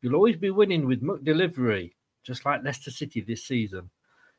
[0.00, 1.92] You'll always be winning with McDelivery,
[2.24, 3.90] just like Leicester City this season.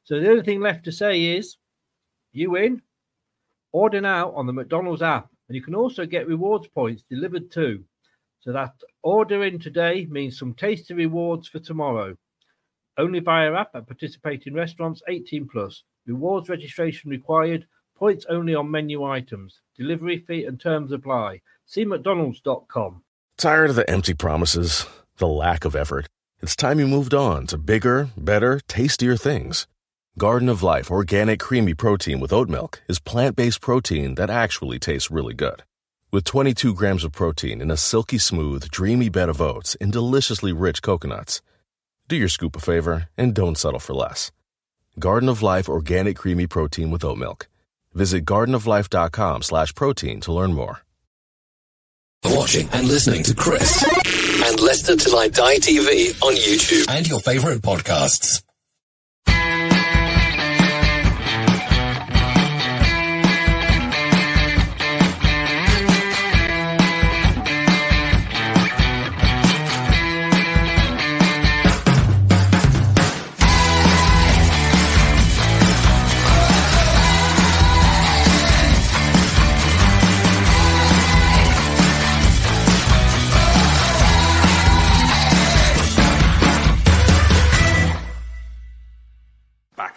[0.03, 1.57] So the only thing left to say is,
[2.31, 2.81] you win.
[3.71, 7.83] Order now on the McDonald's app, and you can also get rewards points delivered too.
[8.39, 12.15] So that ordering today means some tasty rewards for tomorrow.
[12.97, 15.83] Only via app at participating restaurants 18 plus.
[16.07, 17.67] Rewards registration required.
[17.95, 19.59] Points only on menu items.
[19.77, 21.41] Delivery fee and terms apply.
[21.65, 23.03] See McDonald's.com.
[23.37, 24.85] Tired of the empty promises?
[25.19, 26.07] The lack of effort.
[26.41, 29.67] It's time you moved on to bigger, better, tastier things.
[30.17, 34.79] Garden of Life organic creamy protein with oat milk is plant based protein that actually
[34.79, 35.63] tastes really good.
[36.11, 40.53] With 22 grams of protein in a silky smooth, dreamy bed of oats and deliciously
[40.53, 41.41] rich coconuts.
[42.07, 44.31] Do your scoop a favor and don't settle for less.
[44.97, 47.47] Garden of Life organic creamy protein with oat milk.
[47.93, 50.81] Visit gardenoflife.com slash protein to learn more.
[52.23, 53.83] Watching and listening to Chris
[54.49, 58.41] and Leicester I Die TV on YouTube and your favorite podcasts.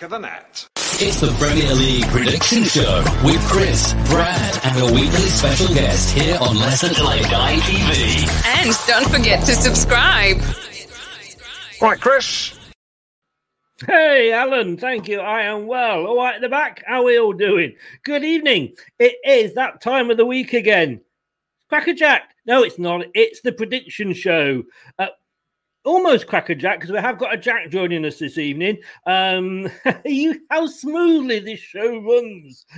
[0.02, 0.68] Of the net.
[0.76, 6.36] It's the Premier League Prediction Show with Chris, Brad, and a weekly special guest here
[6.40, 10.38] on Leicester Till I Die And don't forget to subscribe.
[11.80, 12.58] Right, Chris.
[13.86, 15.20] Hey, Alan, thank you.
[15.20, 16.06] I am well.
[16.06, 16.82] All right at the back.
[16.86, 17.74] How are we all doing?
[18.04, 18.74] Good evening.
[18.98, 21.00] It is that time of the week again.
[21.68, 22.22] Crackerjack.
[22.46, 23.06] No, it's not.
[23.14, 24.64] It's the prediction show.
[24.98, 25.08] Uh,
[25.84, 28.78] almost crackerjack because we have got a Jack joining us this evening.
[29.06, 29.68] Um,
[30.04, 32.66] you, how smoothly this show runs.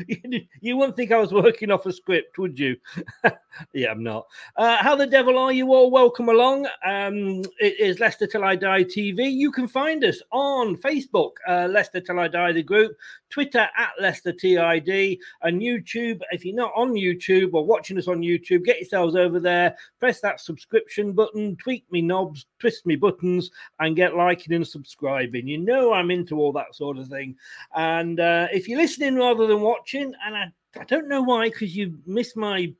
[0.60, 2.76] You, wouldn't think I was working off a script, would you?
[3.72, 4.26] yeah, I'm not.
[4.56, 5.90] Uh, how the devil are you all?
[5.90, 6.66] Welcome along.
[6.84, 9.30] Um, it is Leicester Till I Die TV.
[9.30, 12.96] You can find us on Facebook, uh, Leicester Till I Die, the group,
[13.30, 16.20] Twitter at Leicester TID, and YouTube.
[16.30, 20.20] If you're not on YouTube or watching us on YouTube, get yourselves over there, press
[20.20, 25.46] that subscription button, tweak me knobs, twist me buttons, and get liking and subscribing.
[25.46, 27.36] You know I'm into all that sort of thing.
[27.76, 31.76] And uh, if you're listening rather than watching, and I, I don't know why, because
[31.76, 32.72] you missed my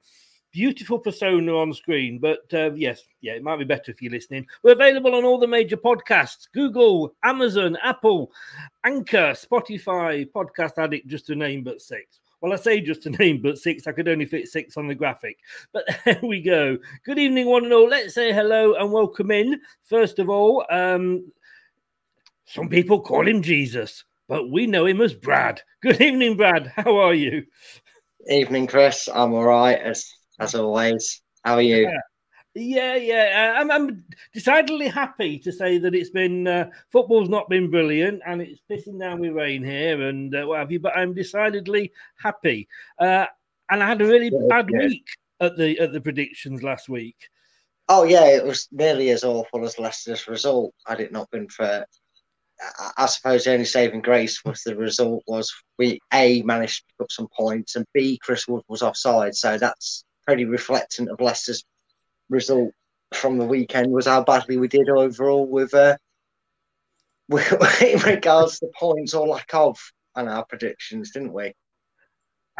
[0.53, 2.19] beautiful persona on screen.
[2.19, 4.47] But uh, yes, yeah, it might be better if you're listening.
[4.63, 8.33] We're available on all the major podcasts Google, Amazon, Apple,
[8.85, 12.21] Anchor, Spotify, Podcast Addict, just to name but six.
[12.45, 13.87] Well, I say just a name, but six.
[13.87, 15.39] I could only fit six on the graphic.
[15.73, 16.77] But there we go.
[17.03, 17.89] Good evening, one and all.
[17.89, 19.63] Let's say hello and welcome in.
[19.89, 21.33] First of all, um,
[22.45, 25.63] some people call him Jesus, but we know him as Brad.
[25.81, 26.67] Good evening, Brad.
[26.67, 27.47] How are you?
[28.29, 29.09] Evening, Chris.
[29.09, 30.07] I'm all right as
[30.39, 31.23] as always.
[31.47, 31.85] How are you?
[31.85, 32.01] Yeah.
[32.57, 37.49] Yeah, yeah, uh, I'm, I'm decidedly happy to say that it's been uh, football's not
[37.49, 40.79] been brilliant and it's pissing down with rain here and uh, what have you.
[40.79, 41.91] But I'm decidedly
[42.23, 42.69] happy,
[43.01, 43.27] uh,
[43.71, 44.87] and I had a really yeah, bad yeah.
[44.87, 45.07] week
[45.41, 47.17] at the at the predictions last week.
[47.89, 50.73] Oh yeah, it was nearly as awful as Leicester's result.
[50.87, 51.85] Had it not been for,
[52.79, 56.85] I, I suppose the only saving grace was the result was we a managed to
[56.87, 61.21] pick up some points and b Chris Wood was offside, so that's pretty reflectant of
[61.21, 61.65] Leicester's
[62.29, 62.73] result
[63.13, 65.97] from the weekend was how badly we did overall with uh,
[67.81, 69.79] in regards to points or lack of
[70.17, 71.55] and our predictions, didn't we?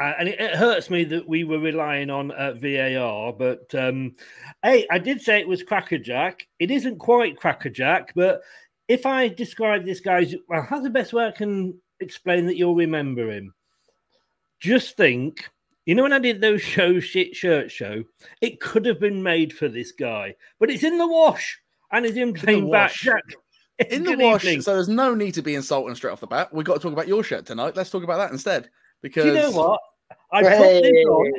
[0.01, 4.13] Uh, and it, it, hurts me that we were relying on uh, VAR, but um,
[4.63, 6.49] hey, I did say it was crackerjack.
[6.59, 8.43] It isn't quite crackerjack, but
[8.89, 12.75] if I describe this guy's, well, how's the best way I can explain that you'll
[12.75, 13.55] remember him.
[14.59, 15.49] Just think,
[15.87, 18.05] you know, when I did those show shit shirt show,
[18.41, 21.61] it could have been made for this guy, but it's in the wash
[21.93, 22.93] and he's in plain back.
[23.05, 23.09] wash.
[23.91, 24.63] In the wash, evening.
[24.63, 26.55] so there's no need to be insulting straight off the bat.
[26.55, 27.75] We've got to talk about your shirt tonight.
[27.75, 28.71] Let's talk about that instead.
[29.03, 29.81] Because Do you know what?
[30.31, 31.33] I put this on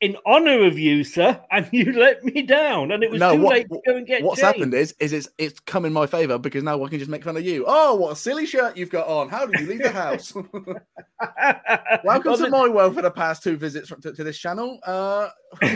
[0.00, 3.42] in honor of you, sir, and you let me down, and it was No, too
[3.42, 4.56] what- late to go and get What's changed.
[4.56, 7.24] happened is, is it's it's come in my favor because now I can just make
[7.24, 7.64] fun of you.
[7.66, 9.28] Oh, what a silly shirt you've got on!
[9.28, 10.32] How did you leave the house?
[12.04, 14.78] Welcome to my world for the past two visits to, to this channel.
[14.86, 15.28] Uh,
[15.60, 15.74] Can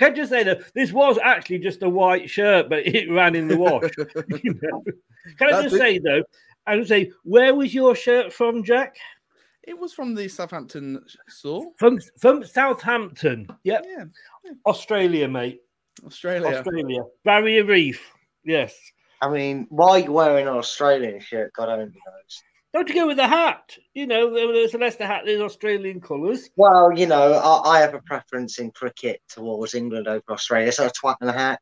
[0.00, 3.48] I just say that this was actually just a white shirt, but it ran in
[3.48, 3.90] the wash.
[4.42, 4.82] you know?
[5.38, 5.78] Can I That's just it.
[5.78, 6.22] say though?
[6.66, 8.96] I would say, where was your shirt from, Jack?
[9.66, 11.72] It was from the Southampton store.
[11.78, 13.48] From from Southampton.
[13.64, 14.04] Yep, Yeah,
[14.66, 15.60] Australia, mate.
[16.04, 16.58] Australia.
[16.58, 18.12] Australia, Barrier Reef.
[18.44, 18.74] Yes.
[19.22, 21.52] I mean, why are you wearing an Australian shirt?
[21.54, 22.42] God only knows.
[22.74, 23.74] Don't you go with the hat?
[23.94, 26.50] You know, there's a Leicester hat is Australian colours.
[26.56, 30.86] Well, you know, I, I have a preference in cricket towards England over Australia, so
[30.86, 31.60] a twat and a hat.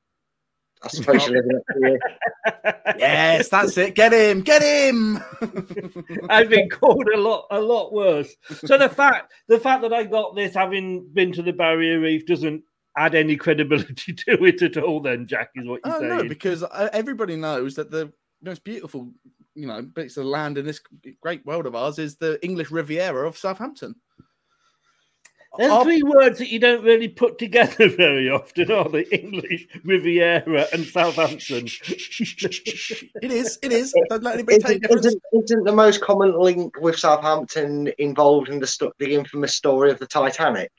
[0.85, 1.99] I suppose you're living up to you.
[2.99, 3.95] Yes, that's it.
[3.95, 5.19] Get him, get him.
[6.31, 8.33] I've been called a lot, a lot worse.
[8.65, 12.27] So the fact, the fact that I got this, having been to the Barrier Reef,
[12.27, 12.63] doesn't
[12.97, 15.01] add any credibility to it at all.
[15.01, 16.17] Then, Jack, is what you're Oh saying.
[16.19, 19.11] no, because uh, everybody knows that the most beautiful,
[19.55, 20.81] you know, bits of land in this
[21.23, 23.95] great world of ours is the English Riviera of Southampton.
[25.57, 29.03] There's Our- three words that you don't really put together very often, are they?
[29.05, 31.67] English Riviera and Southampton.
[31.87, 33.95] It is, it is.
[34.11, 35.07] Don't let anybody Isn't, difference.
[35.07, 39.91] isn't, isn't the most common link with Southampton involved in the sto- the infamous story
[39.93, 40.71] of the Titanic?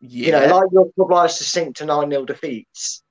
[0.00, 3.02] You know, Yeah, like your club likes to sink to 9 0 defeats.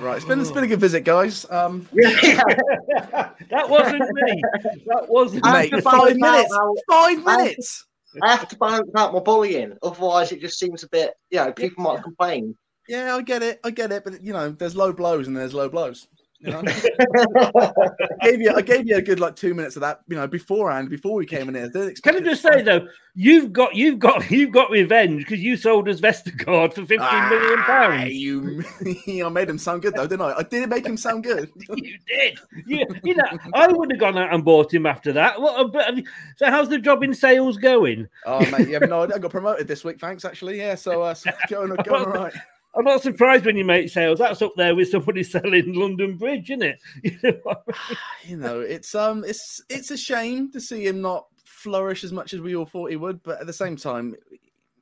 [0.00, 0.16] right.
[0.16, 1.46] It's been, it's been a good visit, guys.
[1.50, 4.42] Um, that wasn't me.
[4.86, 6.82] That wasn't I mate, have five balance out minutes.
[6.88, 7.86] Five I- minutes.
[8.22, 11.52] I have to balance out my bullying, otherwise, it just seems a bit, you know,
[11.52, 12.56] people might complain.
[12.88, 13.60] Yeah, I get it.
[13.62, 14.02] I get it.
[14.02, 16.08] But you know, there's low blows and there's low blows.
[16.40, 16.62] You know?
[16.64, 20.00] I gave you, I gave you a good like two minutes of that.
[20.08, 21.92] You know, beforehand, before we came in here.
[22.02, 25.86] Can I just say though, you've got you've got you've got revenge because you sold
[25.88, 28.12] us Vestergaard for fifteen million Ah, pounds.
[28.14, 28.64] You,
[29.26, 30.38] I made him sound good though, didn't I?
[30.38, 31.50] I did make him sound good.
[31.68, 32.38] You did.
[32.66, 35.38] You, you know, I would have gone out and bought him after that.
[35.40, 35.76] What?
[35.76, 36.02] a
[36.36, 38.08] So, how's the job in sales going?
[38.24, 39.16] Oh mate, you have no idea.
[39.16, 40.24] I got promoted this week, thanks.
[40.24, 40.74] Actually, yeah.
[40.74, 42.32] So, uh, so going, going all right.
[42.74, 44.18] I'm not surprised when you make sales.
[44.20, 46.80] That's up there with somebody selling London Bridge, isn't it?
[47.02, 47.96] You know I mean?
[48.24, 52.32] You know, it's um, it's it's a shame to see him not flourish as much
[52.32, 54.14] as we all thought he would, but at the same time,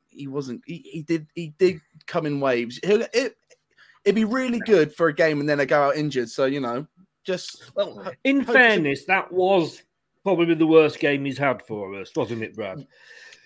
[0.09, 0.63] he wasn't.
[0.67, 2.79] He, he did he did come in waves.
[2.85, 3.37] He'll, it
[4.05, 6.29] it'd be really good for a game and then I go out injured.
[6.29, 6.87] So you know,
[7.25, 9.83] just Well, in hope to- fairness, that was
[10.25, 12.87] probably the worst game he's had for us, wasn't it, Brad?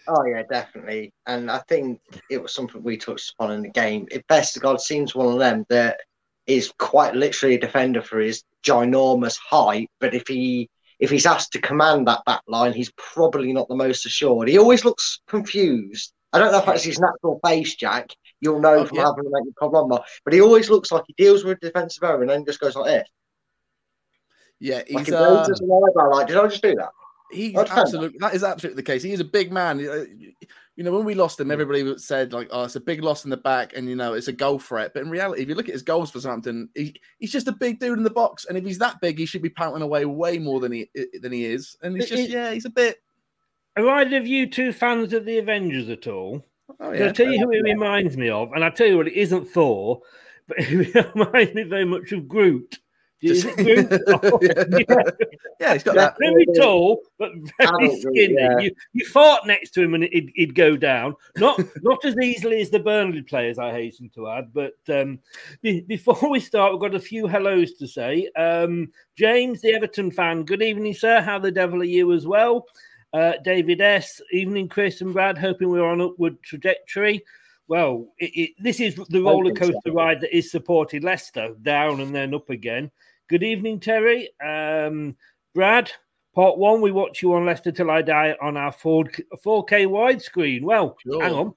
[0.09, 1.13] Oh yeah, definitely.
[1.27, 4.07] And I think it was something we touched upon in the game.
[4.11, 6.01] If Vestergaard seems one of them that
[6.47, 10.69] is quite literally a defender for his ginormous height, but if he
[10.99, 14.49] if he's asked to command that back line, he's probably not the most assured.
[14.49, 16.13] He always looks confused.
[16.33, 18.11] I don't know if that's his natural face, Jack.
[18.41, 19.05] You'll know Oh, from yeah.
[19.05, 22.31] having met Colombo, but he always looks like he deals with a defensive error and
[22.31, 23.09] then just goes like this.
[24.61, 26.91] yeah, Like he's he uh, an eyebrow, like, did I just do that?
[27.57, 29.03] I'd absolutely that is absolutely the case.
[29.03, 29.79] He is a big man.
[29.87, 30.05] Uh,
[30.75, 33.31] You know, when we lost him, everybody said like, "Oh, it's a big loss in
[33.31, 34.93] the back," and you know, it's a goal threat.
[34.95, 37.53] But in reality, if you look at his goals for Southampton, he, he's just a
[37.53, 38.47] big dude in the box.
[38.47, 40.89] And if he's that big, he should be pouting away way more than he
[41.21, 41.77] than he is.
[41.83, 43.03] And he's just it- yeah, he's a bit.
[43.77, 46.43] Are either of you two fans of the Avengers at all?
[46.81, 49.15] Oh I'll tell you who it reminds me of, and I'll tell you what, it
[49.15, 50.01] isn't Thor,
[50.49, 52.79] but it reminds me very much of Groot.
[53.23, 53.45] Is?
[54.09, 54.65] Oh, yeah.
[55.61, 56.17] yeah, he's got that.
[56.19, 58.35] Very tall, but very Adult skinny.
[58.35, 58.59] yeah.
[58.59, 61.15] You, you fought next to him and he'd, he'd go down.
[61.37, 64.53] Not not as easily as the Burnley players, I hasten to add.
[64.53, 65.21] But um,
[65.63, 68.29] be, before we start, we've got a few hellos to say.
[68.37, 71.21] Um, James, the Everton fan, good evening, sir.
[71.21, 72.67] How the devil are you as well?
[73.13, 74.21] Uh, David S.
[74.33, 75.39] Evening, Chris and Brad.
[75.39, 77.23] Hoping we're on upward trajectory.
[77.69, 79.73] Well, it, it, this is the roller Hoping so.
[79.73, 82.91] coaster ride that is supported Leicester down and then up again.
[83.33, 84.29] Good evening, Terry.
[84.45, 85.17] Um,
[85.55, 85.91] Brad,
[86.35, 89.05] part one, we watch you on Leicester Till I Die on our 4,
[89.43, 90.61] 4K widescreen.
[90.65, 91.23] Well, Sure.
[91.23, 91.55] hang on.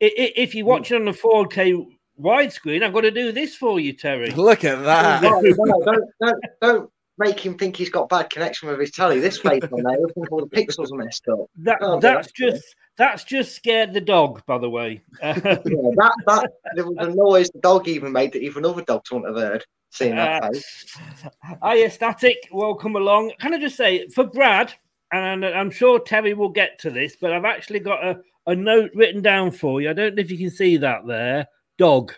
[0.00, 1.74] I- i- If you watch it on the 4K
[2.22, 4.30] widescreen, I've got to do this for you, Terry.
[4.30, 5.22] Look at that.
[5.24, 9.18] No, no, don't, don't, don't make him think he's got bad connection with his telly.
[9.18, 11.46] This face on there, he'll think all the pixels are messed up.
[11.56, 12.50] That, Oh, that's that's good.
[12.52, 15.02] just that's just scared the dog, by the way.
[15.20, 19.10] Yeah, that, that, there was a noise the dog even made that even other dogs
[19.10, 19.64] wouldn't have heard.
[19.90, 20.96] Seeing that Uh, face.
[21.64, 22.48] Hiya, Static.
[22.52, 23.32] Welcome along.
[23.38, 24.72] Can I just say, for Brad,
[25.12, 28.90] and I'm sure Terry will get to this, but I've actually got a, a note
[28.94, 29.90] written down for you.
[29.90, 31.46] I don't know if you can see that there.
[31.78, 32.12] Dog.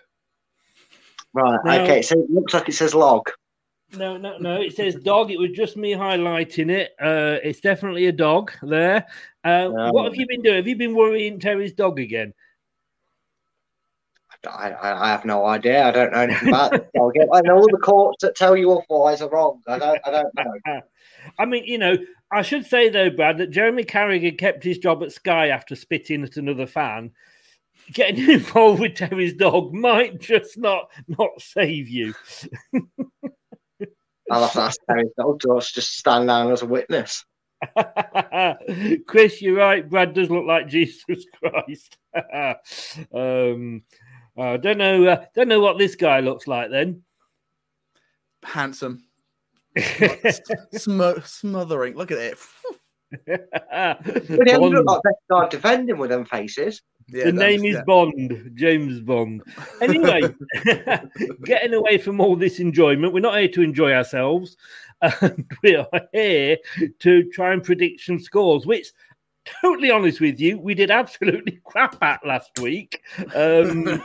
[1.33, 1.59] Right.
[1.65, 2.03] Now- okay.
[2.03, 3.29] So it looks like it says log.
[3.97, 4.61] No, no, no.
[4.61, 5.33] It says dog.
[5.33, 6.93] It was just me highlighting it.
[7.01, 9.05] Uh, it's definitely a dog there.
[9.43, 10.57] Uh, what have you been doing?
[10.57, 12.33] Have you been worrying Terry's dog again?
[14.47, 15.87] I, I, I have no idea.
[15.87, 17.13] I don't know anything about the dog.
[17.33, 19.61] I know all the courts that tell you otherwise are wrong.
[19.67, 20.01] I don't.
[20.05, 20.81] I don't know.
[21.39, 21.97] I mean, you know,
[22.33, 26.23] I should say though, Brad, that Jeremy Carragher kept his job at Sky after spitting
[26.23, 27.13] at another fan.
[27.93, 32.15] Getting involved with Terry's dog might just not not save you.
[34.31, 37.25] I'll have to ask Terry's dog to just stand down as a witness.
[39.07, 39.89] Chris, you're right.
[39.89, 41.99] Brad does look like Jesus Christ.
[43.13, 43.83] um,
[44.39, 45.07] I don't know.
[45.07, 47.03] Uh, don't know what this guy looks like then.
[48.43, 49.05] Handsome.
[49.77, 51.97] Smo- smothering.
[51.97, 52.39] Look at it.
[53.27, 56.83] But he doesn't look like best guy defending with them faces.
[57.13, 57.83] Yeah, the name is yeah.
[57.85, 59.43] Bond, James Bond.
[59.81, 60.21] Anyway,
[61.45, 64.57] getting away from all this enjoyment, we're not here to enjoy ourselves.
[65.03, 66.59] And we are here
[66.99, 68.89] to try and predict some scores, which,
[69.61, 73.03] totally honest with you, we did absolutely crap at last week.
[73.35, 73.87] Um,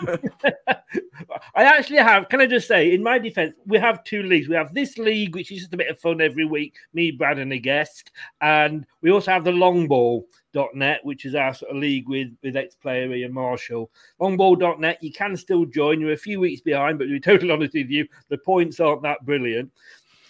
[1.55, 4.47] I actually have, can I just say, in my defense, we have two leagues.
[4.47, 7.39] We have this league, which is just a bit of fun every week, me, Brad,
[7.39, 8.11] and a guest.
[8.41, 12.29] And we also have the long ball longball.net, which is our sort of league with,
[12.43, 13.91] with ex player Ian Marshall.
[14.19, 15.99] Longball.net, you can still join.
[15.99, 19.03] You're a few weeks behind, but to be totally honest with you, the points aren't
[19.03, 19.71] that brilliant.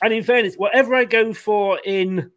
[0.02, 2.32] And in fairness, whatever I go for in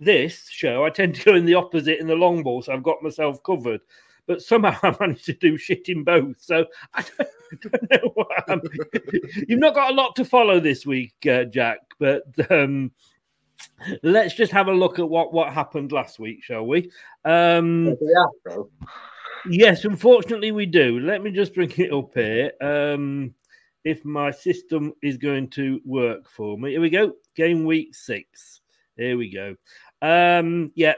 [0.00, 2.82] this show, I tend to go in the opposite in the long ball, so I've
[2.82, 3.80] got myself covered.
[4.26, 6.40] But somehow I managed to do shit in both.
[6.40, 8.60] So I don't, don't know what I'm...
[9.48, 12.92] You've not got a lot to follow this week, uh, Jack, but um,
[14.02, 16.90] let's just have a look at what, what happened last week, shall we?
[17.24, 17.96] Um,
[19.48, 21.00] yes, unfortunately, we do.
[21.00, 22.52] Let me just bring it up here.
[22.60, 23.34] Um,
[23.84, 26.72] if my system is going to work for me.
[26.72, 27.14] Here we go.
[27.34, 28.60] Game week six.
[28.96, 29.54] Here we go.
[30.02, 30.94] Um, yeah,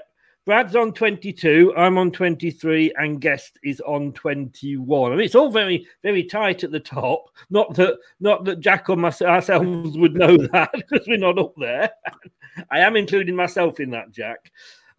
[0.46, 5.12] Brad's on 22, I'm on 23, and guest is on 21.
[5.12, 7.26] I mean, it's all very, very tight at the top.
[7.50, 11.54] Not that, not that Jack or myself ourselves would know that because we're not up
[11.56, 11.90] there.
[12.70, 14.50] I am including myself in that, Jack.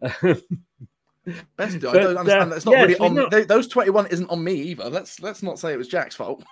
[1.56, 2.26] Best, I don't understand.
[2.26, 3.14] uh, That's not yes, really on.
[3.14, 4.90] not- th- those twenty-one isn't on me either.
[4.90, 6.42] Let's let's not say it was Jack's fault.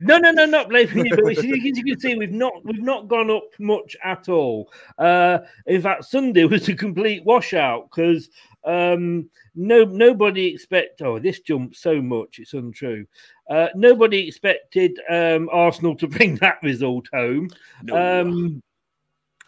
[0.00, 1.16] No, no, no, not blaming you.
[1.16, 4.70] But as you can see, we've not we've not gone up much at all.
[4.96, 8.30] Uh, in fact, Sunday was a complete washout because
[8.64, 11.02] um, no nobody expect.
[11.02, 13.06] Oh, this jumped so much; it's untrue.
[13.50, 17.48] Uh, nobody expected um, Arsenal to bring that result home.
[17.92, 18.62] Um,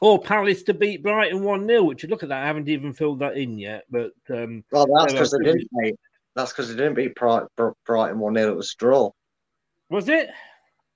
[0.00, 3.18] or Palace to beat Brighton 1 0, which look at that, I haven't even filled
[3.18, 3.84] that in yet.
[3.90, 5.94] But um, Well, that's because were they didn't beat.
[6.34, 9.10] That's because they didn't beat Brighton one 0 It was a draw.
[9.90, 10.30] Was it?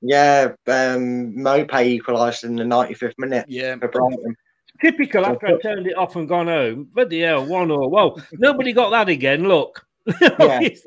[0.00, 3.46] Yeah, um, Maupay equalised in the ninety fifth minute.
[3.48, 4.36] Yeah, for Brighton.
[4.80, 6.88] Typical after I turned it off and gone home.
[6.92, 9.44] Bloody hell, one or well, nobody got that again.
[9.48, 9.84] Look.
[10.20, 10.84] It's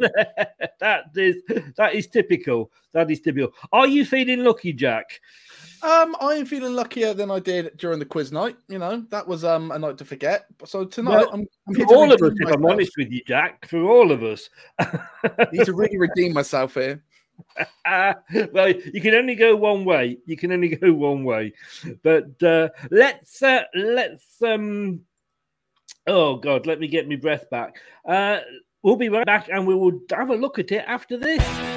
[0.79, 1.41] that is
[1.75, 2.71] that is typical.
[2.93, 3.53] That is typical.
[3.71, 5.19] Are you feeling lucky, Jack?
[5.81, 8.57] Um, I am feeling luckier than I did during the quiz night.
[8.67, 10.45] You know, that was um a night to forget.
[10.65, 13.21] So tonight, Well, I'm, I'm for all of us, redeem if I'm honest with you,
[13.25, 14.49] Jack, for all of us.
[15.51, 17.03] need to really redeem myself here.
[18.51, 20.17] Well, you can only go one way.
[20.25, 21.53] You can only go one way.
[22.03, 25.01] But uh, let's uh, let's um.
[26.05, 27.77] Oh God, let me get my breath back.
[28.05, 28.39] Uh,
[28.83, 31.76] we'll be right back, and we will have a look at it after this.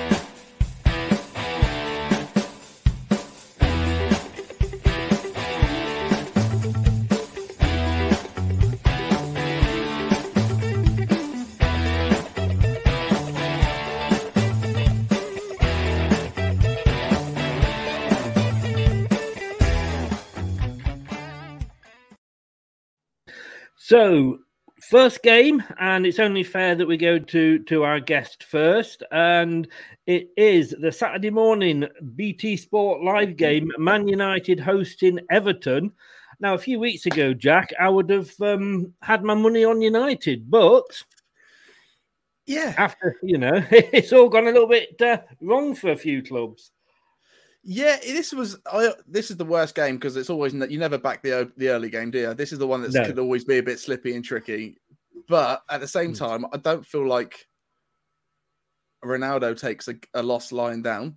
[23.90, 24.38] So,
[24.88, 29.66] first game, and it's only fair that we go to to our guest first, and
[30.06, 35.90] it is the Saturday morning BT Sport live game, Man United hosting Everton.
[36.38, 40.48] Now, a few weeks ago, Jack, I would have um, had my money on United,
[40.48, 41.02] but
[42.46, 46.22] yeah, after you know, it's all gone a little bit uh, wrong for a few
[46.22, 46.70] clubs.
[47.62, 48.56] Yeah, this was.
[48.66, 51.90] I, this is the worst game because it's always you never back the the early
[51.90, 52.34] game, do you?
[52.34, 53.04] This is the one that No.
[53.04, 54.78] could always be a bit slippy and tricky.
[55.28, 57.46] But at the same time, I don't feel like
[59.04, 61.16] Ronaldo takes a, a loss lying down.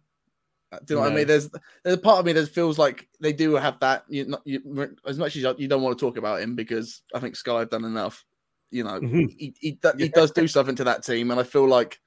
[0.86, 1.28] Do you know what I mean?
[1.28, 1.50] There's
[1.84, 4.04] there's a part of me that feels like they do have that.
[4.10, 7.20] You, not, you as much as you, don't want to talk about him because I
[7.20, 8.26] think Sky have done enough.
[8.72, 9.34] You know, Mhm.
[9.38, 12.00] he, he do- he does do something to that team, and I feel like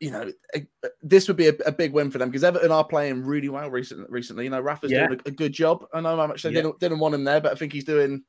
[0.00, 0.66] you know a-
[1.02, 3.70] this would be a, a big win for them because Everton are playing really well
[3.70, 4.06] recently.
[4.08, 5.06] Recently, you know, Rafa's Yeah.
[5.06, 5.86] doing a, a good job.
[5.92, 6.62] I know how much they Yeah.
[6.62, 8.22] didn't, didn't want him there, but I think he's doing,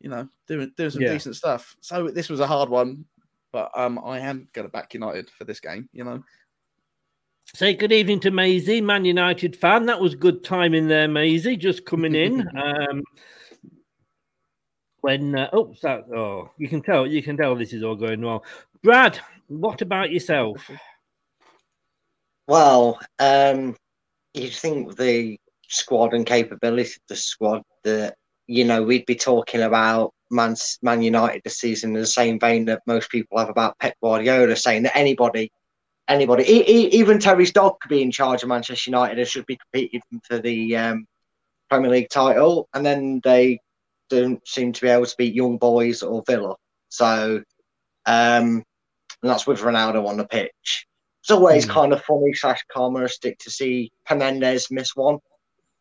[0.00, 1.12] you know, doing doing some Yeah.
[1.12, 1.76] decent stuff.
[1.80, 3.04] So this was a hard one,
[3.52, 5.88] but um, I am going to back United for this game.
[5.92, 6.22] You know.
[7.54, 9.86] Say good evening to Maisie, Man United fan.
[9.86, 12.46] That was good timing there, Maisie, just coming in.
[12.62, 13.02] um,
[15.00, 18.20] when uh, oh, so, oh, you can tell, you can tell this is all going
[18.20, 18.44] well.
[18.82, 20.70] Brad, what about yourself?
[22.46, 23.76] Well, um,
[24.34, 25.38] you'd think the
[25.68, 28.14] squad and capability of the squad that
[28.46, 32.66] you know we'd be talking about Man, Man United this season in the same vein
[32.66, 35.50] that most people have about Pep Guardiola, saying that anybody,
[36.08, 39.46] anybody, e- e- even Terry's dog could be in charge of Manchester United and should
[39.46, 41.06] be competing for the um,
[41.68, 43.58] Premier League title, and then they
[44.10, 46.56] don't seem to be able to beat Young Boys or Villa.
[46.88, 47.42] So,
[48.06, 48.64] um,
[49.22, 50.86] and that's with Ronaldo on the pitch.
[51.22, 51.72] It's always Hmm.
[51.72, 55.18] kind of funny slash humoristic to see Fernandes miss one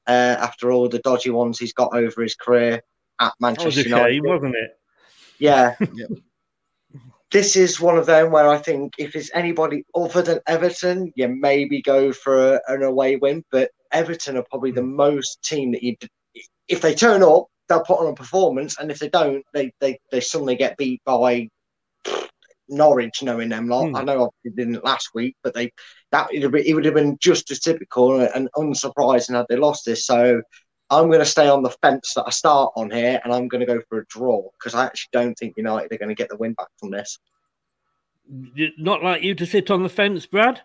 [0.07, 2.81] uh, after all the dodgy ones he's got over his career
[3.19, 4.23] at Manchester That was a United.
[4.23, 4.71] wasn't it?
[5.39, 5.75] Yeah.
[5.93, 6.09] Yep.
[7.29, 11.27] This is one of them where I think if it's anybody other than Everton, you
[11.27, 13.43] maybe go for a, an away win.
[13.51, 15.97] But Everton are probably the most team that you,
[16.69, 19.99] if they turn up, they'll put on a performance, and if they don't, they they,
[20.09, 21.49] they suddenly get beat by
[22.69, 23.89] Norwich, knowing them lot.
[23.89, 23.95] Hmm.
[23.95, 25.71] I know obviously they didn't last week, but they
[26.11, 29.57] that it would, be, it would have been just as typical and unsurprising had they
[29.57, 30.05] lost this.
[30.05, 30.41] So
[30.89, 33.59] I'm going to stay on the fence that I start on here, and I'm going
[33.59, 36.29] to go for a draw because I actually don't think United are going to get
[36.29, 37.19] the win back from this.
[38.77, 40.61] Not like you to sit on the fence, Brad.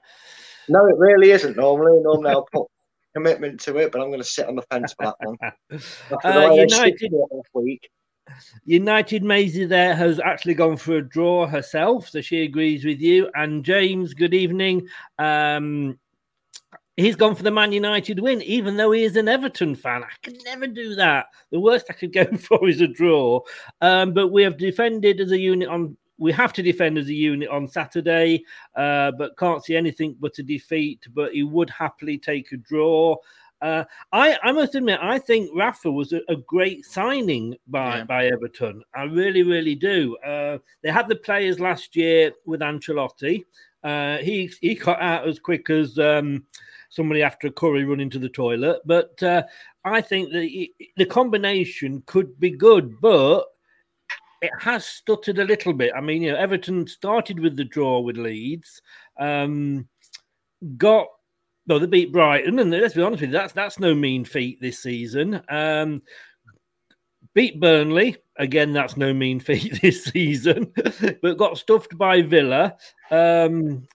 [0.68, 1.56] No, it really isn't.
[1.56, 2.66] Normally, normally I'll put
[3.14, 5.36] commitment to it, but I'm going to sit on the fence for that one.
[6.10, 7.88] After Uh, United- last week.
[8.64, 13.30] United Maisie there has actually gone for a draw herself, so she agrees with you.
[13.34, 14.86] And James, good evening.
[15.18, 15.98] Um,
[16.96, 20.04] he's gone for the Man United win, even though he is an Everton fan.
[20.04, 21.26] I could never do that.
[21.50, 23.40] The worst I could go for is a draw.
[23.80, 25.96] Um, but we have defended as a unit on.
[26.18, 28.44] We have to defend as a unit on Saturday,
[28.76, 31.04] uh, but can't see anything but a defeat.
[31.12, 33.16] But he would happily take a draw.
[33.62, 38.04] Uh, I, I must admit, I think Rafa was a, a great signing by, Yeah.
[38.04, 38.82] by Everton.
[38.94, 40.16] I really, really do.
[40.18, 43.44] Uh, they had the players last year with Ancelotti.
[43.84, 46.44] Uh, he he got out as quick as um,
[46.90, 48.80] somebody after a curry running to the toilet.
[48.84, 49.42] But uh,
[49.84, 53.44] I think that the combination could be good, but
[54.40, 55.92] it has stuttered a little bit.
[55.96, 58.82] I mean, you know, Everton started with the draw with Leeds,
[59.18, 59.88] um,
[60.76, 61.06] got
[61.66, 64.60] no, they beat Brighton, and let's be honest with you, that's that's no mean feat
[64.60, 65.42] this season.
[65.48, 66.02] Um,
[67.34, 70.72] beat Burnley again, that's no mean feat this season,
[71.22, 72.76] but got stuffed by Villa.
[73.10, 73.86] Um,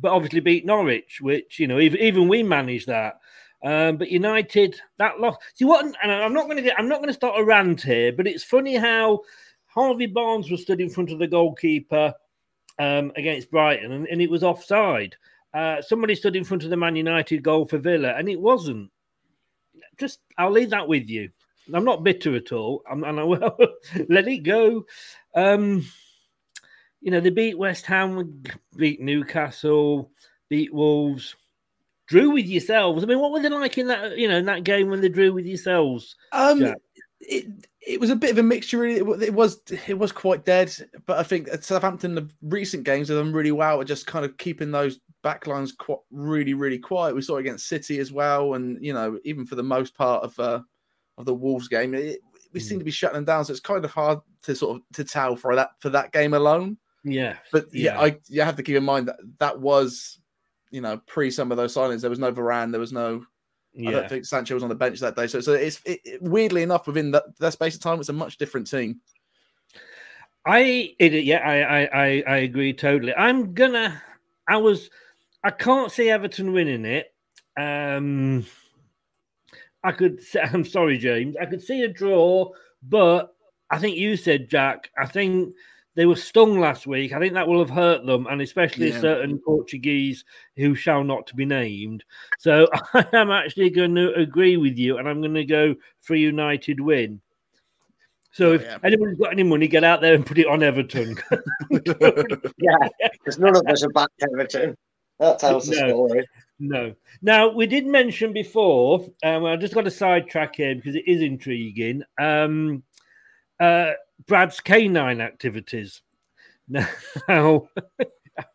[0.00, 3.18] but obviously beat Norwich, which you know even even we managed that.
[3.64, 5.36] Um, but United that loss.
[5.54, 5.84] See what?
[5.84, 6.78] And I'm not going to get.
[6.78, 9.20] I'm not going to start a rant here, but it's funny how
[9.66, 12.14] Harvey Barnes was stood in front of the goalkeeper
[12.78, 15.16] um, against Brighton, and, and it was offside.
[15.54, 18.90] Uh, somebody stood in front of the Man United goal for Villa, and it wasn't.
[19.98, 21.30] Just, I'll leave that with you.
[21.72, 23.56] I'm not bitter at all, I'm, and I will
[24.08, 24.86] let it go.
[25.34, 25.84] Um,
[27.00, 28.42] you know, they beat West Ham,
[28.76, 30.10] beat Newcastle,
[30.48, 31.36] beat Wolves,
[32.06, 33.02] drew with yourselves.
[33.02, 34.16] I mean, what were they like in that?
[34.16, 36.16] You know, in that game when they drew with yourselves?
[36.32, 36.78] Um, Jack?
[37.20, 37.46] it
[37.80, 38.78] it was a bit of a mixture.
[38.78, 40.74] Really, it, it was it was quite dead,
[41.06, 44.24] but I think at Southampton the recent games have done really well at just kind
[44.24, 47.14] of keeping those backlines quite really really quiet.
[47.14, 50.24] We saw it against City as well, and you know even for the most part
[50.24, 50.60] of uh,
[51.16, 52.20] of the Wolves game, it,
[52.52, 53.44] we seem to be shutting them down.
[53.44, 56.34] So it's kind of hard to sort of to tell for that for that game
[56.34, 56.78] alone.
[57.04, 58.00] Yeah, But yeah, Yeah.
[58.00, 60.18] I you have to keep in mind that that was
[60.70, 62.00] you know pre some of those signings.
[62.00, 63.24] There was no Varane, there was no
[63.78, 65.26] I don't think Sancho was on the bench that day.
[65.28, 68.12] So, so it's it, it- weirdly enough within that, that space of time, it's a
[68.12, 69.00] much different team.
[70.46, 73.14] I it, yeah, I I I agree totally.
[73.14, 74.00] I'm gonna.
[74.48, 74.88] I was.
[75.48, 77.10] I can't see Everton winning it.
[77.58, 78.44] Um,
[79.82, 80.22] I could.
[80.22, 81.36] say- I'm sorry, James.
[81.40, 82.50] I could see a draw,
[82.82, 83.34] but
[83.70, 84.90] I think you said Jack.
[84.98, 85.54] I think
[85.94, 87.14] they were stung last week.
[87.14, 89.00] I think that will have hurt them, and especially Yeah.
[89.00, 90.22] certain Portuguese
[90.56, 92.04] who shall not be named.
[92.38, 96.12] So I am actually going to agree with you, and I'm going to go for
[96.12, 97.22] a United win.
[98.32, 98.76] So Oh, if yeah.
[98.84, 101.16] anyone's got any money, get out there and put it on Everton.
[101.70, 104.76] Yeah, because none of us are back Everton.
[105.18, 105.88] That tells the No.
[105.88, 106.28] story.
[106.60, 106.94] No.
[107.22, 109.06] Now we did mention before.
[109.22, 112.02] Um, I just got to sidetrack here because it is intriguing.
[112.20, 112.82] Um,
[113.60, 113.92] uh,
[114.26, 116.02] Brad's canine activities.
[117.28, 117.68] Now,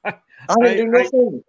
[0.06, 1.44] I do nothing.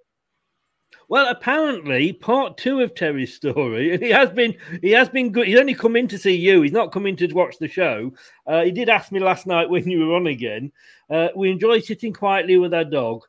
[1.08, 5.46] well, apparently, part two of Terry's story, he has been he has been good.
[5.46, 6.62] He's only come in to see you.
[6.62, 8.12] He's not come in to watch the show.
[8.46, 10.72] Uh, he did ask me last night when you were on again.
[11.10, 13.22] Uh, we enjoy sitting quietly with our dog,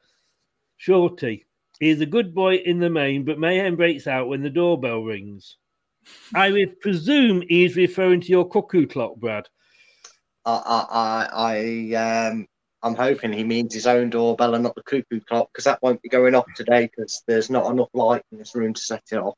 [0.78, 1.45] Shorty.
[1.80, 5.02] He is a good boy in the main, but mayhem breaks out when the doorbell
[5.02, 5.58] rings.
[6.34, 9.48] I would presume he is referring to your cuckoo clock, Brad.
[10.46, 12.48] I, I, I, I um,
[12.84, 16.02] I'm hoping he means his own doorbell and not the cuckoo clock because that won't
[16.04, 19.18] be going off today because there's not enough light in this room to set it
[19.18, 19.36] off.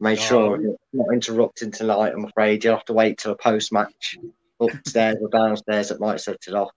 [0.00, 0.70] Make sure Oh.
[0.72, 2.14] it's not interrupting tonight.
[2.14, 4.16] I'm afraid you'll have to wait till a post match
[4.58, 6.70] upstairs or downstairs that might set it off.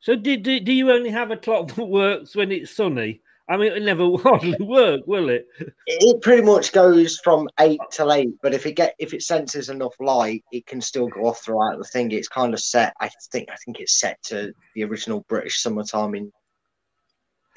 [0.00, 3.20] So, do, do, do you only have a clock that works when it's sunny?
[3.48, 5.46] I mean, it'll never hardly work, will it?
[5.58, 9.22] It, it pretty much goes from eight till eight, but if it get if it
[9.22, 12.10] senses enough light, it can still go off throughout the thing.
[12.10, 12.94] It's kind of set.
[13.00, 16.32] I think I think it's set to the original British summertime in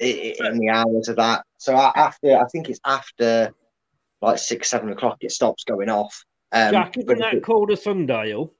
[0.00, 1.44] in the hours of that.
[1.58, 3.52] So after I think it's after
[4.22, 6.24] like six seven o'clock, it stops going off.
[6.52, 8.54] Um, Jack, isn't that it- called a sundial?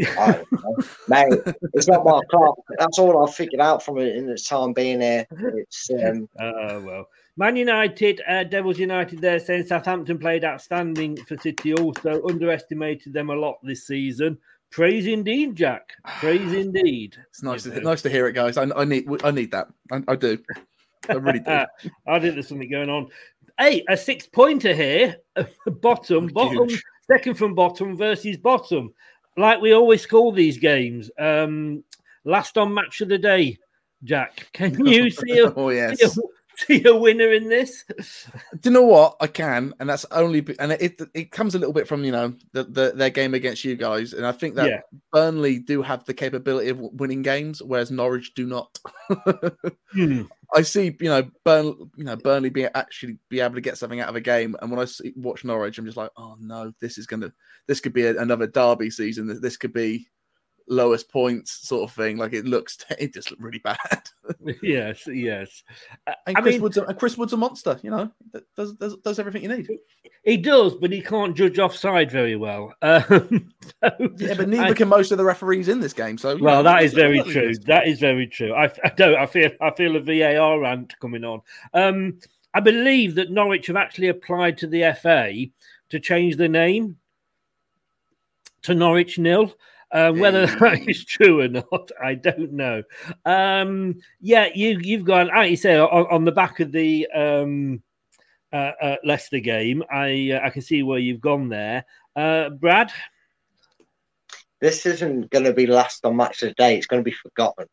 [0.00, 1.08] I don't.
[1.08, 2.58] Mate, it's not my clock.
[2.78, 5.26] That's all I've figured out from it in the time being here.
[5.30, 11.36] It's um, Uh, well, Man United, uh, Devils United, there saying Southampton played outstanding for
[11.38, 14.38] City, also underestimated them a lot this season.
[14.70, 15.90] Praise indeed, Jack.
[16.18, 17.16] Praise indeed.
[17.28, 18.56] It's nice to nice to hear it, guys.
[18.56, 19.68] I, I need I need that.
[19.90, 20.38] I, I do.
[21.08, 21.50] I really do.
[22.06, 23.08] I think there's something going on.
[23.58, 25.16] Hey, a six pointer here.
[25.82, 26.82] bottom, bottom, Huge.
[27.06, 28.92] second from bottom versus bottom.
[29.36, 31.10] Like we always call these games.
[31.18, 31.84] Um,
[32.24, 33.58] last on match of the day,
[34.04, 34.48] Jack.
[34.52, 35.98] Can you see a, oh yes.
[35.98, 36.10] see a,
[36.56, 37.84] see a winner in this?
[38.60, 41.72] Do you know what I can, and that's only, and it it comes a little
[41.72, 44.68] bit from you know the, the their game against you guys, and I think that
[44.68, 44.80] Yeah.
[45.12, 48.78] Burnley do have the capability of winning games, whereas Norwich do not.
[49.92, 50.22] Hmm.
[50.54, 51.64] I see, you know, Burn,
[51.96, 54.70] you know, Burnley be actually be able to get something out of a game, and
[54.70, 57.32] when I see, watch Norwich, I'm just like, oh no, this is gonna,
[57.66, 59.26] this could be a, another derby season.
[59.26, 60.08] This- This could be
[60.72, 62.16] lowest points sort of thing.
[62.16, 63.78] Like it looks, it just looked really bad.
[64.62, 65.62] yes, yes.
[66.06, 67.78] Uh, And I Chris mean, Wood's, a, Chris Wood's a monster.
[67.82, 68.10] You know,
[68.56, 69.68] does does, does everything you need.
[70.24, 72.72] he does, but he can't judge offside very well.
[72.82, 76.18] Um, so Yeah, but neither I- can most of the referees in this game.
[76.18, 77.48] So Well, know, that it's is very true.
[77.48, 77.64] missed.
[77.66, 78.52] That is very true.
[78.54, 79.16] I, I don't.
[79.16, 79.50] I feel.
[79.60, 81.40] I feel a VAR rant coming on.
[81.74, 82.18] Um,
[82.54, 85.32] I believe that Norwich have actually applied to the FA
[85.90, 86.96] to change the name
[88.62, 89.54] to Norwich nil.
[89.92, 92.82] Um, whether that is true or not, I don't know.
[93.24, 95.28] Um, yeah, you you've gone.
[95.28, 97.82] Like you say on, on the back of the um,
[98.52, 101.84] uh, uh, Leicester game, I uh, I can see where you've gone there,
[102.16, 102.90] uh, Brad.
[104.60, 106.76] this isn't going to be last on match of the day.
[106.76, 107.66] It's going to be forgotten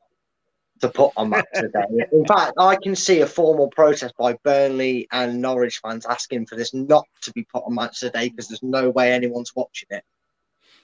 [0.82, 2.06] to put on match of the day.
[2.12, 6.56] In fact, I can see a formal protest by Burnley and Norwich fans asking for
[6.56, 9.56] this not to be put on match of the day because there's no way anyone's
[9.56, 10.04] watching it.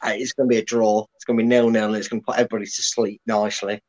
[0.04, 1.06] Uh, It's going to be a draw.
[1.16, 1.88] It's going to be nil nil.
[1.88, 3.82] and It's going to put everybody to sleep nicely.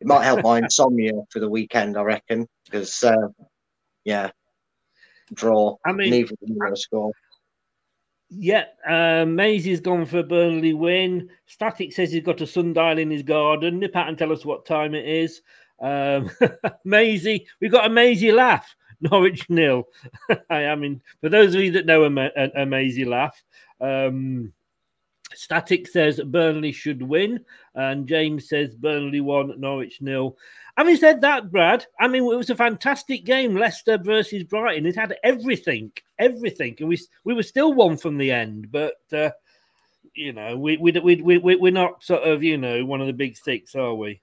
[0.00, 3.28] It might help my insomnia for the weekend, I reckon, because uh,
[4.04, 4.30] yeah,
[5.32, 5.76] draw.
[5.84, 7.12] I mean- neither of them going to score.
[8.30, 11.28] Yeah, uh, Maisie's gone for a Burnley win.
[11.46, 13.78] Static says he's got a sundial in his garden.
[13.78, 15.40] Nip out and tell us what time it is.
[15.80, 16.30] Um,
[16.84, 18.74] Maisie, we've got a Maisie laugh.
[19.00, 19.84] Norwich nil.
[20.50, 23.40] I mean, for those of you that know a, a, a Maisie laugh,
[23.80, 24.52] um,
[25.36, 27.44] Static says Burnley should win,
[27.74, 30.36] and James says Burnley won, Norwich nil.
[30.76, 34.86] Having said that, Brad, I mean, it was a fantastic game, Leicester versus Brighton.
[34.86, 38.72] It had everything, everything, and we we were still one from the end.
[38.72, 39.30] But uh,
[40.14, 43.06] you know, we we we we we- we're not sort of you know one of
[43.06, 44.20] the big six, are we?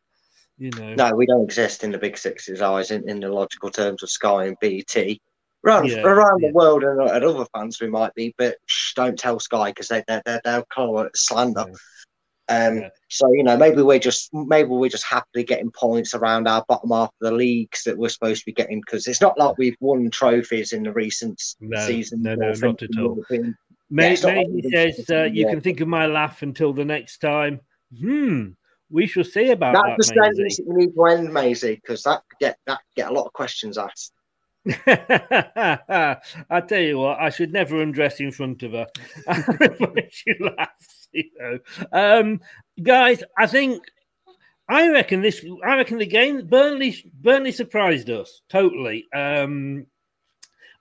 [0.58, 3.72] You know, No, we don't exist in the big sixes, eyes in, in the logical
[3.72, 5.20] terms of Sky and BT.
[5.66, 6.50] Around, Yeah, around yeah.
[6.50, 9.88] the world and, and other fans we might be, but shh, don't tell Sky because
[9.90, 11.66] they, they, they, they'll call it slander.
[12.50, 12.90] Um, Yeah.
[13.10, 16.90] So you know, maybe we're just maybe we're just happily getting points around our bottom
[16.90, 19.76] half of the leagues that we're supposed to be getting because it's not like we've
[19.80, 22.24] won trophies in the recent No, season.
[22.24, 23.16] no, no, not at all.
[23.16, 23.56] European-
[23.92, 27.20] Ma- Yeah, like Maisie says uh, you can think of my laugh until the next
[27.20, 27.60] time.
[28.00, 28.52] Hmm.
[28.90, 30.16] We shall see about That's that.
[30.16, 33.14] the sentence you need to end, Maisie, because that could get that could get a
[33.14, 34.14] lot of questions asked.
[34.88, 38.88] I tell you what, I should never undress in front of her.
[40.10, 41.60] she laughs, you know.
[41.92, 42.42] Um,
[42.82, 43.84] guys, I think
[44.70, 45.44] I reckon this.
[45.66, 49.08] I reckon the game Burnley Burnley surprised us totally.
[49.14, 49.88] Um,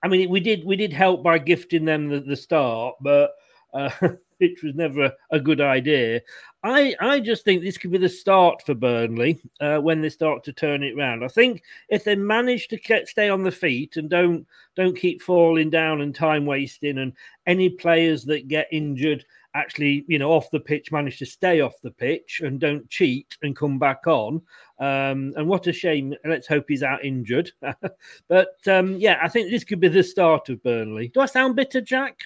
[0.03, 3.33] I mean, we did we did help by gifting them the, the start, but
[3.75, 3.91] uh,
[4.41, 6.21] it was never a, a, good idea.
[6.63, 10.45] I I just think this could be the start for Burnley uh, when they start
[10.45, 11.25] to turn it around.
[11.25, 14.47] I think if they manage to stay on the feet and don't
[14.77, 17.15] don't keep falling down and time wasting, and
[17.47, 21.81] any players that get injured actually, you know, off the pitch manage to stay off
[21.83, 24.41] the pitch and don't cheat and come back on.
[24.79, 26.15] Um, and what a shame.
[26.25, 27.51] Let's hope he's out injured.
[28.29, 31.09] but um, yeah, I think this could be the start of Burnley.
[31.09, 32.19] Do I sound bitter, Jack?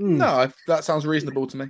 [0.00, 0.16] Mm.
[0.16, 1.66] No, that sounds reasonable to me.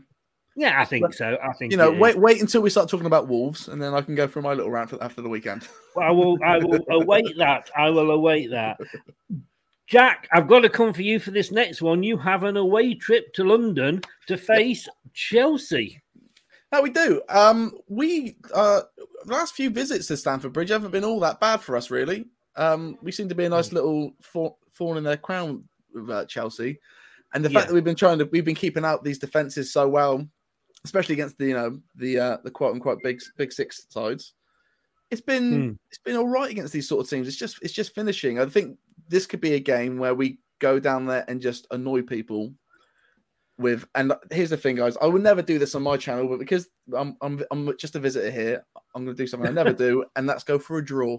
[0.56, 1.36] Yeah, I think so.
[1.42, 1.90] I think you know.
[1.90, 4.52] Wait, wait until we start talking about Wolves, and then I can go for my
[4.52, 5.66] little rant after the weekend.
[5.96, 6.38] Well, I will.
[6.44, 7.70] I will await that.
[7.76, 8.78] I will await that.
[9.86, 12.02] Jack, I've got to come for you for this next one.
[12.02, 16.00] You have an away trip to London to face Chelsea.
[16.72, 17.20] How we do.
[17.28, 18.82] Um, we uh,
[19.26, 22.26] last few visits to Stamford Bridge haven't been all that bad for us, really.
[22.56, 24.14] Um, we seem to be a nice little
[24.72, 26.80] thorn in their crown with uh, Chelsea,
[27.34, 27.58] and the yeah.
[27.58, 30.26] fact that we've been trying to we've been keeping out these defenses so well,
[30.84, 34.34] especially against the you know the uh, the quote unquote big big six sides.
[35.10, 35.78] It's been mm.
[35.88, 37.28] it's been all right against these sort of teams.
[37.28, 38.38] It's just it's just finishing.
[38.38, 42.02] I think this could be a game where we go down there and just annoy
[42.02, 42.52] people
[43.58, 46.40] with and here's the thing guys i would never do this on my channel but
[46.40, 49.72] because i'm i'm, I'm just a visitor here i'm going to do something i never
[49.72, 51.18] do and that's go for a draw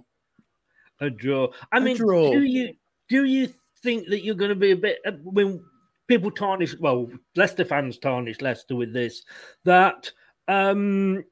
[0.99, 2.32] a draw i a mean draw.
[2.32, 2.73] do you
[3.08, 5.63] do you think that you're going to be a bit when
[6.08, 9.24] people tarnish well leicester fans tarnish leicester with this
[9.63, 10.12] that
[10.48, 11.24] um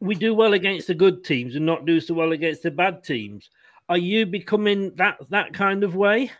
[0.00, 3.02] we do well against the good teams and not do so well against the bad
[3.04, 3.50] teams
[3.88, 6.30] are you becoming that that kind of way?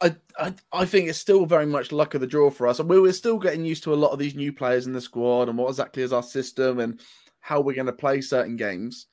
[0.00, 2.80] I, I, I think it's still very much luck of the draw for us.
[2.80, 5.48] And we're still getting used to a lot of these new players in the squad
[5.48, 7.00] and what exactly is our system and
[7.40, 9.06] how we're going to play certain games.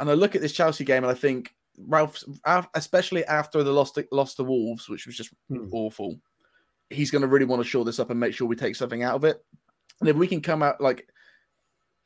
[0.00, 2.22] And I look at this Chelsea game and I think Ralph,
[2.74, 5.68] especially after the lost lost to Wolves, which was just hmm.
[5.72, 6.16] awful,
[6.90, 9.02] he's going to really want to shore this up and make sure we take something
[9.02, 9.44] out of it.
[10.00, 11.08] And if we can come out like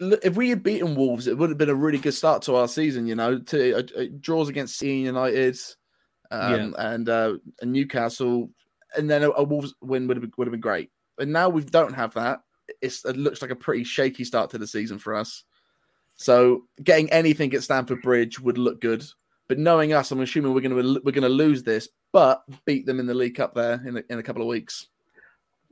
[0.00, 2.68] if we had beaten Wolves, it would have been a really good start to our
[2.68, 3.06] season.
[3.06, 5.58] You know, to uh, uh draws against Sea United
[6.30, 6.92] um, yeah.
[6.92, 8.50] and uh, and Newcastle,
[8.96, 10.90] and then a, a, Wolves win would have been, would have been great.
[11.16, 12.40] But now we don't have that.
[12.80, 15.44] It's, it looks like a pretty shaky start to the season for us.
[16.16, 19.04] So getting anything at Stamford Bridge would look good.
[19.50, 22.86] But knowing us, I'm assuming we're going to we're going to lose this, but beat
[22.86, 24.86] them in the League Cup there in a, in a couple of weeks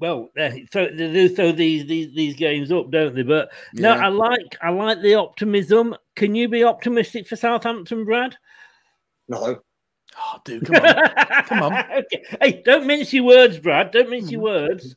[0.01, 0.31] well,
[0.73, 3.23] so they do throw these, these these games up, don't they?
[3.23, 3.95] But yeah.
[3.95, 5.97] no, I like I like the optimism.
[6.15, 8.37] Can you be optimistic for Southampton, Brad?
[9.29, 9.61] No.
[10.17, 11.73] Oh, dude, come on, come on.
[11.73, 12.25] okay.
[12.41, 13.91] Hey, don't mince your words, Brad.
[13.91, 14.95] Don't mince your words.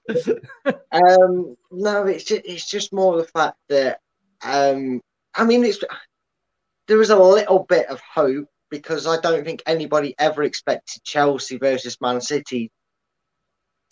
[0.92, 4.00] um, no, it's just, it's just more the fact that
[4.44, 5.02] um,
[5.36, 5.80] I mean, it's
[6.88, 11.58] there is a little bit of hope because I don't think anybody ever expected Chelsea
[11.58, 12.72] versus Man City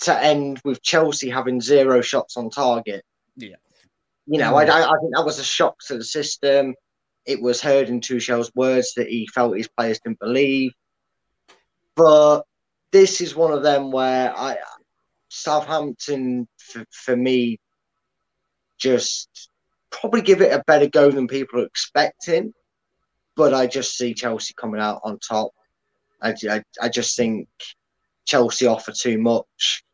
[0.01, 3.03] to end with Chelsea having zero shots on target.
[3.35, 3.57] Yeah.
[4.25, 4.69] You know, I, mm.
[4.69, 6.73] I think that was a shock to the system.
[7.25, 10.71] It was heard in Tuchel's words that he felt his players didn't believe.
[11.95, 12.43] But
[12.91, 14.57] this is one of them where I
[15.29, 17.59] Southampton, for, for me,
[18.77, 19.49] just
[19.91, 22.53] probably give it a better go than people are expecting.
[23.39, 25.52] But I just see Chelsea coming out on top.
[26.21, 27.47] I, I, I just think
[28.25, 29.86] Chelsea offer too much.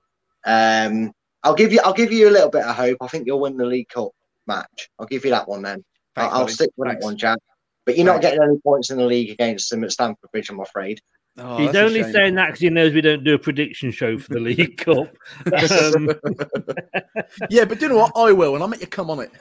[0.47, 1.11] Um,
[1.43, 2.97] I'll give you I'll give you a little bit of hope.
[3.01, 4.09] I think you'll win the League Cup
[4.47, 4.89] match.
[4.97, 5.85] I'll give you that one then.
[6.15, 7.03] Thanks, I'll, I'll stick with Thanks.
[7.03, 7.37] that one, Jack.
[7.85, 8.15] But you're Thanks.
[8.15, 10.99] not getting any points in the league against them at Stamford Bridge, I'm afraid.
[11.37, 14.33] Oh, He's only saying that because he knows we don't do a prediction show for
[14.33, 15.15] the League Cup.
[15.95, 16.09] Um...
[17.51, 18.13] yeah, but do you know what?
[18.15, 19.31] I will, and I'll make you come on it.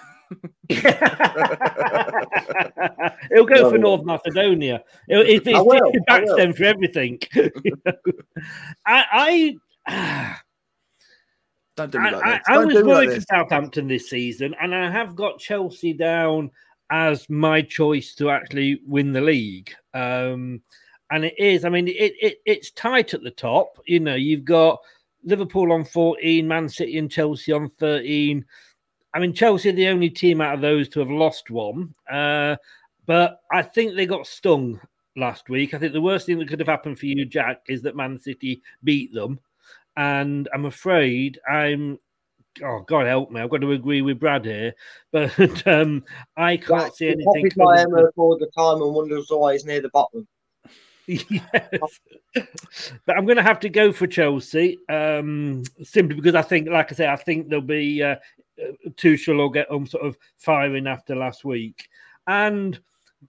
[0.69, 0.81] He'll
[3.47, 4.83] go for North Macedonia.
[5.09, 7.21] If he's backs them for everything.
[8.87, 9.55] I,
[9.87, 10.37] I
[11.77, 14.75] don't do me like I, I, I was worried like for Southampton this season, and
[14.75, 16.51] I have got Chelsea down
[16.91, 19.73] as my choice to actually win the league.
[19.93, 20.63] Um,
[21.11, 23.79] and it is, I mean, it, it it's tight at the top.
[23.87, 24.79] You know, you've got
[25.25, 28.45] Liverpool on 14, Man City and Chelsea on 13.
[29.15, 31.95] I mean, Chelsea are the only team out of those to have lost one.
[32.11, 32.57] Uh,
[33.07, 34.81] but I think they got stung
[35.17, 35.73] last week.
[35.73, 38.19] I think the worst thing that could have happened for you, Jack, is that Man
[38.19, 39.39] City beat them
[39.97, 41.99] and I'm afraid I'm.
[42.63, 43.41] Oh God, help me!
[43.41, 44.75] I've got to agree with Brad here,
[45.11, 45.33] but
[45.67, 46.05] um,
[46.37, 47.51] I can't see anything.
[47.57, 50.27] My Emma all the time and wonders why he's near the bottom.
[51.07, 52.01] yes.
[52.35, 56.91] but I'm going to have to go for Chelsea um, simply because I think, like
[56.93, 58.17] I say, I think there'll be uh
[58.91, 61.89] Tuchel will get them sort of firing after last week.
[62.27, 62.79] And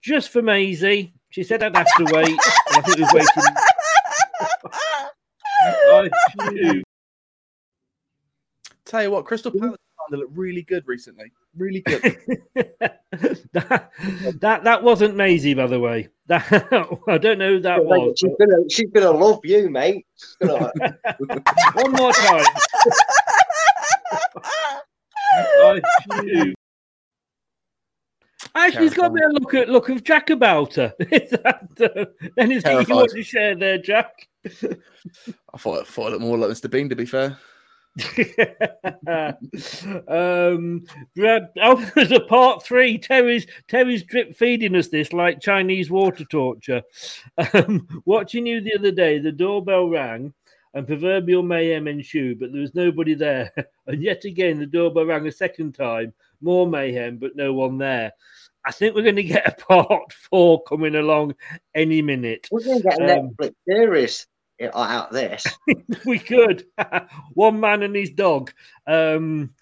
[0.00, 2.38] just for Maisie, she said I'd have to wait.
[2.72, 3.30] I think we've waited.
[5.92, 6.10] I,
[6.52, 6.82] you.
[8.84, 9.78] Tell you what, Crystal Palace
[10.10, 11.32] they look really good recently.
[11.56, 12.02] Really good.
[13.52, 13.90] that,
[14.40, 16.08] that that wasn't Maisie, by the way.
[16.28, 16.42] That
[17.06, 18.18] I don't know who that was.
[18.18, 20.04] She's gonna, she's gonna love you, mate.
[20.40, 20.72] Gonna-
[21.74, 22.44] One more time.
[26.20, 26.54] Phew.
[28.54, 30.94] Actually, he's got me a look at look of Jack about her.
[31.00, 32.04] Is that, uh,
[32.38, 34.28] anything you want to share there, Jack?
[34.44, 36.70] I thought, I thought it looked more like Mr.
[36.70, 37.36] Bean, to be fair.
[40.08, 42.98] um, Brad, oh, there's a part three.
[42.98, 46.82] Terry's Terry's drip feeding us this like Chinese water torture.
[47.54, 50.34] Um, watching you the other day, the doorbell rang
[50.76, 53.50] and proverbial mayhem ensued, but there was nobody there.
[53.88, 58.12] And yet again, the doorbell rang a second time, more mayhem, but no one there.
[58.64, 61.36] I think we're going to get a part four coming along
[61.72, 62.48] any minute.
[62.50, 64.26] We're gonna get a Um, Netflix series
[64.74, 65.46] out of this.
[66.04, 66.66] we could.
[67.34, 68.50] One man and his dog.
[68.88, 69.54] Um,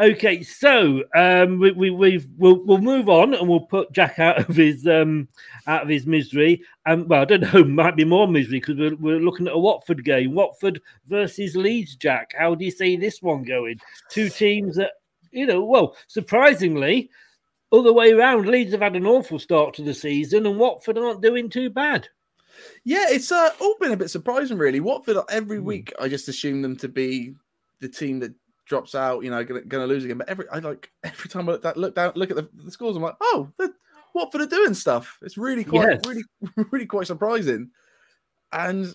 [0.00, 4.38] okay, so um, we, we we've we'll, we'll move on and we'll put Jack out
[4.38, 5.28] of his um,
[5.66, 6.62] out of his misery.
[6.86, 9.58] Um, well, I don't know, might be more misery because we're, we're looking at a
[9.58, 11.96] Watford game, Watford versus Leeds.
[11.96, 13.80] Jack, how do you see this one going?
[14.10, 14.92] Two teams that
[15.32, 17.10] you know, well, surprisingly.
[17.72, 21.22] Other way around, Leeds have had an awful start to the season, and Watford aren't
[21.22, 22.08] doing too bad.
[22.84, 24.78] Yeah, it's uh, all been a bit surprising, really.
[24.78, 27.34] Watford every week, I just assume them to be
[27.80, 28.32] the team that
[28.66, 29.22] drops out.
[29.24, 30.18] You know, going to lose again.
[30.18, 32.70] But every I like every time I look, that, look down, look at the, the
[32.70, 33.50] scores, I'm like, oh,
[34.14, 35.18] Watford are doing stuff.
[35.22, 36.00] It's really quite, Yes.
[36.06, 36.22] really,
[36.70, 37.70] really quite surprising.
[38.52, 38.94] And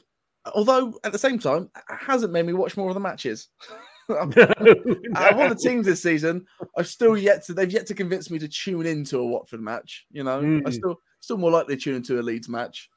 [0.54, 3.50] although at the same time, it hasn't made me watch more of the matches.
[4.10, 8.32] Out of all the teams this season, I've still yet to they've yet to convince
[8.32, 10.06] me to tune into a Watford match.
[10.12, 10.74] You know, I Mm.
[10.74, 12.90] still still more likely to tune into a Leeds match.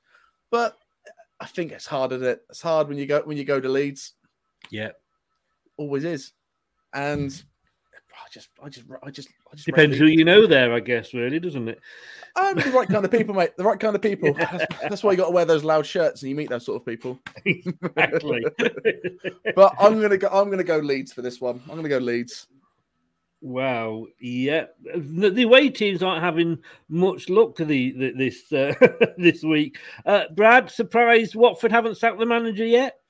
[0.51, 0.77] But
[1.41, 2.41] I think it's hard it.
[2.49, 4.15] It's hard when you go when you go to Leeds.
[4.71, 4.93] Yeah.
[5.77, 6.33] Always is.
[6.95, 7.43] And
[8.13, 11.15] I just I just I just I just Depends who you know there, I guess,
[11.15, 11.81] really, doesn't it?
[12.37, 13.57] I'm the right kind of people, mate.
[13.57, 14.33] The right kind of people.
[14.39, 16.81] That's, that's why you got to wear those loud shirts and you meet those sort
[16.81, 17.21] of people.
[17.45, 18.43] Exactly.
[19.55, 20.29] but I'm gonna go.
[20.29, 21.61] I'm gonna go Leeds for this one.
[21.69, 22.47] I'm gonna go Leeds.
[23.43, 24.07] Wow.
[24.21, 24.67] Yeah.
[24.95, 28.73] The, the away teams aren't having much luck the, the this uh,
[29.19, 29.79] this week.
[30.07, 33.02] Uh, Brad, surprised Watford haven't sacked the manager yet.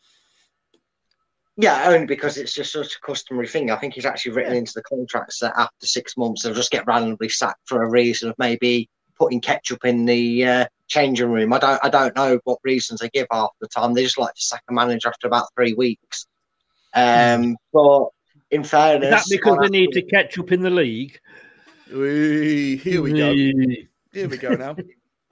[1.56, 3.70] Yeah, only because it's just such a customary thing.
[3.70, 6.86] I think he's actually written into the contracts that after six months they'll just get
[6.86, 8.88] randomly sacked for a reason of maybe
[9.18, 11.52] putting ketchup in the uh, changing room.
[11.52, 13.92] I don't, I don't know what reasons they give half the time.
[13.92, 16.26] They just like to sack a manager after about three weeks.
[16.94, 18.08] Um, but
[18.50, 21.20] in Is fairness, that because I'll they need to catch up in the league?
[21.92, 23.32] Wee, here we go.
[23.32, 23.88] Wee.
[24.12, 24.76] Here we go now.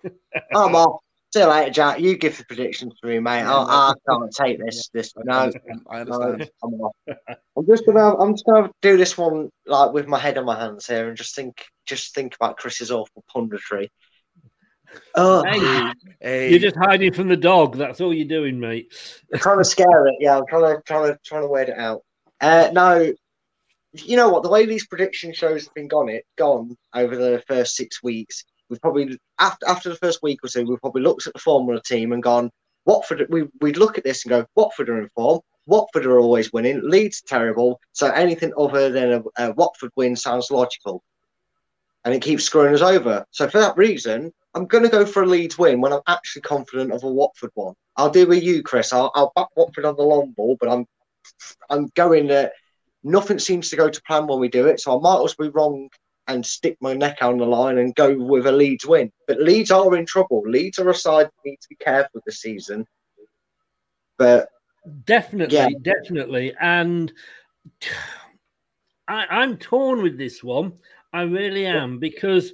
[0.55, 1.01] I'm off.
[1.33, 2.01] See you later, Jack.
[2.01, 3.43] You give the predictions for me, mate.
[3.43, 4.91] I, I can't take this.
[4.93, 5.53] This no,
[5.89, 6.51] I no, understand.
[6.63, 7.17] I'm.
[7.57, 10.59] I'm just gonna, I'm just gonna do this one like with my head on my
[10.59, 13.89] hands here, and just think, just think about Chris's awful punditry.
[15.15, 17.77] Oh, Hey, Hey, you're just hiding from the dog.
[17.77, 18.93] That's all you're doing, mate.
[19.33, 20.17] I'm trying to scare it.
[20.19, 22.03] Yeah, I'm trying to, trying to, trying to wait it out.
[22.41, 23.13] Uh, no,
[23.93, 24.43] you know what?
[24.43, 28.45] The way these prediction shows have been gone, it gone over the first six weeks.
[28.71, 31.69] We've probably after after the first week or two, we've probably looked at the form
[31.69, 32.51] of the team and gone,
[32.87, 33.27] Watford.
[33.29, 35.41] We we'd look at this and go, Watford are in form.
[35.67, 36.81] Watford are always winning.
[36.89, 37.81] Leeds terrible.
[37.93, 41.03] So anything other than a, a Watford win sounds logical,
[42.05, 43.27] and it keeps screwing us over.
[43.33, 46.43] So for that reason, I'm going to go for a Leeds win when I'm actually
[46.43, 47.75] confident of a Watford one.
[47.97, 48.93] I'll do with you, Chris.
[48.93, 50.87] I'll, I'll back Watford on the long ball, but I'm
[51.69, 52.53] I'm going that
[53.03, 54.81] nothing seems to go to plan when we do it.
[54.81, 55.89] So I might well be wrong
[56.27, 59.11] and stick my neck on the line and go with a Leeds win.
[59.27, 60.43] But Leeds are in trouble.
[60.43, 62.87] Leeds are a side that need to be careful this season.
[64.19, 64.49] But
[65.05, 65.69] Definitely, Yeah.
[65.83, 66.55] definitely.
[66.61, 67.13] And
[69.09, 70.73] I, I'm torn with this one.
[71.13, 72.53] I really am because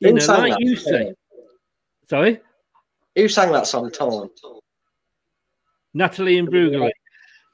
[0.00, 1.12] you Who know, like that you say.
[2.08, 2.40] Sorry,
[3.14, 4.30] who sang that song, Tom?
[5.92, 6.90] Natalie Imbruglia.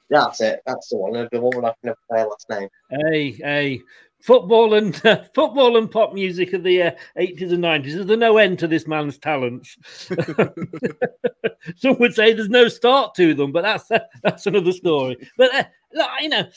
[0.09, 0.61] That's it.
[0.65, 1.27] That's the one.
[1.31, 2.69] The woman I can never say her last name.
[2.89, 3.81] Hey, hey,
[4.23, 4.95] football and
[5.35, 8.05] football and pop music of the uh, 80s and 90s.
[8.05, 9.77] There's no end to this man's talents.
[11.75, 13.89] Some would say there's no start to them, but that's
[14.23, 15.17] that's another story.
[15.37, 15.63] But uh,
[15.93, 16.47] look, you know,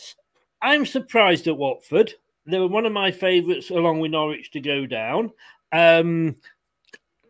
[0.63, 2.15] I'm surprised at Watford.
[2.47, 5.33] They were one of my favourites, along with Norwich, to go down.
[5.73, 6.37] Um,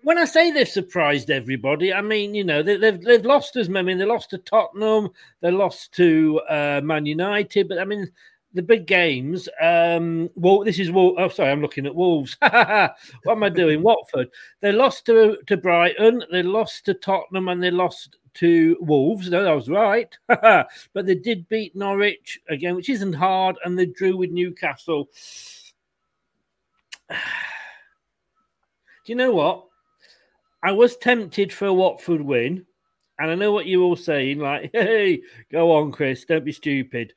[0.03, 3.68] when I say they've surprised everybody, I mean you know they, they've they've lost as
[3.68, 5.09] I mean they lost to Tottenham,
[5.41, 8.12] they lost to uh, Man United, but I mean
[8.57, 9.48] the big games.
[9.61, 12.36] Um, well, this is Wol- oh sorry, I'm looking at Wolves.
[12.40, 12.96] what
[13.28, 13.82] am I doing?
[13.82, 14.28] Watford.
[14.61, 19.30] They lost to to Brighton, they lost to Tottenham, and they lost to Wolves.
[19.30, 20.12] No, I was right.
[20.26, 25.09] but they did beat Norwich again, which isn't hard, and they drew with Newcastle.
[27.11, 27.16] Do
[29.12, 29.66] you know what?
[30.62, 32.66] I was tempted for a Watford win,
[33.20, 35.20] and I know what you're all saying, like, hey,
[35.52, 37.12] go on, Chris, don't be stupid.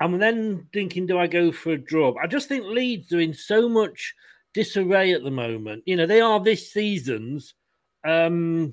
[0.00, 2.14] I'm then thinking, do I go for a draw?
[2.22, 4.14] I just think Leeds are in so much
[4.54, 5.82] disarray at the moment.
[5.86, 7.54] You know, they are this season's
[8.04, 8.72] um,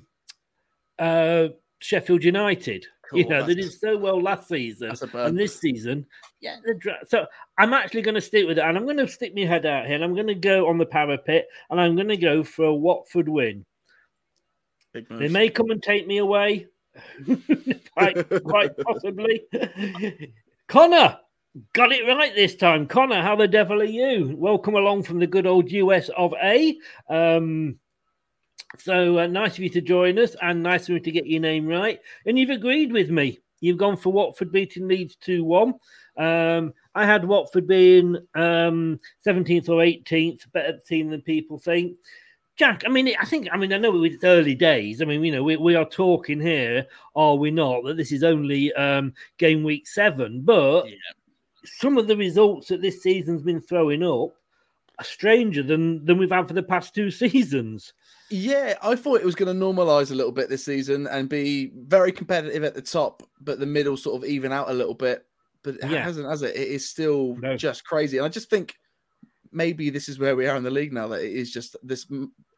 [0.98, 1.48] uh,
[1.80, 2.86] Sheffield United.
[3.10, 5.28] Cool, you know, they did so well last season, That's a burn.
[5.28, 6.04] and this season,
[6.42, 6.56] yeah.
[6.62, 7.24] The dra- so
[7.56, 9.86] I'm actually going to stick with it, and I'm going to stick my head out
[9.86, 12.66] here, and I'm going to go on the parapet, and I'm going to go for
[12.66, 13.64] a Watford win.
[14.92, 16.66] They may come and take me away,
[17.94, 19.42] quite, quite possibly.
[20.68, 21.18] Connor,
[21.72, 22.86] got it right this time.
[22.86, 24.34] Connor, how the devil are you?
[24.36, 26.78] Welcome along from the good old US of A.
[27.08, 27.78] Um,
[28.76, 31.40] so uh, nice of you to join us, and nice of you to get your
[31.40, 31.98] name right.
[32.26, 33.38] And you've agreed with me.
[33.60, 35.74] You've gone for Watford beating Leeds 2 1.
[36.18, 41.96] Um, I had Watford being um, 17th or 18th, better team than people think.
[42.58, 45.00] Jack, I mean, I think, I mean, I know it's early days.
[45.00, 48.24] I mean, you know, we, we are talking here, are we not, that this is
[48.24, 50.86] only um, game week seven, but
[51.64, 54.30] some of the results that this season's been throwing up
[54.98, 57.92] are stranger than, than we've had for the past two seasons.
[58.28, 61.70] Yeah, I thought it was going to normalize a little bit this season and be
[61.76, 65.24] very competitive at the top, but the middle sort of even out a little bit.
[65.62, 66.02] But it Yeah.
[66.02, 66.56] hasn't, has it?
[66.56, 67.56] It is still No.
[67.56, 68.16] just crazy.
[68.18, 68.76] And I just think
[69.52, 71.08] maybe this is where we are in the league now.
[71.08, 72.06] That it is just this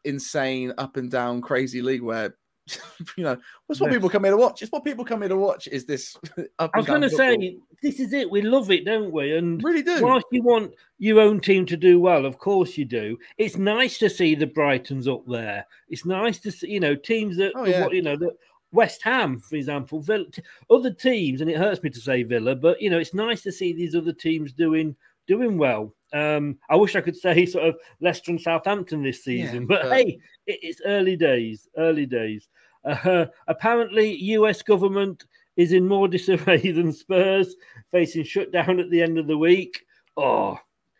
[0.03, 2.35] insane up and down crazy league where
[3.17, 3.35] you know
[3.65, 3.97] what's what Yeah.
[3.97, 4.61] people come here to watch.
[4.61, 5.67] It's what people come here to watch.
[5.67, 6.15] Is this?
[6.59, 8.29] Up I was going to say, this is it.
[8.29, 9.35] We love it, don't we?
[9.35, 10.01] And really do.
[10.03, 13.17] whilst you want your own team to do well, of course you do.
[13.37, 15.65] It's nice to see the Brightons up there.
[15.89, 17.87] It's nice to see, you know, teams that, Oh, yeah.
[17.89, 18.37] you know, that
[18.71, 20.25] West Ham, for example, Villa,
[20.69, 23.51] other teams, and it hurts me to say Villa, but you know, it's nice to
[23.51, 24.95] see these other teams doing
[25.27, 25.93] doing well.
[26.13, 29.81] Um, I wish I could say sort of Leicester and Southampton this season, Yeah, but,
[29.83, 31.67] but- hey, it, it's early days.
[31.77, 32.49] Early days.
[32.83, 34.61] Uh, apparently, U.S.
[34.61, 35.25] government
[35.57, 37.55] is in more disarray than Spurs,
[37.91, 39.85] facing shutdown at the end of the week.
[40.17, 40.57] Oh,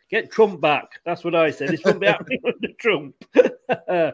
[0.10, 1.00] get Trump back.
[1.06, 1.70] That's what I said.
[1.70, 3.16] This won't be happening under Trump.
[3.88, 4.12] uh,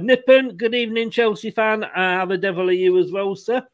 [0.00, 1.84] Nippon, good evening, Chelsea fan.
[1.84, 3.66] Uh, how the devil are you as well, sir?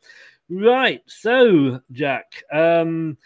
[0.51, 1.03] Right.
[1.07, 3.17] So, Jack, um,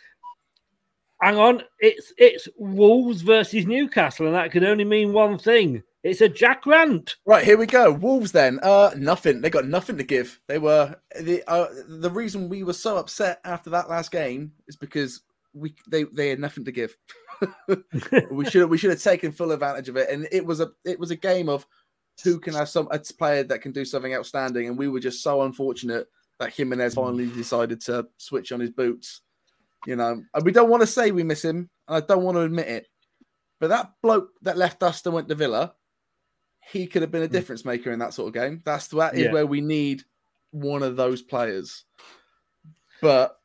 [1.20, 1.62] hang on.
[1.80, 5.82] It's it's Wolves versus Newcastle, and that could only mean one thing.
[6.04, 7.16] It's a Jack rant.
[7.26, 7.92] Right, here we go.
[7.92, 8.60] Wolves then.
[8.62, 9.40] Uh nothing.
[9.40, 10.40] They got nothing to give.
[10.46, 14.76] They were the uh, the reason we were so upset after that last game is
[14.76, 15.20] because
[15.52, 16.96] we they they had nothing to give.
[18.30, 20.98] we should we should have taken full advantage of it and it was a it
[20.98, 21.66] was a game of
[22.24, 25.22] who can have some a player that can do something outstanding and we were just
[25.22, 26.08] so unfortunate
[26.40, 29.22] that Jimenez finally decided to switch on his boots.
[29.86, 32.36] You know, and we don't want to say we miss him and I don't want
[32.36, 32.86] to admit it.
[33.60, 35.74] But that bloke that left us and went to Villa,
[36.70, 37.32] he could have been a hmm.
[37.32, 38.62] difference maker in that sort of game.
[38.64, 39.32] That's that is Yeah.
[39.32, 40.02] where we need
[40.50, 41.84] one of those players.
[43.00, 43.38] But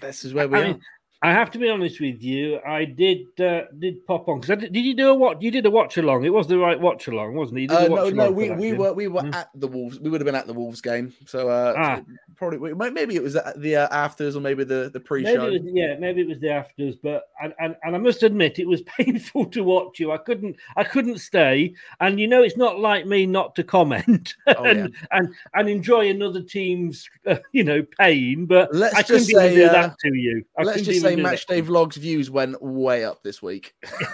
[0.00, 0.66] this is where we I are.
[0.68, 0.80] mean,
[1.20, 2.60] I have to be honest with you.
[2.64, 5.42] I did uh, did pop on because did, did you do a what?
[5.42, 6.24] You did a watch along.
[6.24, 7.70] It was the right watch along, wasn't it?
[7.72, 9.34] Uh, no, no, we, we were we were Mm.
[9.34, 9.98] at the Wolves.
[9.98, 11.12] We would have been at the Wolves game.
[11.26, 12.00] So uh, Ah.
[12.36, 15.48] probably maybe it was the uh, afters or maybe the the pre-show.
[15.64, 18.82] yeah, maybe it was the afters, but and, and, and I must admit it was
[18.98, 20.12] painful to watch you.
[20.12, 24.36] I couldn't I couldn't stay, and you know it's not like me not to comment
[24.46, 29.26] Oh, and, and and enjoy another team's uh, you know pain, but Let's I couldn't
[29.26, 30.44] just say, do uh, that to you.
[30.56, 31.46] I Let's just say Match.
[31.46, 33.74] Day Vlogs views went way up this week.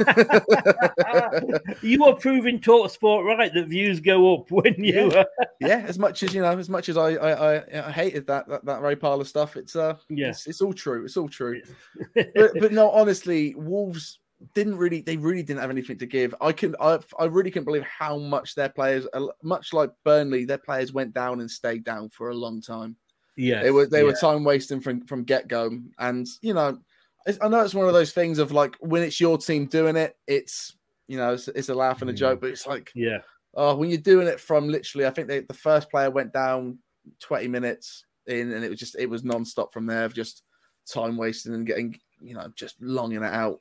[1.83, 5.11] you are proving Talk Sport right that views go up when you.
[5.13, 5.25] Yeah.
[5.41, 8.27] Uh, yeah, as much as you know, as much as I I, I, I hated
[8.27, 10.31] that, that that Ray Parlour stuff, it's uh, Yeah.
[10.31, 11.05] it's, it's all true.
[11.05, 11.63] It's all true.
[12.15, 14.21] but but no, honestly, Wolves
[14.55, 16.35] didn't really they really didn't have anything to give.
[16.41, 19.07] I can I I really can't believe how much their players,
[19.43, 22.97] much like Burnley, their players went down and stayed down for a long time.
[23.37, 26.79] Yeah, They were they were time wasting from from get go, and you know,
[27.27, 29.97] it's, I know it's one of those things of like when it's your team doing
[29.97, 30.77] it, it's
[31.09, 33.19] you know it's, it's a laugh and a joke, but it's like yeah.
[33.55, 36.79] oh when you're doing it from literally, I think they, the first player went down
[37.21, 40.43] 20 minutes in, and it was just it was non-stop from there of just
[40.87, 43.61] time wasting and getting you know just longing it out.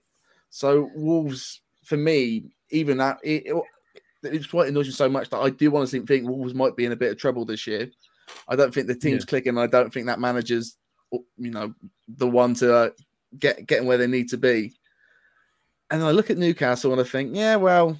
[0.49, 3.63] So Wolves for me, even that it, it,
[4.23, 6.91] it's quite annoying so much that I do want to think Wolves might be in
[6.91, 7.89] a bit of trouble this year.
[8.47, 9.27] I don't think the team's Yeah.
[9.29, 9.57] clicking.
[9.57, 10.77] I don't think that manager's,
[11.11, 11.73] you know,
[12.07, 12.89] the one to uh,
[13.37, 14.73] get getting where they need to be.
[15.89, 17.99] And I look at Newcastle and I think, yeah, well,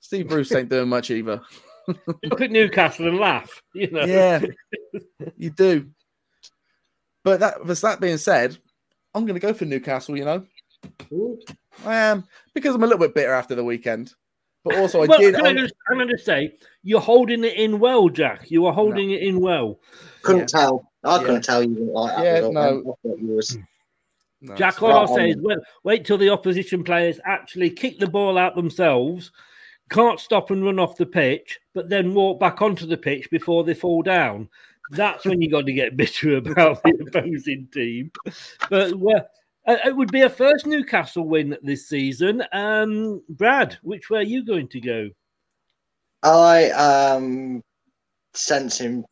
[0.00, 1.40] Steve Bruce ain't doing much either.
[2.24, 3.62] look at Newcastle and laugh.
[3.74, 4.40] You know, Yeah,
[5.36, 5.88] you do.
[7.24, 8.56] But that, with that being said,
[9.14, 10.16] I'm going to go for Newcastle.
[10.16, 10.46] You know,
[11.86, 12.24] I am
[12.54, 14.14] because I'm a little bit bitter after the weekend.
[14.64, 15.34] But also, I well, did.
[15.36, 18.50] can I on- just, I'm going to say you're holding it in well, Jack.
[18.50, 19.78] You are holding it in well.
[20.22, 20.90] Couldn't tell.
[21.04, 21.22] I Yeah.
[21.24, 22.24] couldn't tell you didn't like that.
[22.24, 22.60] Yeah, result, no.
[22.60, 22.78] man.
[22.80, 23.58] I thought you was
[24.40, 24.92] No, Jack, it's all.
[24.92, 29.30] I'll say is wait, wait till the opposition players actually kick the ball out themselves,
[29.90, 33.64] can't stop and run off the pitch, but then walk back onto the pitch before
[33.64, 34.48] they fall down.
[34.90, 38.10] That's when you got to get bitter about the opposing team.
[38.70, 39.22] But uh,
[39.68, 42.42] it would be a first Newcastle win this season.
[42.52, 45.10] Um, Brad, which way are you going to go?
[46.22, 47.62] I um
[48.34, 49.04] sensing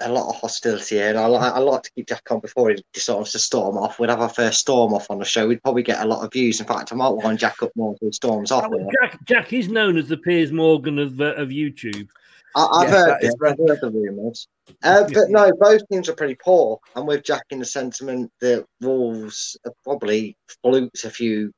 [0.00, 2.84] a lot of hostility here, and I, I like to keep Jack on before he
[2.92, 3.98] decides to storm off.
[3.98, 5.46] We'd have our first storm off on the show.
[5.46, 6.60] We'd probably get a lot of views.
[6.60, 8.68] In fact, I might wind Jack up more until he storms off.
[9.02, 12.08] Jack, Jack is known as the Piers Morgan of, uh, of YouTube.
[12.54, 13.40] I, I've Yeah, heard that is it.
[13.46, 14.46] I've heard the rumours.
[14.82, 16.78] Uh, but no, both teams are pretty poor.
[16.94, 21.52] I'm with Jack in the sentiment that Wolves have probably fluked a few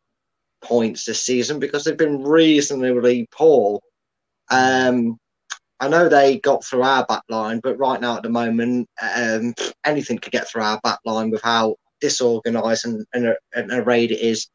[0.62, 3.80] points this season because they've been reasonably poor.
[4.50, 5.18] Um,
[5.80, 9.54] I know they got through our back line, but right now at the moment, um,
[9.84, 14.20] anything could get through our back line with how disorganised and, and, and arrayed it
[14.20, 14.48] is.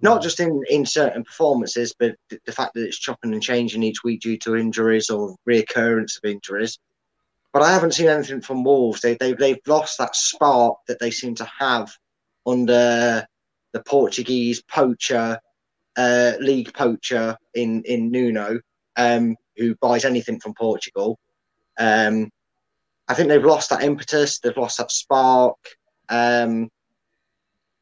[0.00, 3.82] Not just in, in certain performances, but th- the fact that it's chopping and changing
[3.82, 6.78] each week due to injuries or reoccurrence of injuries.
[7.52, 9.00] But I haven't seen anything from Wolves.
[9.00, 11.90] They, they, they've lost that spark that they seem to have
[12.46, 13.26] under
[13.72, 15.38] the Portuguese poacher,
[15.96, 18.60] uh, league poacher in, in Nuno,
[18.96, 21.18] um, who buys anything from Portugal.
[21.78, 22.30] Um,
[23.08, 25.56] I think they've lost that impetus, they've lost that spark.
[26.08, 26.68] Um,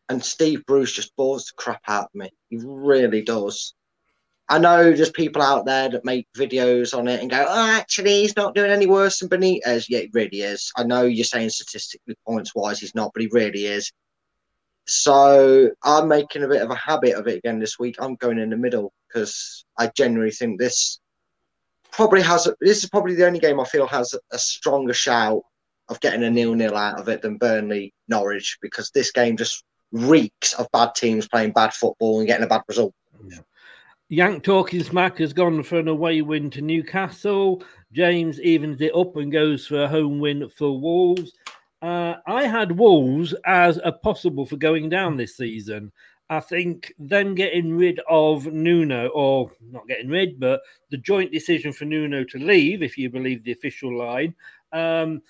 [0.09, 2.31] and Steve Bruce just bores the crap out of me.
[2.49, 3.75] He really does.
[4.49, 8.21] I know there's people out there that make videos on it and go, oh, actually,
[8.21, 9.87] he's not doing any worse than Benitez.
[9.89, 10.71] Yeah, he really is.
[10.77, 13.91] I know you're saying statistically, points wise, he's not, but he really is.
[14.87, 17.97] So I'm making a bit of a habit of it again this week.
[17.99, 21.01] I'm going in the middle because I genuinely think this
[21.91, 25.43] probably has, this is probably the only game I feel has a stronger shout
[25.89, 29.65] of getting a nil nil out of it than Burnley Norwich because this game just
[29.97, 32.95] reeks of bad teams playing bad football and getting a bad result.
[34.09, 37.65] Yank Talking Smack has gone for an away win to Newcastle.
[37.93, 41.33] James evens it up and goes for a home win for Wolves.
[41.83, 45.91] Uh, I had Wolves as a possible for going down this season.
[46.29, 51.73] I think them getting rid of Nuno, or not getting rid, but the joint decision
[51.73, 54.35] for Nuno to leave, if you believe the official line,
[54.73, 55.21] um,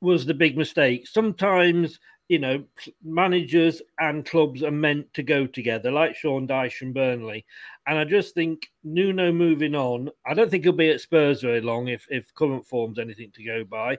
[0.00, 1.06] was the big mistake.
[1.06, 1.98] Sometimes,
[2.28, 2.62] you know,
[3.02, 7.44] managers and clubs are meant to go together, like Sean Dyche and Burnley.
[7.86, 11.62] And I just think Nuno moving on, I don't think he'll be at Spurs very
[11.62, 13.98] long if, if current form's anything to go by.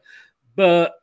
[0.55, 0.93] But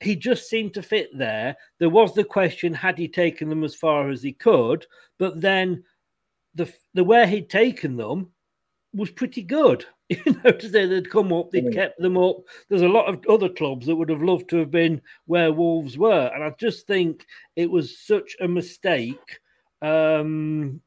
[0.00, 1.56] he just seemed to fit there.
[1.78, 4.86] There was the question had he taken them as far as he could,
[5.18, 5.82] but then
[6.54, 8.30] the the where he'd taken them
[8.94, 9.84] was pretty good.
[10.24, 12.36] You know, to say they'd come up, they'd kept them up.
[12.68, 15.98] There's a lot of other clubs that would have loved to have been where Wolves
[15.98, 19.40] were, and I just think it was such a mistake.
[19.82, 20.80] Um,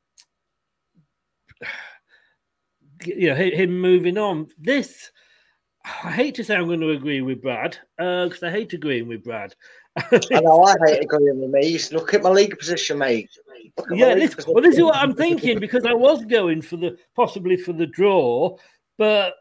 [3.06, 4.48] you know, him moving on.
[4.58, 5.12] This,
[6.04, 9.24] I hate to say I'm going to agree with Brad because I hate agreeing with
[9.24, 9.54] Brad.
[9.98, 11.80] I know I hate agreeing with me.
[11.92, 13.30] Look at my league position, mate.
[13.78, 16.62] Look at my yeah, this, well, this is what I'm thinking because I was going
[16.62, 18.58] for the possibly for the draw,
[19.02, 19.34] but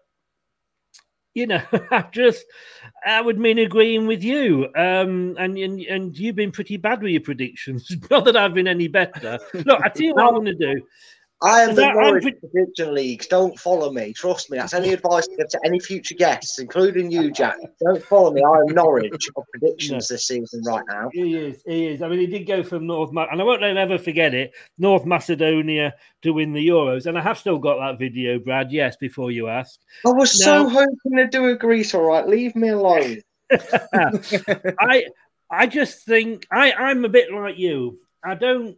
[1.34, 2.46] you know, I just
[3.04, 4.68] I would mean agreeing with you.
[4.74, 7.94] Um, and and and you've been pretty bad with your predictions.
[8.10, 9.38] Not that I've been any better.
[9.52, 10.80] Look, I tell you what I'm going to do.
[11.42, 13.26] I am the Norwich pre- prediction leagues.
[13.26, 14.12] Don't follow me.
[14.12, 14.58] Trust me.
[14.58, 17.56] That's any advice to give to any future guests, including you, Jack.
[17.82, 18.42] Don't follow me.
[18.42, 21.08] I am Norwich of predictions this season right now.
[21.12, 21.62] He is.
[21.66, 22.02] He is.
[22.02, 24.52] I mean, he did go from North, and I won't ever forget it.
[24.76, 28.70] North Macedonia to win the Euros, and I have still got that video, Brad.
[28.70, 29.80] Yes, before you ask.
[30.06, 31.94] I was so hoping to do a Greece.
[31.94, 33.22] All right, leave me alone.
[33.50, 35.06] I
[35.50, 37.98] I just think I I'm a bit like you.
[38.22, 38.76] I don't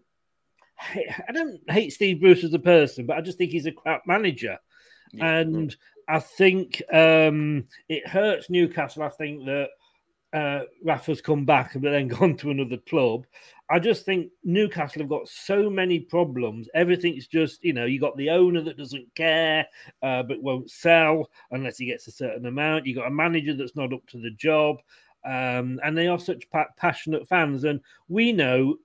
[1.28, 4.02] I don't hate Steve Bruce as a person, but I just think he's a crap
[4.06, 4.58] manager.
[5.20, 5.76] and
[6.08, 9.02] I think um, it hurts Newcastle.
[9.02, 9.68] I think that
[10.32, 13.26] uh, Rafa's come back but then gone to another club.
[13.70, 16.68] I just think Newcastle have got so many problems.
[16.74, 19.66] Everything's just, you know, you got the owner that doesn't care
[20.02, 22.86] uh, but won't sell unless he gets a certain amount.
[22.86, 24.76] You got a manager that's not up to the job.
[25.24, 27.64] Um, and they are such pa- passionate fans.
[27.64, 28.76] And we know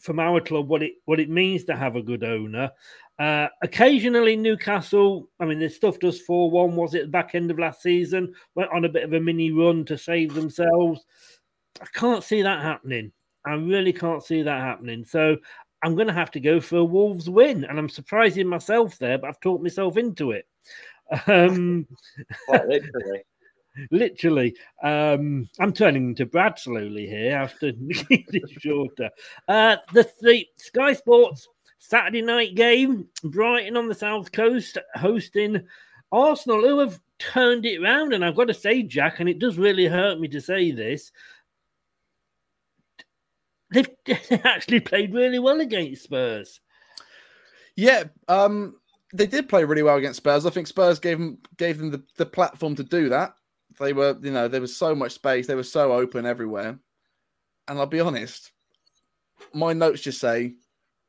[0.00, 2.70] from our club what it what it means to have a good owner.
[3.18, 7.50] Uh, occasionally, Newcastle, I mean, this stuff does 4 1, was it the back end
[7.50, 8.34] of last season?
[8.56, 11.04] Went on a bit of a mini run to save themselves.
[11.80, 13.12] I can't see that happening.
[13.46, 15.04] I really can't see that happening.
[15.04, 15.36] So
[15.82, 17.64] I'm going to have to go for a Wolves win.
[17.64, 20.46] And I'm surprising myself there, but I've talked myself into it.
[21.26, 21.86] Um,
[22.46, 23.22] Quite literally.
[23.90, 24.56] Literally.
[24.82, 28.04] Um, I'm turning to Brad slowly here after this
[28.58, 29.10] shorter.
[29.48, 31.48] Uh, the, the Sky Sports
[31.78, 35.66] Saturday night game, Brighton on the south coast hosting
[36.12, 38.12] Arsenal, who have turned it around.
[38.12, 41.12] And I've got to say, Jack, and it does really hurt me to say this,
[43.72, 43.88] they've
[44.44, 46.60] actually played really well against Spurs.
[47.76, 48.76] Yeah, um,
[49.12, 50.46] they did play really well against Spurs.
[50.46, 53.34] I think Spurs gave them gave them the, the platform to do that.
[53.78, 55.46] They were, you know, there was so much space.
[55.46, 56.78] They were so open everywhere.
[57.66, 58.52] And I'll be honest,
[59.52, 60.54] my notes just say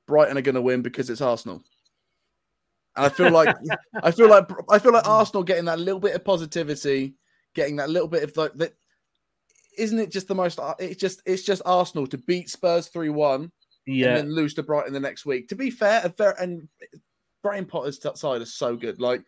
[0.07, 1.63] Brighton are going to win because it's Arsenal.
[2.95, 3.55] And I feel like
[4.03, 7.15] I feel like I feel like Arsenal getting that little bit of positivity,
[7.53, 8.73] getting that little bit of like that.
[9.77, 10.59] Isn't it just the most?
[10.79, 13.51] It's just it's just Arsenal to beat Spurs three one,
[13.85, 14.07] Yeah.
[14.09, 15.49] and then lose to Brighton the next week.
[15.49, 16.69] To be fair, and
[17.43, 19.01] Brian Potter's side is so good.
[19.01, 19.21] Like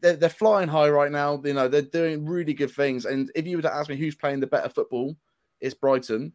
[0.00, 1.40] they're, they're flying high right now.
[1.44, 3.04] You know they're doing really good things.
[3.04, 5.16] And if you were to ask me who's playing the better football,
[5.60, 6.32] it's Brighton.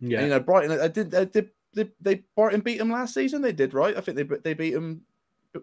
[0.00, 0.18] Yeah.
[0.18, 0.80] And, you know Brighton.
[0.80, 1.14] I did.
[1.14, 1.50] I did.
[1.74, 3.42] They, they Brighton beat them last season.
[3.42, 3.96] They did right.
[3.96, 5.02] I think they they beat them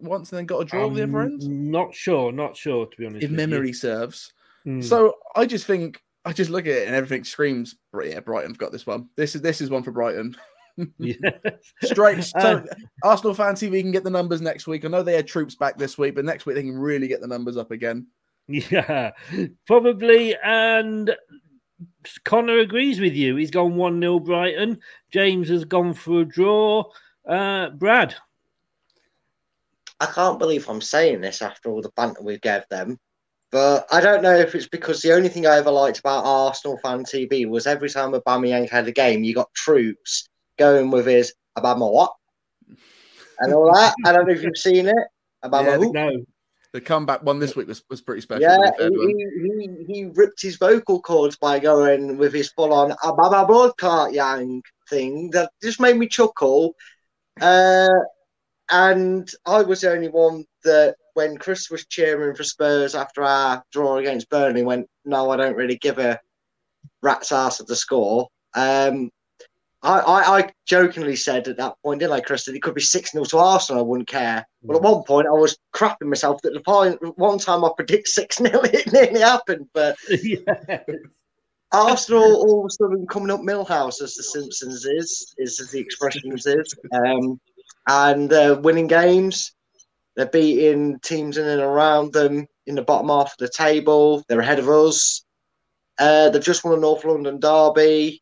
[0.02, 1.42] once and then got a draw with the other end.
[1.48, 3.24] Not sure, not sure to be honest.
[3.24, 3.48] If with you.
[3.48, 4.34] memory serves.
[4.64, 4.82] Hmm.
[4.82, 7.76] So I just think I just look at it and everything screams.
[7.94, 9.10] Yeah, Brighton've got this one.
[9.16, 10.36] This is this is one for Brighton.
[10.98, 11.16] yeah.
[11.84, 12.24] Straight.
[12.24, 12.64] So Uh,
[13.04, 14.86] Arsenal fan TV can get the numbers next week.
[14.86, 17.22] I know they had troops back this week, but next week they can really get
[17.22, 18.08] the numbers up again.
[18.48, 19.12] Yeah,
[19.66, 20.36] probably.
[20.44, 21.16] And
[22.26, 23.36] Connor agrees with you.
[23.36, 24.80] He's gone 1 0 Brighton.
[25.12, 26.84] James has gone for a draw.
[27.28, 28.16] Uh, Brad.
[30.00, 33.00] I can't believe I'm saying this after all the banter we gave them.
[33.52, 36.80] But I don't know if it's because the only thing I ever liked about Arsenal
[36.82, 40.30] fan TV was every time Aubameyang had a game, you got troops
[40.62, 42.14] going with his Abama what
[43.40, 43.96] and all that.
[44.06, 45.04] I don't know if you've seen it.
[45.44, 45.94] Abama Yeah, who?
[45.94, 46.26] No.
[46.74, 48.44] The comeback one this week was, was pretty special.
[48.44, 49.10] Yeah, to be fair to him.
[49.10, 54.14] he, he, he ripped his vocal cords by going with his full on Ababa broadcast
[54.14, 56.74] yang thing that just made me chuckle.
[57.42, 57.90] Uh,
[58.72, 63.62] and I was the only one that, when Chris was cheering for Spurs after our
[63.74, 66.18] draw against Burnley, went, No, I don't really give a
[67.04, 68.30] rat's ass of the score.
[68.56, 69.10] Um,
[69.84, 72.82] I, I, I jokingly said at that point, didn't I, Chris, that it could be
[72.82, 73.82] 6 0 to Arsenal.
[73.82, 74.46] I wouldn't care.
[74.62, 78.08] Well, at one point, I was crapping myself that the point, one time I predict
[78.10, 79.68] 6 0, it nearly happened.
[79.74, 80.82] But yeah.
[81.72, 85.80] Arsenal all of a sudden coming up Milhouse, as the Simpsons is, is as the
[85.80, 87.40] expressions is, um,
[87.88, 89.54] and uh, winning games.
[90.16, 94.24] They're beating teams in and around them in the bottom half of the table.
[94.28, 95.24] They're ahead of us.
[95.98, 98.21] Uh, they've just won a North London derby.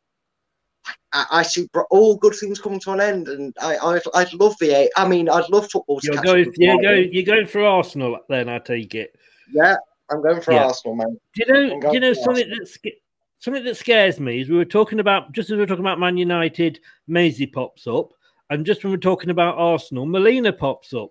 [1.11, 4.55] I, I see all good things coming to an end, and I, I I'd love
[4.59, 4.89] the.
[4.95, 8.49] I mean, I'd love football to You're going, you're, going, you're going for Arsenal then,
[8.49, 9.15] I take it.
[9.51, 9.75] Yeah,
[10.09, 10.65] I'm going for Yeah.
[10.65, 11.19] Arsenal, man.
[11.35, 11.79] Do you know?
[11.79, 12.97] Do you know something that sca-
[13.39, 15.99] something that scares me is we were talking about just as we were talking about
[15.99, 18.11] Man United, Maisie pops up,
[18.49, 21.09] and just when we're talking about Arsenal, Melina pops up.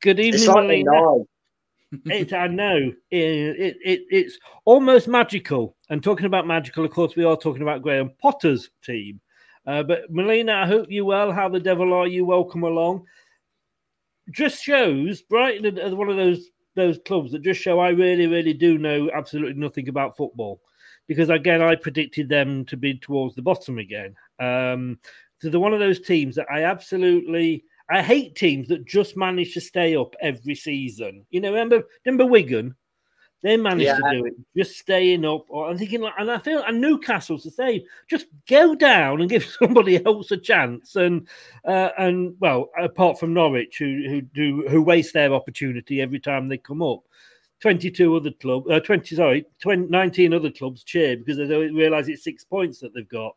[0.00, 1.26] Good evening, It's nine.
[2.06, 5.76] It's, I know it, it, it, it's almost magical.
[5.90, 9.20] And talking about magical, of course, we are talking about Graham Potter's team.
[9.66, 11.32] Uh, but Melina, I hope you well.
[11.32, 12.24] How the devil are you?
[12.24, 13.06] Welcome along.
[14.30, 18.52] Just shows Brighton are one of those those clubs that just show I really, really
[18.52, 20.60] do know absolutely nothing about football.
[21.08, 24.14] Because again, I predicted them to be towards the bottom again.
[24.38, 25.00] Um,
[25.40, 29.54] so they're one of those teams that I absolutely I hate teams that just manage
[29.54, 31.26] to stay up every season.
[31.30, 32.76] You know, remember remember Wigan?
[33.42, 33.96] They managed Yeah.
[33.96, 35.46] to do it, just staying up.
[35.48, 37.82] Or I'm thinking, like, and I feel, and Newcastle's the same.
[38.08, 40.96] Just go down and give somebody else a chance.
[40.96, 41.26] And
[41.64, 46.48] uh, and well, apart from Norwich, who who do who waste their opportunity every time
[46.48, 47.00] they come up.
[47.60, 52.08] 22 other clubs, uh, 20, sorry, 20, 19 other clubs cheer because they don't realize
[52.08, 53.36] it's six points that they've got.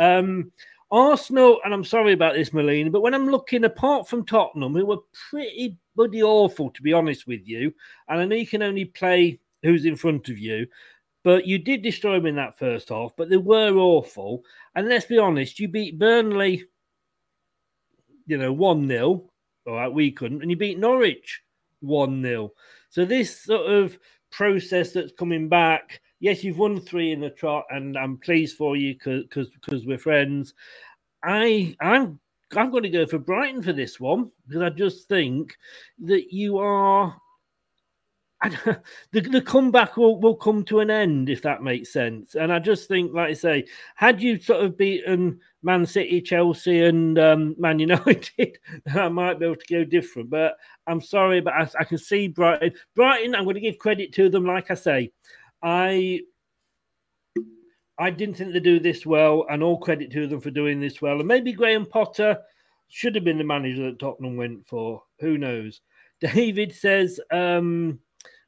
[0.00, 0.50] Um,
[0.90, 4.84] Arsenal, and I'm sorry about this, Melina, but when I'm looking apart from Tottenham, who
[4.84, 4.98] were
[5.30, 7.72] pretty bloody awful, to be honest with you,
[8.08, 10.66] and I know you can only play who's in front of you,
[11.24, 14.42] but you did destroy them in that first half, but they were awful.
[14.74, 16.64] And let's be honest, you beat Burnley,
[18.26, 19.30] you know, 1 0.
[19.66, 20.42] All right, we couldn't.
[20.42, 21.42] And you beat Norwich
[21.80, 22.50] 1 0.
[22.88, 23.98] So this sort of
[24.30, 28.76] process that's coming back, yes, you've won three in the trot, and I'm pleased for
[28.76, 30.54] you because because we're friends.
[31.22, 32.18] I I'm
[32.56, 35.56] I'm going to go for Brighton for this one because I just think
[36.04, 37.16] that you are.
[39.12, 42.34] the, the comeback will, will come to an end if that makes sense.
[42.34, 46.82] And I just think, like I say, had you sort of beaten Man City, Chelsea,
[46.82, 48.58] and um, Man United,
[48.92, 50.28] I might be able to go different.
[50.28, 50.56] But
[50.88, 52.72] I'm sorry, but I, I can see Brighton.
[52.96, 54.44] Brighton, I'm going to give credit to them.
[54.44, 55.12] Like I say,
[55.62, 56.22] I
[57.98, 61.02] I didn't think they'd do this well, and all credit to them for doing this
[61.02, 61.18] well.
[61.18, 62.38] And maybe Graham Potter
[62.88, 65.02] should have been the manager that Tottenham went for.
[65.20, 65.80] Who knows?
[66.20, 67.98] David says um,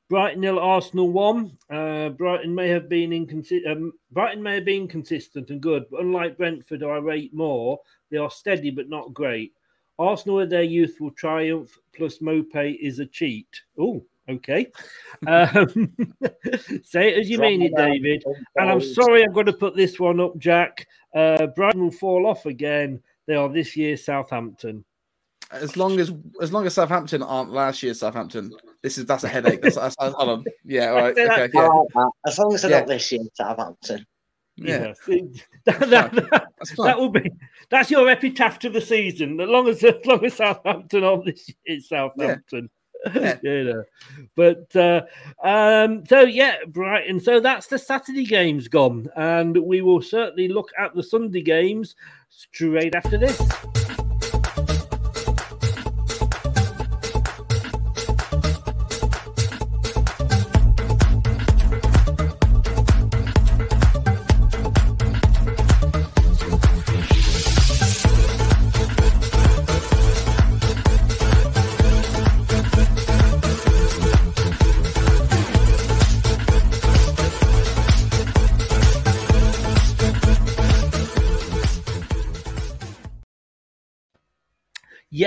[0.09, 1.57] Brighton nil, Arsenal one.
[1.71, 3.67] Uh, Brighton may have been inconsistent.
[3.67, 7.81] Um, Brighton may have been consistent and good, but unlike Brentford, I rate more.
[8.11, 9.55] They are steady but not great.
[9.99, 13.49] Arsenal with their youthful triumph plus Maupay is a cheat.
[13.79, 14.69] Oh, Okay.
[15.27, 15.93] Um,
[16.83, 18.25] say it as you mean it, David.
[18.57, 20.87] And I'm sorry I'm going to put this one up, Jack.
[21.15, 23.03] Uh, Brighton will fall off again.
[23.27, 24.85] They are this year Southampton.
[25.51, 28.53] As long as as long as Southampton aren't last year Southampton,
[28.83, 29.63] this is that's a headache.
[29.63, 30.45] That's, that's, that's hold on.
[30.65, 31.17] Yeah, all right.
[31.19, 32.07] Okay, yeah.
[32.27, 32.79] As long as they're Yeah.
[32.81, 34.07] not this year Southampton.
[34.57, 34.93] Yeah.
[34.93, 34.99] Yes.
[35.67, 36.49] that, that, that,
[36.79, 37.31] that will be
[37.71, 39.41] that's your epitaph to the season.
[39.41, 42.71] As long as as long as Southampton on this year, it's Southampton.
[43.15, 43.37] Yeah.
[43.43, 43.85] you know.
[44.35, 45.03] But uh,
[45.43, 47.21] um, so yeah, Brighton.
[47.21, 51.97] So that's the Saturday games gone, and we will certainly look at the Sunday games
[52.31, 53.41] straight after this.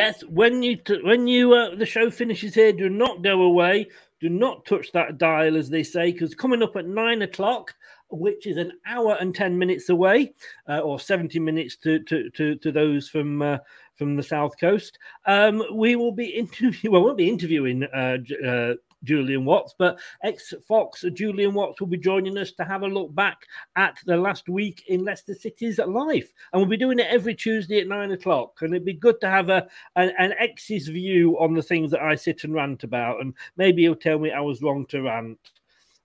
[0.08, 3.88] Yes, when you t- when you uh, the show finishes here, do not go away.
[4.22, 7.76] Do not touch that dial, as they say, because coming up at nine o'clock,
[8.10, 10.34] which is an hour and ten minutes away,
[10.70, 13.58] uh, or seventy minutes to to to, to those from uh,
[13.96, 16.78] from the south coast, um, we will be interviewing.
[16.90, 18.74] Well, we won't be interviewing uh, uh,
[19.08, 23.16] Julian Watts, but ex Fox Julian Watts will be joining us to have a look
[23.16, 23.38] back
[23.76, 26.32] at the last week in Leicester City's life.
[26.52, 28.62] And we'll be doing it every Tuesday at nine o'clock.
[28.62, 32.02] And it'd be good to have a an, an ex's view on the things that
[32.02, 33.22] I sit and rant about.
[33.22, 35.40] And maybe he'll tell me I was wrong to rant.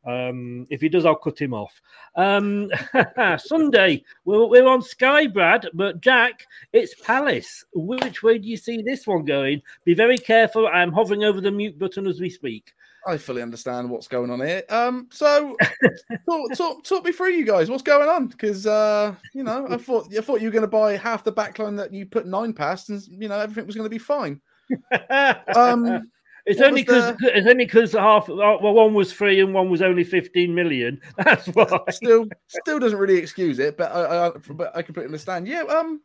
[0.05, 1.81] Um, if he does, I'll cut him off.
[2.17, 2.71] Um,
[3.39, 7.65] Sunday, we're, we're on Sky, Brad, but Jack, it's Palace.
[7.75, 9.63] Which way do you see this one going?
[9.85, 10.67] Be very careful.
[10.67, 12.73] I'm hovering over the mute button as we speak.
[13.07, 14.63] I fully understand what's going on here.
[14.69, 15.57] Um, so
[16.29, 17.69] talk, talk, talk me through you guys.
[17.71, 18.29] What's going on?
[18.29, 21.33] Because uh, you know, I thought I thought you were going to buy half the
[21.33, 24.41] backline that you put nine past, and you know everything was going to be fine.
[25.55, 26.11] Um,
[26.45, 30.03] It's only because it's only because half well one was free and one was only
[30.03, 31.01] fifteen million.
[31.19, 31.67] That's why.
[31.91, 35.47] still still doesn't really excuse it, but I, I but I completely understand.
[35.47, 36.01] Yeah, um,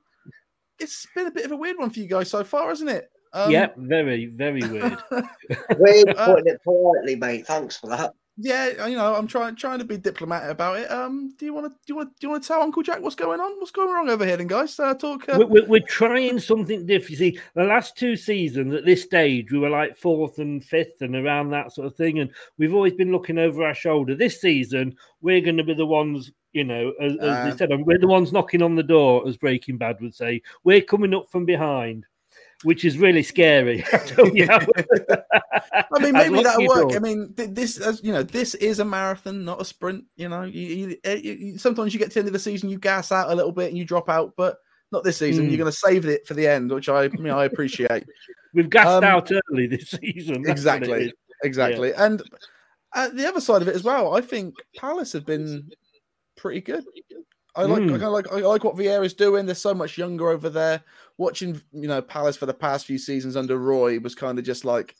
[0.80, 3.10] it's been a bit of a weird one for you guys so far, hasn't it?
[3.34, 4.98] Um, yep, very very weird.
[5.78, 7.48] We're Uh, putting it politely, mate.
[7.48, 8.14] Thanks for that.
[8.40, 10.92] Yeah, you know, I'm trying trying to be diplomatic about it.
[10.92, 13.02] Um, do you want to do you want do you want to tell Uncle Jack
[13.02, 13.58] what's going on?
[13.58, 14.80] What's going wrong over here, then, guys?
[14.80, 15.28] Uh, talk.
[15.28, 17.10] Uh, we're, we're, we're trying something different.
[17.10, 21.02] You see, the last two seasons at this stage, we were like fourth and fifth
[21.02, 22.20] and around that sort of thing.
[22.20, 24.14] And we've always been looking over our shoulder.
[24.14, 27.70] This season, we're going to be the ones, you know, as, as Uh, they said,
[27.88, 30.44] we're the ones knocking on the door, as Breaking Bad would say.
[30.64, 32.06] We're coming up from behind,
[32.64, 33.84] which is really scary.
[33.94, 34.48] I tell you.
[34.50, 36.90] I mean, maybe that'll work.
[36.92, 36.96] thought.
[36.96, 40.06] I mean, this, you know, this is a marathon, not a sprint.
[40.16, 42.40] You know, you, you, eh, you, you- sometimes you get to the end of the
[42.40, 44.58] season, you gas out a little bit and you drop out, but
[44.92, 45.46] not this season.
[45.46, 45.50] Mm.
[45.50, 48.06] You're going to save it for the end, which I, mean, I appreciate.
[48.54, 50.42] We've gassed Um, out early this season.
[50.42, 51.94] That's what it exactly, exactly.
[51.94, 52.22] And
[52.96, 55.70] uh, the other side of it as well, I think Palace have been
[56.38, 56.84] pretty good.
[57.56, 58.02] I like, Mm.
[58.04, 59.46] I like, I like what Vieira's doing.
[59.46, 60.82] They're so much younger over there.
[61.18, 64.66] Watching, you know, Palace for the past few seasons under Roy was kind of just
[64.66, 64.96] like,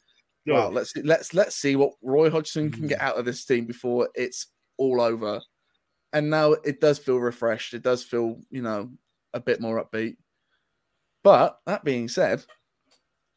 [0.48, 0.70] wow, Oh.
[0.70, 2.90] let's let's let's see what Roy Hodgson can Mm.
[2.90, 4.48] get out of this team before it's
[4.78, 5.40] all over.
[6.14, 7.74] And now it does feel refreshed.
[7.74, 8.90] It does feel, you know,
[9.34, 10.16] a bit more upbeat.
[11.24, 12.44] But that being said,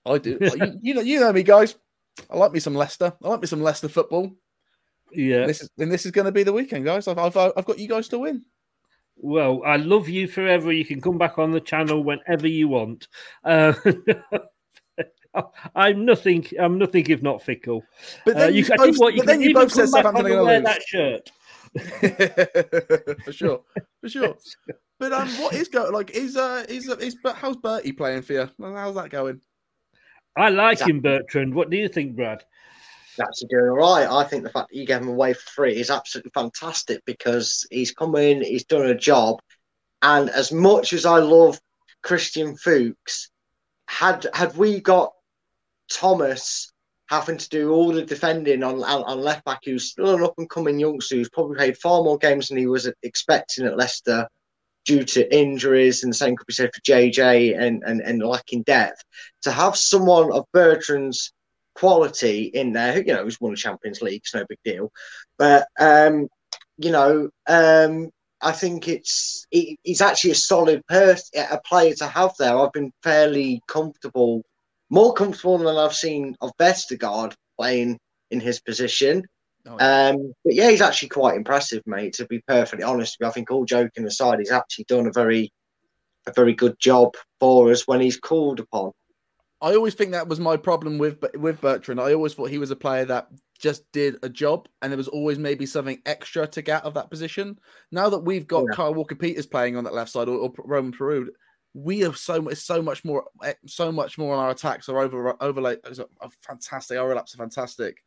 [0.06, 1.74] I do, you, you know, you know me, guys.
[2.30, 3.12] I like me some Leicester.
[3.22, 4.30] I like me some Leicester football.
[5.12, 5.46] Yeah.
[5.46, 7.08] This is and this is going to be the weekend, guys.
[7.08, 8.44] I've, I've I've got you guys to win.
[9.22, 10.72] Well, I love you forever.
[10.72, 13.08] You can come back on the channel whenever you want.
[13.44, 13.74] Uh,
[15.74, 16.46] I'm nothing.
[16.58, 17.82] I'm nothing if not fickle.
[18.24, 20.04] But then Uh, you, think both, what you but then you both said come back
[20.04, 21.30] Southampton on are and going wear to that shirt.
[23.24, 23.62] for sure,
[24.00, 24.36] for sure.
[24.98, 26.10] But um, what is going like?
[26.10, 28.50] Is uh, is uh, is but how's Bertie playing for you?
[28.60, 29.40] How's that going?
[30.36, 31.54] I like him, Bertrand.
[31.54, 32.44] What do you think, Brad?
[33.20, 34.08] Actually doing all right.
[34.08, 37.66] I think the fact that you gave him away for free is absolutely fantastic because
[37.70, 39.40] he's come in, he's done a job,
[40.02, 41.60] and as much as I love
[42.02, 43.30] Christian Fuchs,
[43.88, 45.12] had had we got
[45.90, 46.72] Thomas
[47.08, 50.34] having to do all the defending on on, on left back, who's still an up
[50.38, 54.28] and coming youngster who's probably played far more games than he was expecting at Leicester
[54.86, 58.62] due to injuries, and the same could be said for JJ and, and, and lacking
[58.62, 59.02] depth.
[59.42, 61.32] To have someone of Bertrand's
[61.74, 64.92] quality in there, you know, who's won the Champions League, it's no big deal.
[65.38, 66.28] But um,
[66.78, 68.10] you know, um,
[68.40, 72.58] I think it's he, he's actually a solid person, a player to have there.
[72.58, 74.42] I've been fairly comfortable,
[74.88, 77.98] more comfortable than I've seen of Vestergaard playing
[78.30, 79.24] in his position.
[79.66, 80.08] Oh, yeah.
[80.08, 82.14] Um, but yeah, he's actually quite impressive, mate.
[82.14, 85.12] To be perfectly honest with you, I think all joking aside, he's actually done a
[85.12, 85.52] very,
[86.26, 88.92] a very good job for us when he's called upon.
[89.62, 92.00] I always think that was my problem with with Bertrand.
[92.00, 95.08] I always thought he was a player that just did a job, and there was
[95.08, 97.58] always maybe something extra to get out of that position.
[97.92, 98.74] Now that we've got Yeah.
[98.74, 101.28] Kyle Walker Peters playing on that left side, or, or Romain Perraud,
[101.74, 104.88] we have so much, so much more, eh, so much more on our attacks.
[104.88, 106.98] Our over overlay is a, a fantastic.
[106.98, 108.02] Our relaps are fantastic,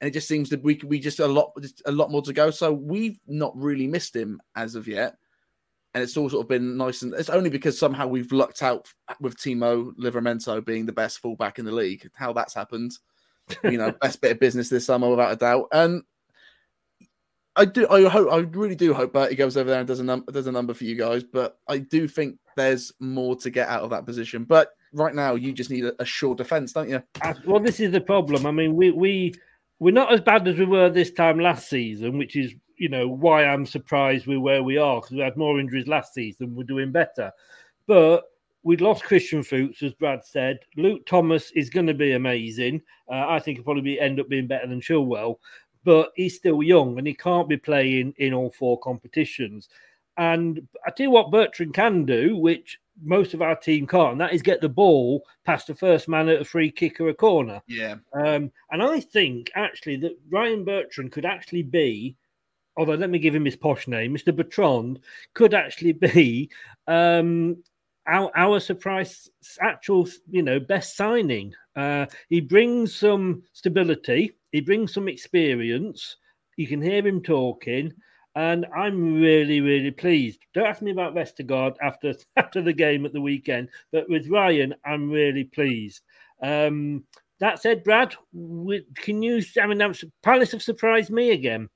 [0.00, 2.32] and it just seems that we we just a lot, just a lot more to
[2.32, 2.52] go.
[2.52, 5.16] So we've not really missed him as of yet
[5.94, 8.88] and it's all sort of been nice and it's only because somehow we've lucked out
[9.20, 12.10] with Tino Livramento being the best fullback in the league.
[12.14, 12.98] How that's happened,
[13.62, 15.68] you know, best bit of business this summer without a doubt.
[15.72, 16.02] And
[17.56, 20.04] I do, I hope, I really do hope Bertie goes over there and does a
[20.04, 21.22] number, does a number for you guys.
[21.22, 24.42] But I do think there's more to get out of that position.
[24.42, 27.02] But right now, you just need a, a sure defense, don't you?
[27.46, 28.46] Well, this is the problem.
[28.46, 29.34] I mean, we we
[29.78, 33.08] we're not as bad as we were this time last season, which is you know
[33.08, 36.54] why I'm surprised we're where we are because we had more injuries last season.
[36.54, 37.32] We're doing better,
[37.86, 38.24] but
[38.64, 40.58] we'd lost Christian Fuchs, as Brad said.
[40.76, 42.82] Luke Thomas is going to be amazing.
[43.08, 45.36] Uh, I think he'll probably be, end up being better than Chilwell,
[45.84, 49.68] but he's still young and he can't be playing in all four competitions.
[50.16, 54.20] And I tell you what, Bertrand can do, which most of our team can't, and
[54.20, 57.14] that is get the ball past the first man at a free kick or a
[57.14, 57.60] corner.
[57.66, 57.96] Yeah.
[58.12, 62.16] Um, and I think actually that Ryan Bertrand could actually be,
[62.76, 64.34] although let me give him his posh name, Mr.
[64.34, 65.00] Bertrand
[65.34, 66.50] could actually be
[66.86, 67.56] um,
[68.06, 71.54] our, our surprise actual, you know, best signing.
[71.76, 76.16] Uh, he brings some stability, he brings some experience.
[76.56, 77.92] You can hear him talking.
[78.36, 80.40] And I'm really, really pleased.
[80.54, 84.74] Don't ask me about Vestergaard after after the game at the weekend, but with Ryan,
[84.84, 86.02] I'm really pleased.
[86.42, 87.04] Um,
[87.40, 88.14] that said, Brad,
[88.96, 89.42] can you?
[89.60, 91.68] I mean, Palace have surprised me again.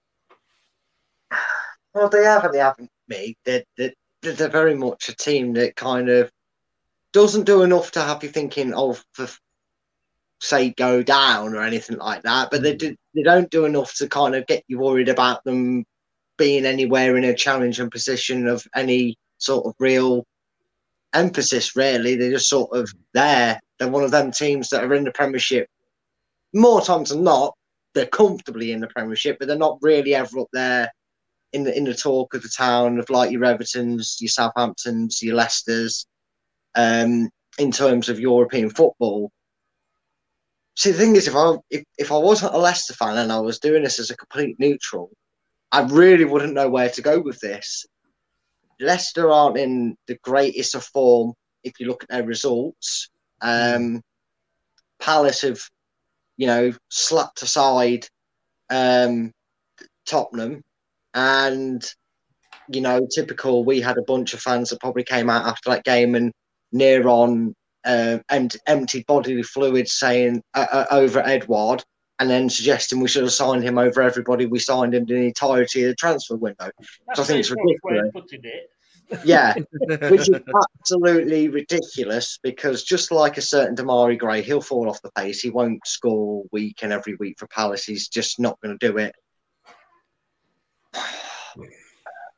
[1.94, 2.52] Well, they haven't.
[2.52, 3.36] They haven't me.
[3.44, 6.30] They're, they're, they're very much a team that kind of
[7.12, 9.28] doesn't do enough to have you thinking, oh, for
[10.40, 12.50] say go down or anything like that.
[12.50, 12.78] But they mm.
[12.78, 15.84] do, they don't do enough to kind of get you worried about them
[16.36, 20.24] being anywhere in a challenging position of any sort of real
[21.14, 21.74] emphasis.
[21.74, 23.58] Really, they're just sort of there.
[23.78, 25.68] They're one of them teams that are in the Premiership
[26.54, 27.54] more times than not.
[27.94, 30.92] They're comfortably in the Premiership, but they're not really ever up there
[31.52, 35.36] in the in the talk of the town of like your Everton's, your Southamptons, your
[35.36, 36.06] Leicesters,
[36.74, 39.30] um, in terms of European football.
[40.76, 43.40] See, the thing is, if I if, if I wasn't a Leicester fan and I
[43.40, 45.10] was doing this as a complete neutral,
[45.72, 47.86] I really wouldn't know where to go with this.
[48.80, 51.34] Leicester aren't in the greatest of form
[51.64, 53.08] if you look at their results.
[53.40, 54.02] Um,
[55.00, 55.60] Palace have,
[56.36, 58.06] you know, slapped aside
[58.70, 59.32] um,
[60.06, 60.62] Tottenham,
[61.14, 61.84] and
[62.68, 63.64] you know, typical.
[63.64, 66.32] We had a bunch of fans that probably came out after that game and
[66.72, 67.54] near on
[67.84, 71.82] uh, empty, empty bodily fluids saying uh, uh, over Édouard,
[72.18, 75.26] and then suggesting we should have signed him over everybody we signed him in the
[75.26, 76.70] entirety of the transfer window.
[77.14, 78.44] So I think it's a very posh way ridiculous.
[78.44, 78.70] it.
[79.24, 79.54] Yeah,
[80.10, 80.40] which is
[80.80, 85.40] absolutely ridiculous because just like a certain Demarai Gray, he'll fall off the pace.
[85.40, 87.84] He won't score week and every week for Palace.
[87.84, 89.14] He's just not going to do it.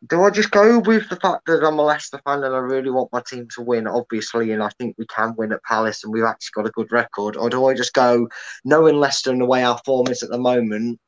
[0.09, 2.91] Do I just go with the fact that I'm a Leicester fan and I really
[2.91, 6.13] want my team to win, obviously, and I think we can win at Palace and
[6.13, 7.37] we've actually got a good record?
[7.37, 8.27] Or do I just go,
[8.65, 10.99] knowing Leicester and the way our form is at the moment,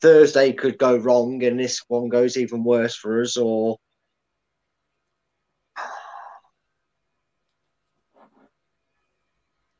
[0.00, 3.36] Thursday could go wrong and this one goes even worse for us?
[3.36, 3.76] Or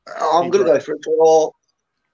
[0.09, 1.51] I'm going to go for a draw.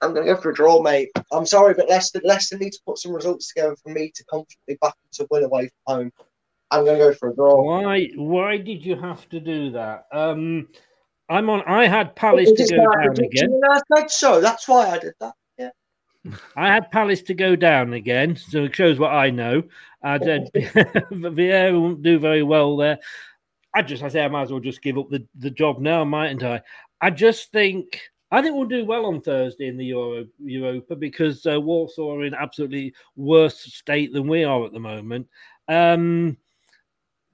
[0.00, 1.10] I'm going to go for a draw, mate.
[1.32, 4.78] I'm sorry, but Leicester, Leicester need to put some results together for me to comfortably
[4.80, 6.12] back to win away from home.
[6.70, 7.62] I'm going to go for a draw.
[7.62, 8.10] Why?
[8.16, 10.06] Why did you have to do that?
[10.12, 10.68] Um,
[11.28, 11.62] I'm on.
[11.66, 13.60] I had Palace to go down again.
[13.70, 14.40] I said so.
[14.40, 15.34] That's why I did that.
[15.58, 15.70] Yeah.
[16.56, 19.62] I had Palace to go down again, so it shows what I know.
[20.02, 22.98] I said Vieira won't do very well there.
[23.74, 26.04] I just, I say, I might as well just give up the, the job now,
[26.04, 26.62] mightn't I?
[27.00, 28.00] I just think,
[28.30, 32.24] I think we'll do well on Thursday in the Euro Europa because uh, Warsaw are
[32.24, 35.28] in absolutely worse state than we are at the moment.
[35.68, 36.38] Um,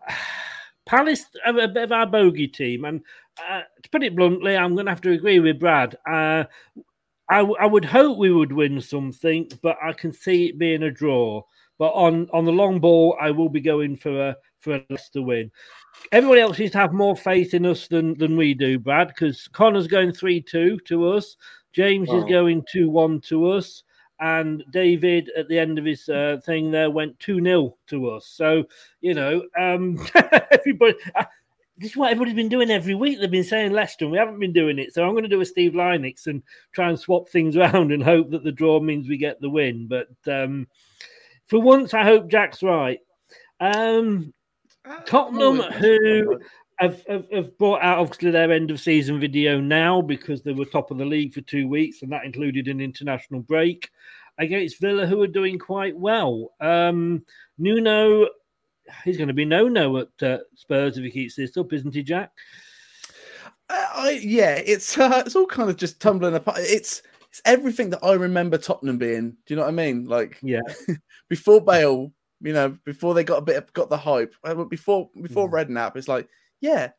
[0.86, 3.00] Palace are a bit of our bogey team, and
[3.38, 5.96] uh, to put it bluntly, I'm going to have to agree with Brad.
[6.06, 6.44] Uh,
[7.28, 10.82] I, w- I would hope we would win something, but I can see it being
[10.82, 11.42] a draw.
[11.78, 15.22] But on, on the long ball, I will be going for a for a Leicester
[15.22, 15.50] win.
[16.12, 19.08] Everybody else seems to have more faith in us than than we do, Brad.
[19.08, 21.36] Because Connor's going three two to us,
[21.72, 23.82] James is going two one to us,
[24.20, 28.26] and David at the end of his uh, thing there went two 0 to us.
[28.26, 28.64] So
[29.00, 30.04] you know, um,
[30.50, 30.94] everybody.
[31.14, 31.24] Uh,
[31.76, 33.18] this is what everybody's been doing every week.
[33.18, 34.94] They've been saying Leicester, and we haven't been doing it.
[34.94, 36.42] So I'm going to do a Steve Linux and
[36.72, 39.88] try and swap things around and hope that the draw means we get the win.
[39.88, 40.68] But um,
[41.46, 43.00] for once, I hope Jack's right.
[43.60, 44.32] Um,
[45.06, 46.38] Tottenham, who
[46.78, 50.64] have, have, have brought out obviously their end of season video now because they were
[50.64, 53.90] top of the league for two weeks, and that included an international break
[54.38, 56.52] against Villa, who are doing quite well.
[56.60, 57.24] Um,
[57.58, 58.28] Nuno,
[59.04, 61.94] he's going to be no no at uh, Spurs if he keeps this up, isn't
[61.94, 62.32] he, Jack?
[63.70, 66.58] Uh, I yeah, it's uh, it's all kind of just tumbling apart.
[66.60, 69.30] It's it's everything that I remember Tottenham being.
[69.30, 70.04] Do you know what I mean?
[70.04, 70.60] Like Yeah.
[71.28, 75.10] before Bale, you know, before they got a bit of, got the hype, uh, before
[75.20, 75.52] before Mm.
[75.52, 76.28] Redknapp, it's like
[76.60, 76.90] yeah,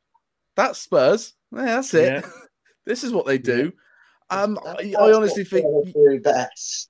[0.55, 1.33] that's Spurs.
[1.51, 2.23] Yeah, that's it.
[2.23, 2.29] Yeah.
[2.85, 3.71] this is what they do.
[4.29, 6.89] Um, I, I honestly think Spurs do best.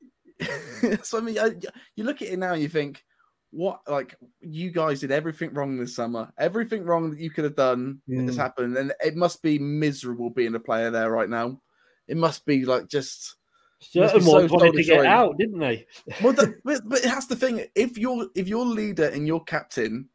[1.07, 1.51] so I mean, I,
[1.95, 3.03] you look at it now and you think,
[3.51, 3.79] what?
[3.87, 6.31] Like you guys did everything wrong this summer.
[6.37, 8.37] Everything wrong that you could have done has Mm.
[8.37, 11.61] happened, and it must be miserable being a player there right now.
[12.07, 13.37] It must be like just.
[13.79, 15.07] must be Certain so ones wanted to get soul-destroying.
[15.07, 15.85] out, didn't they?
[16.21, 17.65] Well, the, but, but that's the thing.
[17.75, 20.09] If your if your leader and your captain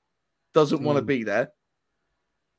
[0.54, 1.06] doesn't want to Mm.
[1.06, 1.52] be there,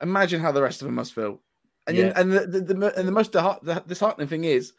[0.02, 1.42] imagine how the rest of them must feel.
[1.88, 2.14] And you, Yeah.
[2.16, 4.74] and the, the, the and the most the disheartening thing is,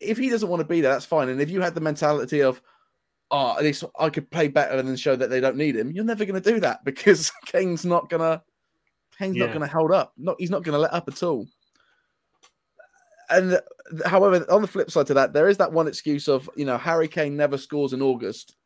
[0.00, 1.28] if he doesn't want to be there, that's fine.
[1.28, 2.60] And if you had the mentality of,
[3.30, 5.92] oh, at least I could play better and then show that they don't need him,
[5.92, 8.42] you're never going to do that because Kane's not gonna
[9.18, 10.12] Kane's not going to hold up.
[10.16, 11.46] Not he's not going to let up at all.
[13.30, 13.60] And
[14.06, 16.78] however, on the flip side to that, there is that one excuse of you know
[16.78, 18.56] Harry Kane never scores in August,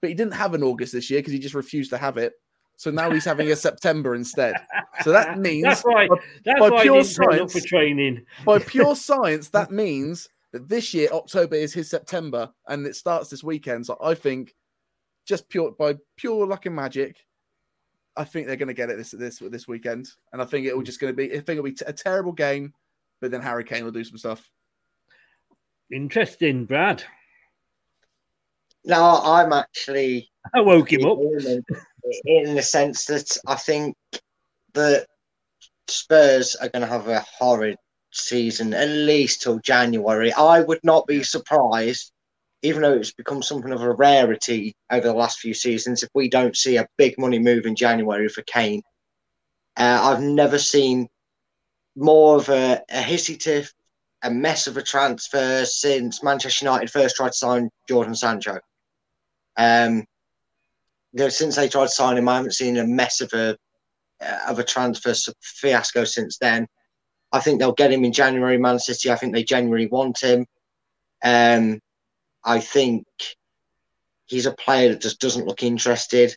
[0.00, 2.32] but he didn't have an August this year because he just refused to have it.
[2.80, 4.54] So now he's having a September instead.
[5.02, 6.08] So that means that's why.
[6.08, 6.16] by-
[6.46, 8.26] That's by why pure he didn't turn up for science- training.
[8.46, 13.28] by pure science, that means that this year October is his September, and it starts
[13.28, 13.84] this weekend.
[13.84, 14.54] So I think,
[15.26, 17.26] just pure by pure luck and magic,
[18.16, 20.74] I think they're going to get it this this this weekend, and I think it
[20.74, 21.30] will just going to be.
[21.32, 22.72] I think it'll be t- a terrible game,
[23.20, 24.50] but then Harry Kane will do some stuff.
[25.92, 27.04] Interesting, Brad.
[28.86, 31.18] No, I'm actually I woke him up.
[32.24, 33.96] In the sense that I think
[34.74, 35.06] that
[35.88, 37.76] Spurs are going to have a horrid
[38.12, 40.32] season at least till January.
[40.32, 42.12] I would not be surprised,
[42.62, 46.28] even though it's become something of a rarity over the last few seasons, if we
[46.28, 48.82] don't see a big money move in January for Kane.
[49.76, 51.08] Uh, I've never seen
[51.96, 53.72] more of a, a hissy tiff,
[54.22, 58.58] a mess of a transfer since Manchester United first tried to sign Jadon Sancho.
[59.56, 60.04] Um,
[61.12, 63.56] you know, since they tried to sign him, I haven't seen a mess of a
[64.46, 66.66] of a transfer fiasco since then.
[67.32, 69.10] I think they'll get him in January, Man City.
[69.10, 70.46] I think they genuinely want him.
[71.22, 71.80] Um,
[72.44, 73.06] I think
[74.26, 76.34] he's a player that just doesn't look interested.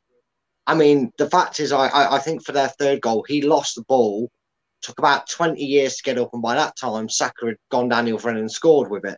[0.65, 3.75] I mean, the fact is, I, I, I think for their third goal, he lost
[3.75, 4.29] the ball,
[4.81, 8.05] took about 20 years to get up, and by that time, Saka had gone down
[8.05, 9.17] the other end and scored with it.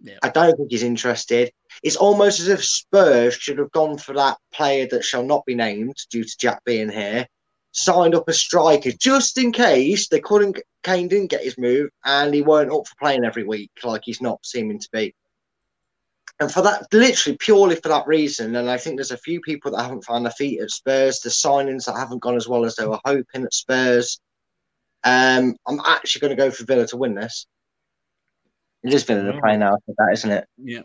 [0.00, 0.18] Yeah.
[0.22, 1.50] I don't think he's interested.
[1.82, 5.54] It's almost as if Spurs should have gone for that player that shall not be
[5.54, 7.26] named due to Jack being here,
[7.72, 10.60] signed up a striker just in case they couldn't.
[10.82, 14.20] Kane didn't get his move, and he weren't up for playing every week like he's
[14.20, 15.14] not seeming to be.
[16.38, 19.70] And for that, literally purely for that reason, and I think there's a few people
[19.70, 22.76] that haven't found their feet at Spurs, the signings that haven't gone as well as
[22.76, 24.20] they were hoping at Spurs.
[25.02, 27.46] Um, I'm actually going to go for Villa to win this.
[28.86, 30.48] It is Villa to play now, for that, isn't it?
[30.62, 30.82] Yeah.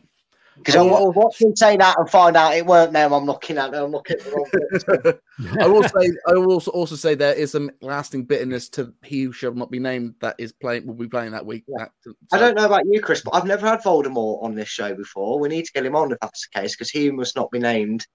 [0.57, 3.13] Because I will watch them say that and find out it weren't them.
[3.13, 3.85] I'm looking at them.
[3.85, 4.49] I'm looking at the wrong
[5.11, 5.57] bits.
[5.59, 9.23] I will say, I will also, also say there is some lasting bitterness to he
[9.23, 11.63] who shall not be named that is playing will be playing that week.
[11.69, 11.91] That,
[12.31, 15.39] I don't know about you, Chris, but I've never had Voldemort on this show before.
[15.39, 17.59] We need to get him on if that's the case, because he must not be
[17.59, 18.05] named.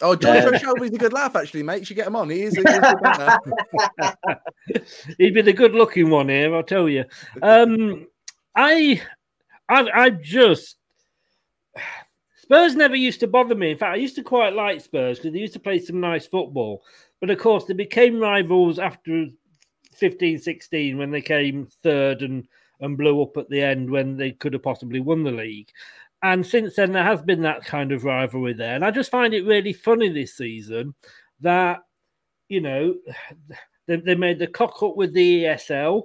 [0.00, 1.80] Oh, George Um, Shelby's a good laugh, actually, mate.
[1.80, 2.30] You should get him on.
[2.30, 3.38] He is a good banter.
[5.18, 7.04] He'd be the good-looking one here, I'll tell you.
[7.42, 8.06] Um,
[8.56, 9.02] I,
[9.72, 10.76] I, I just
[12.36, 13.70] Spurs never used to bother me.
[13.70, 16.26] In fact, I used to quite like Spurs because they used to play some nice
[16.26, 16.82] football.
[17.20, 19.26] But of course, they became rivals after
[19.94, 22.46] 15 16 when they came third and,
[22.80, 25.70] and blew up at the end when they could have possibly won the league.
[26.22, 28.74] And since then, there has been that kind of rivalry there.
[28.74, 30.94] And I just find it really funny this season
[31.40, 31.80] that,
[32.48, 32.96] you know,
[33.86, 36.02] they, they made the cock up with the ESL.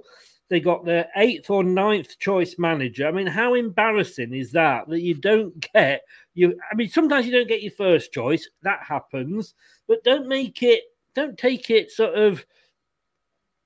[0.48, 3.06] They got their eighth or ninth choice manager.
[3.06, 4.88] I mean, how embarrassing is that?
[4.88, 6.02] That you don't get
[6.34, 6.58] you.
[6.70, 8.48] I mean, sometimes you don't get your first choice.
[8.62, 9.54] That happens,
[9.86, 10.84] but don't make it.
[11.14, 12.44] Don't take it sort of.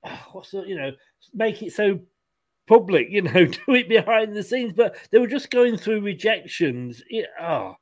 [0.31, 0.91] What's the you know?
[1.33, 1.99] Make it so
[2.67, 3.07] public.
[3.11, 4.73] You know, do it behind the scenes.
[4.73, 7.01] But they were just going through rejections.
[7.09, 7.75] It, oh,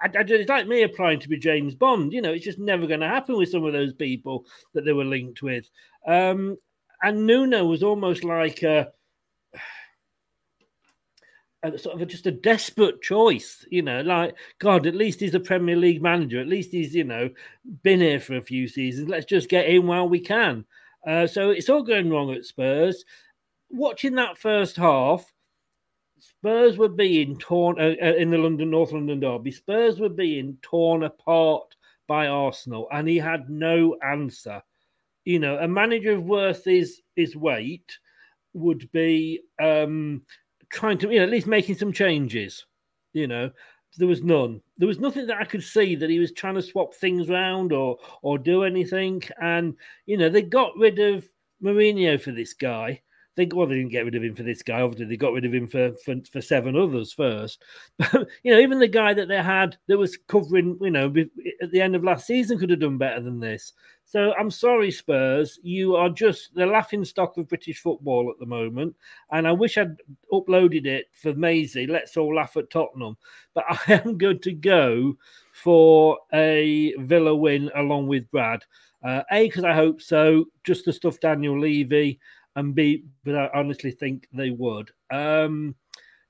[0.00, 2.12] I, I, it's like me applying to be James Bond.
[2.12, 4.92] You know, it's just never going to happen with some of those people that they
[4.92, 5.68] were linked with.
[6.06, 6.56] Um,
[7.02, 8.92] and Nuno was almost like a,
[11.62, 14.00] a sort of a, just a desperate choice, you know.
[14.00, 16.40] Like God, at least he's a Premier League manager.
[16.40, 17.30] At least he's you know
[17.82, 19.08] been here for a few seasons.
[19.08, 20.64] Let's just get in while we can.
[21.06, 23.04] Uh, so it's all going wrong at Spurs.
[23.70, 25.32] Watching that first half,
[26.18, 29.52] Spurs were being torn uh, uh, in the London North London derby.
[29.52, 31.76] Spurs were being torn apart
[32.08, 34.62] by Arsenal, and he had no answer
[35.28, 37.98] you know, a manager of worth is is weight
[38.54, 40.22] would be um,
[40.70, 42.64] trying to, you know, at least making some changes.
[43.12, 43.50] You know,
[43.98, 44.62] there was none.
[44.78, 47.74] There was nothing that I could see that he was trying to swap things around
[47.74, 49.22] or or do anything.
[49.38, 49.74] And
[50.06, 51.28] you know, they got rid of
[51.62, 53.02] Mourinho for this guy.
[53.38, 54.80] They well, they didn't get rid of him for this guy.
[54.80, 57.62] Obviously, they got rid of him for for, for seven others first.
[57.96, 58.12] But
[58.42, 61.06] you know, even the guy that they had that was covering, you know,
[61.62, 63.74] at the end of last season could have done better than this.
[64.04, 65.60] So I'm sorry, Spurs.
[65.62, 68.96] You are just the laughing stock of British football at the moment.
[69.30, 69.96] And I wish I'd
[70.32, 71.86] uploaded it for Maisie.
[71.86, 73.16] Let's all laugh at Tottenham.
[73.54, 75.16] But I am going to go
[75.52, 78.64] for a Villa win along with Brad.
[79.04, 82.18] Uh, a, because I hope so, just to stuff Daniel Levy,
[82.58, 84.90] and B, but I honestly think they would.
[85.10, 85.74] Um,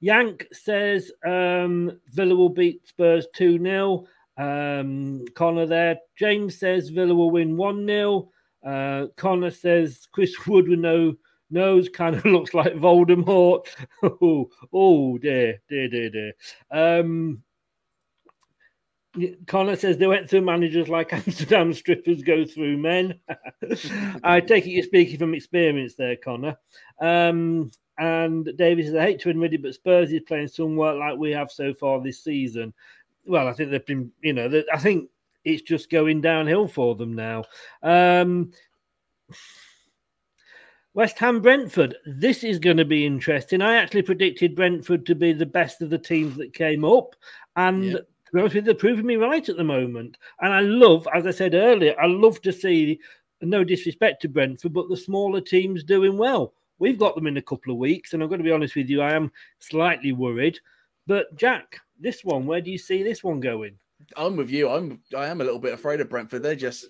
[0.00, 4.04] Yank says um, Villa will beat Spurs 2 0.
[4.36, 5.96] Um, Connor there.
[6.16, 8.30] James says Villa will win 1 0.
[8.64, 11.14] Uh, Connor says Chris Wood with no
[11.50, 13.66] nose kind of looks like Voldemort.
[14.02, 16.32] oh, oh dear, dear, dear, dear.
[16.70, 17.42] Um,
[19.46, 23.18] Connor says they went through managers like Amsterdam strippers go through men.
[24.24, 26.56] I take it you're speaking from experience there, Connor.
[27.00, 31.18] Um, and David says, I hate to admit it, but Spurs is playing somewhat like
[31.18, 32.72] we have so far this season
[33.28, 35.10] well, I think they've been, you know, I think
[35.44, 37.44] it's just going downhill for them now.
[37.82, 38.52] Um,
[40.94, 41.96] West Ham Brentford.
[42.06, 43.60] This is going to be interesting.
[43.60, 47.14] I actually predicted Brentford to be the best of the teams that came up,
[47.54, 48.00] and.
[48.30, 50.16] To be honest with you, they're proving me right at the moment.
[50.40, 53.00] And I love, as I said earlier, I love to see.
[53.40, 56.54] No disrespect to Brentford, but the smaller teams doing well.
[56.80, 58.90] We've got them in a couple of weeks, and I'm going to be honest with
[58.90, 60.58] you, I am slightly worried.
[61.06, 63.78] But Jack, this one, where do you see this one going?
[64.16, 64.68] I'm with you.
[64.68, 66.42] I'm I am a little bit afraid of Brentford.
[66.42, 66.86] They're just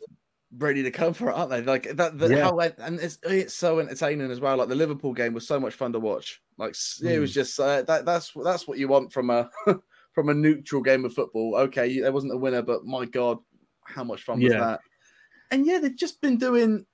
[0.57, 1.63] ready to come for it, aren't they?
[1.63, 2.19] Like that.
[2.19, 2.45] The, yeah.
[2.45, 4.57] how and it's it's so entertaining as well.
[4.57, 6.43] Like the Liverpool game was so much fun to watch.
[6.59, 7.11] Like mm.
[7.11, 9.51] it was just uh, that that's that's what you want from a
[10.19, 11.55] from a neutral game of football.
[11.55, 13.39] Okay, there wasn't a winner, but my god,
[13.85, 14.59] how much fun was yeah.
[14.59, 14.81] that?
[15.53, 16.85] And yeah, they've just been doing.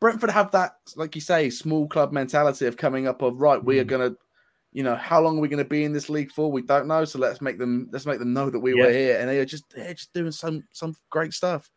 [0.00, 3.60] Brentford have that, like you say, small club mentality of coming up of right.
[3.60, 3.64] Mm.
[3.64, 4.16] We are going to
[4.72, 6.50] you know, how long are we going to be in this league for?
[6.50, 7.04] We don't know.
[7.04, 8.86] So let's make them let's make them know that we yeah.
[8.86, 11.70] were here, and they are just they're just doing some some great stuff.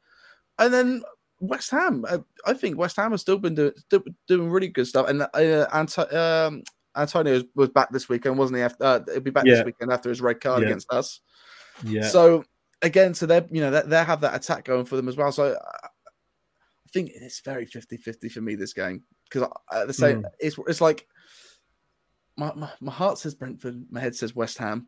[0.57, 1.03] And then
[1.39, 2.17] West Ham, I,
[2.47, 5.07] I think West Ham has still been doing still doing really good stuff.
[5.07, 6.63] And uh, Anto, um,
[6.95, 8.63] Antonio was, was, back this weekend, wasn't he?
[8.63, 9.55] After, uh, he'll be back yeah.
[9.55, 10.67] this weekend after his red card yeah.
[10.67, 11.19] against us.
[11.83, 12.07] Yeah.
[12.07, 12.43] So
[12.81, 15.31] again, so they you know they, they have that attack going for them as well.
[15.31, 20.23] So I, I think it's very 50-50 for me this game because at the same
[20.23, 20.29] mm.
[20.39, 21.07] it's it's like
[22.37, 24.87] my, my, my heart says Brentford, my head says West Ham,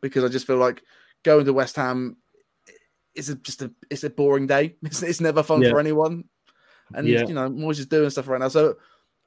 [0.00, 0.82] because I just feel like
[1.22, 2.16] going to West Ham
[3.14, 4.76] is a, just a it's a boring day.
[4.82, 5.70] It's, it's never fun yeah.
[5.70, 6.24] for anyone,
[6.94, 7.26] and yeah.
[7.26, 8.48] you know Moyes is doing stuff right now.
[8.48, 8.76] So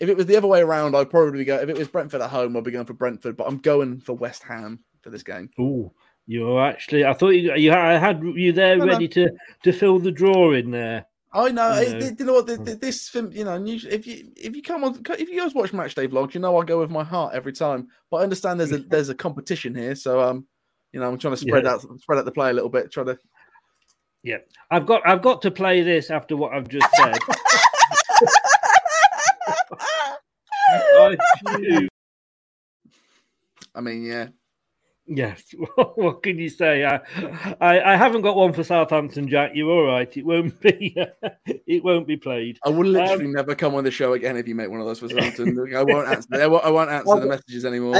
[0.01, 1.55] if it was the other way around, I'd probably go.
[1.59, 4.13] If it was Brentford at home, I'd be going for Brentford, but I'm going for
[4.13, 5.49] West Ham for this game.
[5.59, 5.91] Ooh,
[6.27, 7.05] You're actually.
[7.05, 7.53] I thought you.
[7.55, 8.91] You I had you there No, no.
[8.93, 9.29] ready to
[9.63, 11.05] to fill the drawer in there.
[11.33, 11.79] I know.
[11.79, 12.05] You know.
[12.05, 12.47] it- you know what?
[12.47, 15.53] th- th- This you know, and if you if you come on, if you guys
[15.53, 17.87] watch match day vlogs, you know I go with my heart every time.
[18.09, 20.45] But I understand there's a there's a competition here, so um,
[20.91, 21.73] you know, I'm trying to spread Yeah.
[21.73, 22.91] out spread out the play a little bit.
[22.91, 23.17] Try to.
[24.23, 24.37] Yeah,
[24.69, 27.17] I've got I've got to play this after what I've just said.
[31.01, 31.17] I.
[33.73, 34.27] I mean, yeah.
[35.07, 35.43] Yes.
[35.95, 36.85] what can you say?
[36.85, 37.01] I,
[37.59, 39.51] I I haven't got one for Southampton, Jack.
[39.53, 40.15] You're all right.
[40.15, 40.95] It won't be.
[41.45, 42.59] it won't be played.
[42.65, 44.85] I will literally Um, never come on the show again if you make one of
[44.85, 45.75] those for Southampton.
[45.75, 46.41] I won't answer.
[46.41, 47.95] I won't, I won't answer the messages anymore.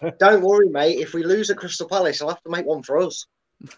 [0.00, 0.98] Hey, don't worry, mate.
[0.98, 3.26] If we lose at Crystal Palace, I'll have to make one for us.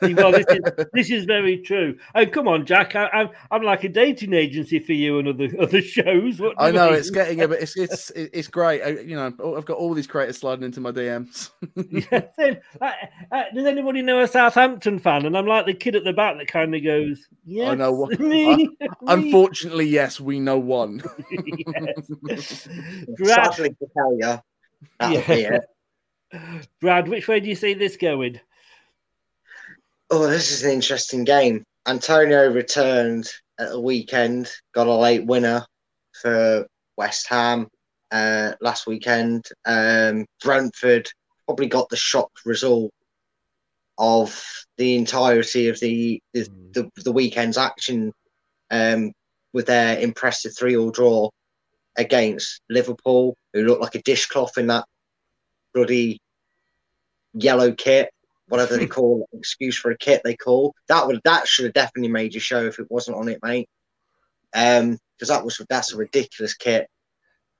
[0.00, 1.98] Well, this is, this is very true.
[2.14, 2.94] And come on, Jack.
[2.94, 6.38] I, I'm I'm like a dating agency for you and other other shows.
[6.38, 6.98] What I know mean?
[6.98, 7.62] it's getting a bit.
[7.62, 8.82] It's it's it's great.
[8.82, 9.26] I, you know,
[9.56, 11.50] I've got all these creators sliding into my DMs.
[12.12, 12.90] Yeah, then, uh,
[13.30, 15.26] uh, does anybody know a Southampton fan?
[15.26, 17.92] And I'm like the kid at the back that kind of goes, "Yeah, I know.
[17.92, 18.76] what- me, me."
[19.06, 21.02] Unfortunately, yes, we know one.
[22.18, 24.38] Brad, Sadly to tell you,
[25.00, 25.58] Yeah.
[26.80, 28.40] Brad, which way do you see this going?
[30.14, 31.64] Oh, this is an interesting game.
[31.88, 35.64] Antonio returned at the weekend, got a late winner
[36.20, 36.66] for
[36.98, 37.66] West Ham
[38.10, 39.46] uh, last weekend.
[39.64, 41.08] Um, Brentford
[41.46, 42.92] probably got the shock result
[43.96, 44.38] of
[44.76, 48.12] the entirety of the the, the, the weekend's action
[48.70, 49.12] um,
[49.54, 51.30] with their impressive three-all draw
[51.96, 54.84] against Liverpool, who looked like a dishcloth in that
[55.72, 56.20] bloody
[57.32, 58.10] yellow kit,
[58.52, 60.74] whatever they call it, excuse for a kit they call.
[60.88, 63.68] That would that should have definitely made your show if it wasn't on it, mate.
[64.54, 66.86] Um, because that was that's a ridiculous kit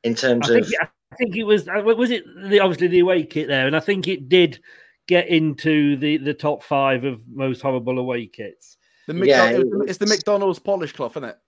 [0.04, 2.98] in terms I of think, I think it was uh, was it the, obviously the
[3.00, 4.60] away kit there, and I think it did
[5.08, 8.76] get into the the top five of most horrible away kits.
[9.08, 11.38] The Yeah, McDonald's, it- it's the McDonald's polish cloth, isn't it?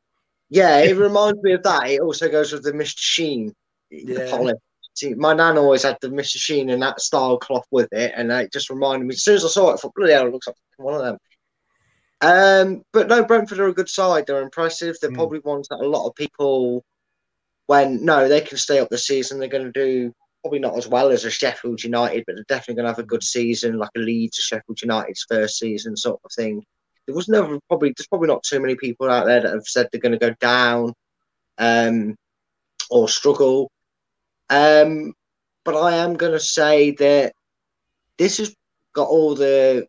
[0.49, 1.91] yeah, it reminds me of that.
[1.91, 2.95] It also goes with the Mr.
[2.97, 3.53] Sheen,
[3.91, 4.57] the polish.
[4.95, 6.37] See, my nan always had the Mr.
[6.37, 9.15] Sheen and that style cloth with it, and it just reminded me.
[9.15, 11.03] As soon as I saw it, I thought, bloody hell, it looks like one of
[11.03, 11.19] them.
[12.21, 14.27] Um, but no, Brentford are a good side.
[14.27, 14.97] They're impressive.
[15.01, 16.85] They're probably ones that a lot of people,
[17.67, 19.39] when no, they can stay up the season.
[19.39, 20.13] They're going to do
[20.43, 23.03] probably not as well as a Sheffield United, but they're definitely going to have a
[23.03, 26.63] good season, like a Leeds or Sheffield United's first season sort of thing.
[27.07, 29.89] There was never probably there's probably not too many people out there that have said
[29.91, 30.93] they're going to go down,
[31.59, 32.15] um,
[32.91, 33.71] or struggle.
[34.51, 35.13] Um,
[35.65, 37.33] but I am going to say that
[38.19, 38.55] this has
[38.93, 39.87] got all the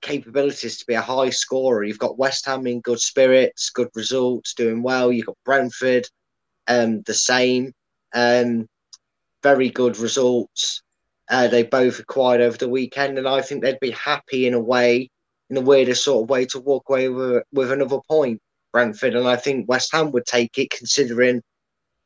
[0.00, 1.84] capabilities to be a high scorer.
[1.84, 5.12] You've got West Ham in good spirits, good results, doing well.
[5.12, 6.06] You've got Brentford,
[6.68, 7.72] um, the same,
[8.14, 8.66] um,
[9.42, 10.82] very good results.
[11.28, 14.60] Uh, they both acquired over the weekend, and I think they'd be happy in a
[14.60, 15.08] way,
[15.48, 18.40] in the weirdest sort of way, to walk away with with another point.
[18.72, 21.42] Brentford, and I think West Ham would take it, considering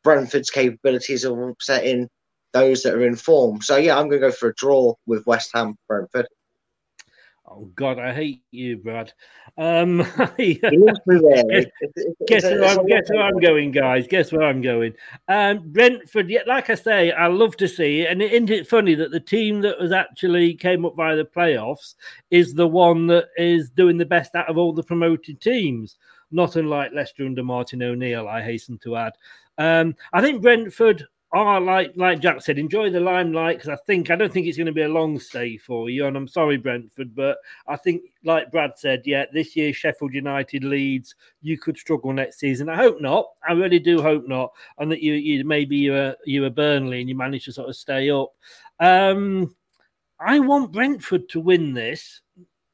[0.05, 2.09] Brentford's capabilities of upsetting
[2.53, 3.61] those that are in form.
[3.61, 6.29] So yeah, I'm going to go for a draw with West Ham Brentford.
[7.47, 9.13] Oh God, I hate you, Brad.
[9.59, 10.01] Um,
[10.39, 11.71] He loves me really.
[12.27, 14.07] guess where I'm, guess where I'm going, guys.
[14.09, 14.95] Guess where I'm going.
[15.29, 16.31] Um, Brentford.
[16.31, 19.21] Yeah, like I say, I love to see it, and isn't it funny that the
[19.21, 21.97] team that was actually came up by the playoffs
[22.31, 25.97] is the one that is doing the best out of all the promoted teams.
[26.31, 29.13] Not unlike Leicester under Martin O'Neill, I hasten to add.
[29.59, 34.11] Um, I think Brentford are like like Jack said, enjoy the limelight because I think
[34.11, 36.07] I don't think it's going to be a long stay for you.
[36.07, 40.63] And I'm sorry, Brentford, but I think like Brad said, yeah, this year Sheffield United
[40.63, 41.17] Leeds.
[41.43, 42.69] You could struggle next season.
[42.69, 43.27] I hope not.
[43.47, 47.17] I really do hope not, and that you you maybe you're you're Burnley and you
[47.17, 48.33] manage to sort of stay up.
[48.79, 49.57] Um,
[50.21, 52.21] I want Brentford to win this,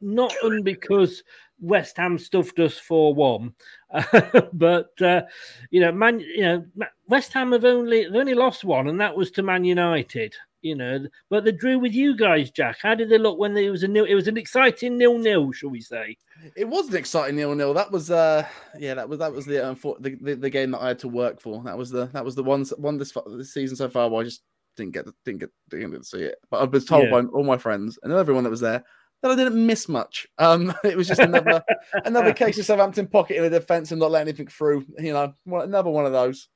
[0.03, 1.23] not only because
[1.61, 3.55] West Ham stuffed us for one,
[4.53, 5.23] but uh,
[5.71, 6.65] you know, man, you know,
[7.09, 10.35] West Ham have only they've only lost one, and that was to Man United.
[10.63, 12.77] You know, but they drew with you guys, Jack.
[12.83, 14.05] How did they look when there was a nil?
[14.05, 16.19] It was an exciting nil-nil, shall we say?
[16.55, 17.73] It was an exciting nil nil.
[17.73, 18.47] That was uh
[18.79, 21.09] yeah, that was that was the, unfor- the the the game that I had to
[21.09, 21.63] work for.
[21.65, 24.25] That was the that was the one one this this season so far where I
[24.25, 24.43] just
[24.77, 26.37] didn't get didn't get didn't get to see it.
[26.51, 27.23] But I was told Yeah.
[27.23, 28.85] by all my friends and everyone that was there
[29.23, 30.27] that I didn't miss much.
[30.39, 31.63] Um, it was just another
[32.05, 34.85] another case of Southampton pocketing the defence and not letting anything through.
[34.99, 36.49] You know, another one of those.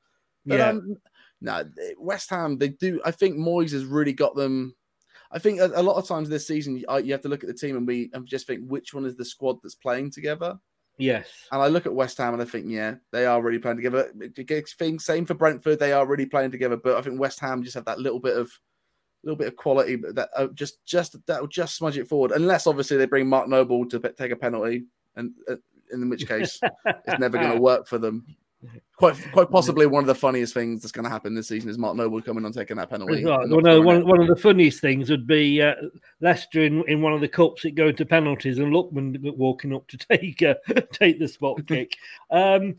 [0.46, 0.68] But Yeah.
[0.70, 0.96] um,
[1.40, 1.64] no,
[1.98, 3.00] West Ham they do.
[3.04, 4.74] I think Moyes has really got them.
[5.30, 7.48] I think a, a lot of times this season you, you have to look at
[7.48, 10.58] the team and we and just think which one is the squad that's playing together.
[10.96, 11.28] Yes.
[11.50, 14.12] And I look at West Ham and I think, yeah, they are really playing together.
[14.78, 16.76] Things same for Brentford, they are really playing together.
[16.76, 18.50] But I think West Ham just have that little bit of
[19.24, 22.32] little bit of quality, but that uh, just just that will just smudge it forward.
[22.32, 24.84] Unless obviously they bring Mark Noble to take a penalty,
[25.16, 25.56] and uh,
[25.92, 28.24] in which case it's never going to work for them.
[28.96, 31.76] Quite quite possibly one of the funniest things that's going to happen this season is
[31.76, 33.24] Mark Noble coming on taking that penalty.
[33.24, 33.48] Right.
[33.48, 35.74] Well, no, one, one of the funniest things would be uh,
[36.20, 39.86] Leicester in, in one of the cups it going to penalties and Luckman walking up
[39.88, 40.54] to take uh,
[40.92, 41.96] take the spot kick.
[42.30, 42.76] Um,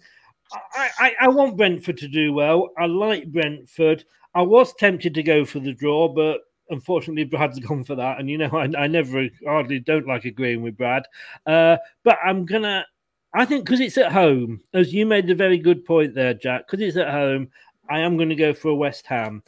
[0.73, 2.69] I, I, I want Brentford to do well.
[2.77, 4.05] I like Brentford.
[4.35, 8.19] I was tempted to go for the draw, but unfortunately Brad's gone for that.
[8.19, 11.03] And you know, I, I never hardly don't like agreeing with Brad.
[11.45, 12.85] Uh, but I'm gonna.
[13.33, 16.67] I think because it's at home, as you made a very good point there, Jack.
[16.67, 17.49] Because it's at home,
[17.89, 19.43] I am going to go for a West Ham.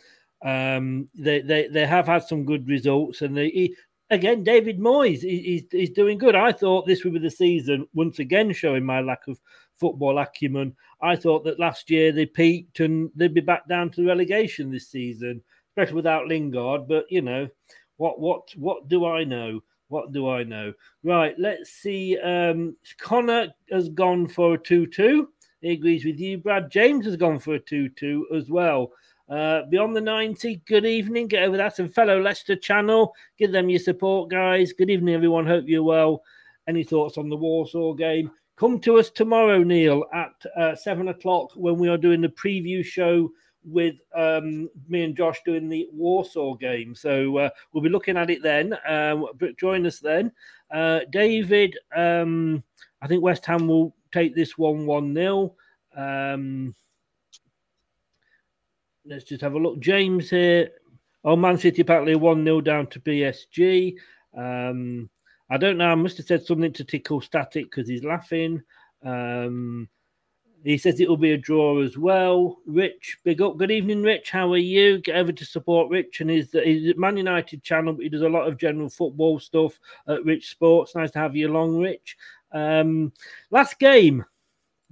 [0.45, 3.76] Um, they, they they have had some good results, and they he,
[4.09, 6.35] again David Moyes is, he's doing good.
[6.35, 9.39] I thought this would be the season once again showing my lack of
[9.77, 10.75] football acumen.
[11.01, 14.71] I thought that last year they peaked and they'd be back down to the relegation
[14.71, 16.88] this season, especially without Lingard.
[16.88, 17.47] But you know,
[17.97, 19.61] what what what do I know?
[19.89, 20.73] What do I know?
[21.03, 22.17] Right, let's see.
[22.19, 25.29] Um, Connor has gone for a 2 2.
[25.61, 26.69] He agrees with you, Brad.
[26.69, 28.91] James has gone for a 2 2 as well.
[29.29, 31.27] Uh, beyond the 90, good evening.
[31.27, 31.79] Get over that.
[31.79, 34.71] And fellow Leicester channel, give them your support, guys.
[34.71, 35.45] Good evening, everyone.
[35.45, 36.23] Hope you're well.
[36.67, 38.31] Any thoughts on the Warsaw game?
[38.55, 42.83] Come to us tomorrow, Neil, at uh, seven o'clock when we are doing the preview
[42.83, 43.29] show
[43.65, 46.95] with um, me and Josh doing the Warsaw game.
[46.95, 48.77] So uh, we'll be looking at it then.
[48.87, 49.27] Um,
[49.59, 50.31] join us then.
[50.71, 52.63] Uh, David, um,
[53.01, 55.55] I think West Ham will take this one 1 0.
[59.07, 59.79] Let's just have a look.
[59.79, 60.69] James here.
[61.23, 63.95] Oh, Man City apparently 1 0 down to PSG.
[64.38, 65.09] Um,
[65.49, 65.88] I don't know.
[65.89, 68.61] I must have said something to tickle static because he's laughing.
[69.03, 69.88] Um,
[70.63, 72.57] he says it will be a draw as well.
[72.65, 73.57] Rich, big up.
[73.57, 74.31] Good evening, Rich.
[74.31, 74.99] How are you?
[74.99, 78.29] Get over to support Rich and his, his Man United channel, but he does a
[78.29, 80.95] lot of general football stuff at Rich Sports.
[80.95, 82.17] Nice to have you along, Rich.
[82.51, 83.13] Um,
[83.51, 84.25] last game,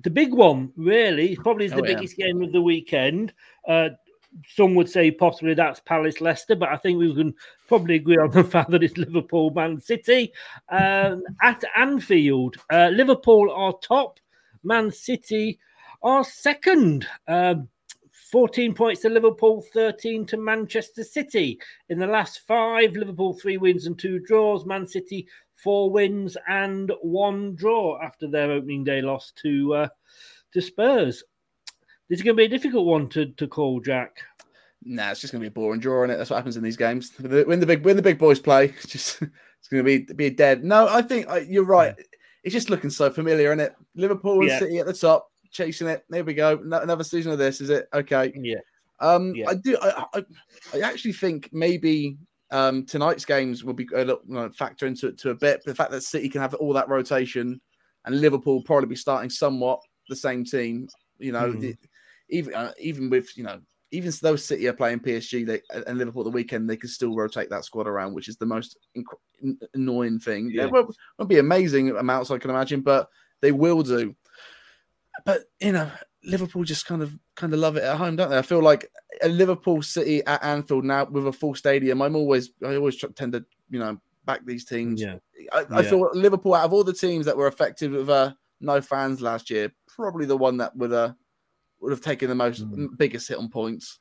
[0.04, 1.96] the big one, really, probably is the Oh, yeah.
[1.96, 3.34] biggest game of the weekend.
[3.68, 3.90] Uh,
[4.48, 7.34] some would say possibly that's Palace Leicester, but I think we can
[7.68, 10.34] probably agree on the fact that it's Liverpool Man City
[10.70, 12.58] um, at Anfield.
[12.72, 14.20] Uh, Liverpool are top,
[14.64, 15.60] Man City
[16.04, 17.08] are second.
[17.28, 17.70] Um,
[18.32, 21.58] 14 points to Liverpool, 13 to Manchester City.
[21.90, 24.66] In the last five, Liverpool three wins and two draws.
[24.66, 29.88] Man City four wins and one draw after their opening day loss to uh,
[30.54, 31.24] to Spurs.
[32.10, 34.18] This is going to be a difficult one to, to call, Jack.
[34.84, 36.18] Nah, it's just going to be a boring draw, is it?
[36.18, 37.12] That's what happens in these games.
[37.20, 40.30] When the, big when the big boys play, it's just it's going to be be
[40.30, 40.64] dead.
[40.64, 41.96] No, I think uh, you're right.
[42.44, 43.76] It's just looking so familiar, isn't it?
[43.96, 44.60] Liverpool and Yeah.
[44.60, 46.06] City at the top, chasing it.
[46.10, 46.60] There we go.
[46.64, 47.88] No- Another season of this, is it?
[47.92, 48.32] Okay.
[48.36, 48.58] Yeah.
[49.00, 49.50] Um, Yeah.
[49.50, 49.76] I do.
[49.82, 50.24] I, I,
[50.76, 52.18] I actually think maybe
[52.52, 55.62] um, tonight's games will be a little you know, factor into it to a bit.
[55.66, 57.60] But The fact that City can have all that rotation
[58.06, 60.88] and Liverpool probably be starting somewhat the same team.
[61.18, 61.76] You know, the-
[62.30, 63.60] even uh, even with you know
[63.92, 67.50] even though City are playing PSG they, and Liverpool the weekend, they can still rotate
[67.50, 70.52] that squad around, which is the most inc- annoying thing.
[70.52, 70.64] Yeah.
[70.66, 73.08] It won't, won't be amazing amounts, I can imagine, but
[73.42, 74.16] they will do.
[75.26, 75.90] But you know,
[76.26, 78.38] Liverpool just kind of kind of love it at home, don't they?
[78.38, 78.92] I feel like
[79.22, 82.02] a Liverpool City at Anfield now with a full stadium.
[82.02, 85.02] I'm always I always tend to you know back these teams.
[85.02, 85.18] Yeah.
[85.54, 85.90] I, I Yeah.
[85.90, 89.50] feel Liverpool out of all the teams that were affected with uh, no fans last
[89.50, 91.14] year, probably the one that would uh,
[91.86, 92.66] would have taken the most
[92.98, 94.00] biggest hit on points.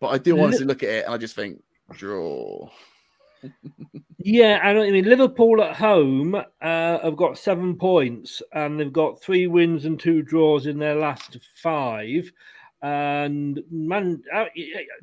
[0.00, 1.62] But I do honestly look at it and I just think
[1.92, 2.68] draw.
[4.22, 5.06] Yeah, I what you mean.
[5.06, 10.20] Liverpool at home uh, have got seven points and they've got three wins and two
[10.20, 12.30] draws in their last five.
[12.82, 14.44] And man, uh,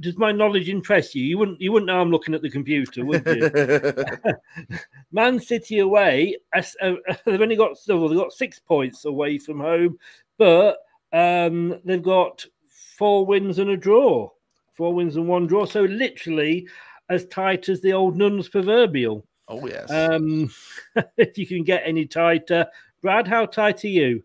[0.02, 1.24] does my knowledge interest you?
[1.24, 4.28] You wouldn't, you wouldn't know I'm looking at the computer, would you?
[5.12, 6.94] Man City away, uh,
[7.26, 9.98] they've only got well, they've got six points away from home,
[10.38, 10.78] but
[11.14, 12.46] um, they've got
[12.98, 14.30] four wins and a draw,
[14.74, 15.66] four wins and one draw.
[15.66, 16.68] So literally
[17.10, 19.26] as tight as the old nun's proverbial.
[19.48, 19.90] oh yes.
[19.90, 20.50] Um,
[21.18, 22.68] if you can get any tighter,
[23.02, 24.24] Brad, how tight are you?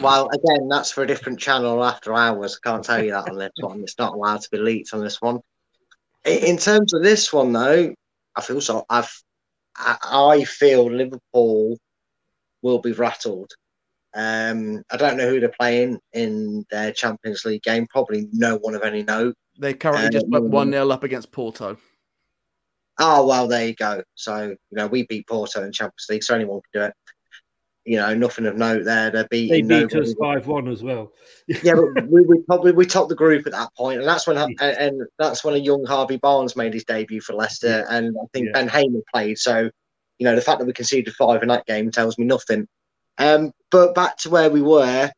[0.00, 2.58] Well, again, that's for a different channel after hours.
[2.58, 3.80] I can't tell you that on this one.
[3.82, 5.40] It's not allowed to be leaked on this one.
[6.24, 7.94] In, in terms of this one, though,
[8.34, 8.84] I feel so.
[8.90, 9.22] I've,
[9.76, 11.78] I, I feel Liverpool
[12.62, 13.52] will be rattled.
[14.16, 17.86] Um, I don't know who they're playing in their Champions League game.
[17.90, 19.34] Probably no one of any note.
[19.58, 21.76] they currently just um, went one 0 up against Porto.
[22.98, 24.02] Oh well, there you go.
[24.14, 26.94] So you know we beat Porto in Champions League, so anyone can do it.
[27.84, 29.10] you know, nothing of note there.
[29.10, 30.00] They're They beat nobody.
[30.00, 31.12] us five one as well.
[31.62, 34.38] yeah, but we, we probably we topped the group at that point, and that's when
[34.38, 38.24] and, and that's when a young Harvey Barnes made his debut for Leicester, and I
[38.32, 38.52] think Yeah.
[38.54, 39.36] Ben Hamer played.
[39.38, 39.68] So,
[40.18, 42.66] you know, the fact that we conceded five in that game tells me nothing.
[43.18, 45.10] Um, but back to where we were,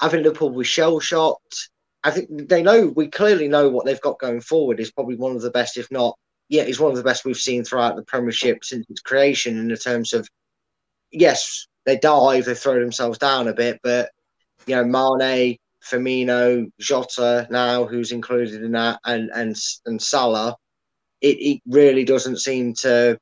[0.00, 1.70] I think Liverpool was shell shocked.
[2.02, 5.36] I think they know we clearly know what they've got going forward is probably one
[5.36, 6.16] of the best, if not,
[6.48, 9.58] yeah, it's one of the best we've seen throughout the Premiership since its creation.
[9.58, 10.28] In the terms of,
[11.12, 14.10] yes, they dive, they throw themselves down a bit, but
[14.66, 19.56] you know, Mane, Firmino, Jota now, who's included in that, and and
[19.86, 20.56] and Salah,
[21.20, 23.18] it, it really doesn't seem to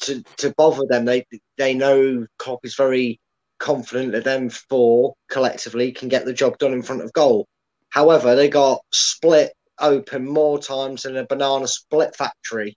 [0.00, 1.04] to to bother them.
[1.06, 1.24] They
[1.58, 3.20] they know Klopp is very
[3.58, 7.46] confident that them four collectively can get the job done in front of goal.
[7.90, 12.76] However, they got split open more times than a banana split factory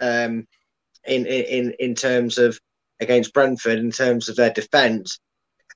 [0.00, 0.46] um,
[1.06, 2.58] in in in terms of
[3.00, 5.18] against Brentford in terms of their defence.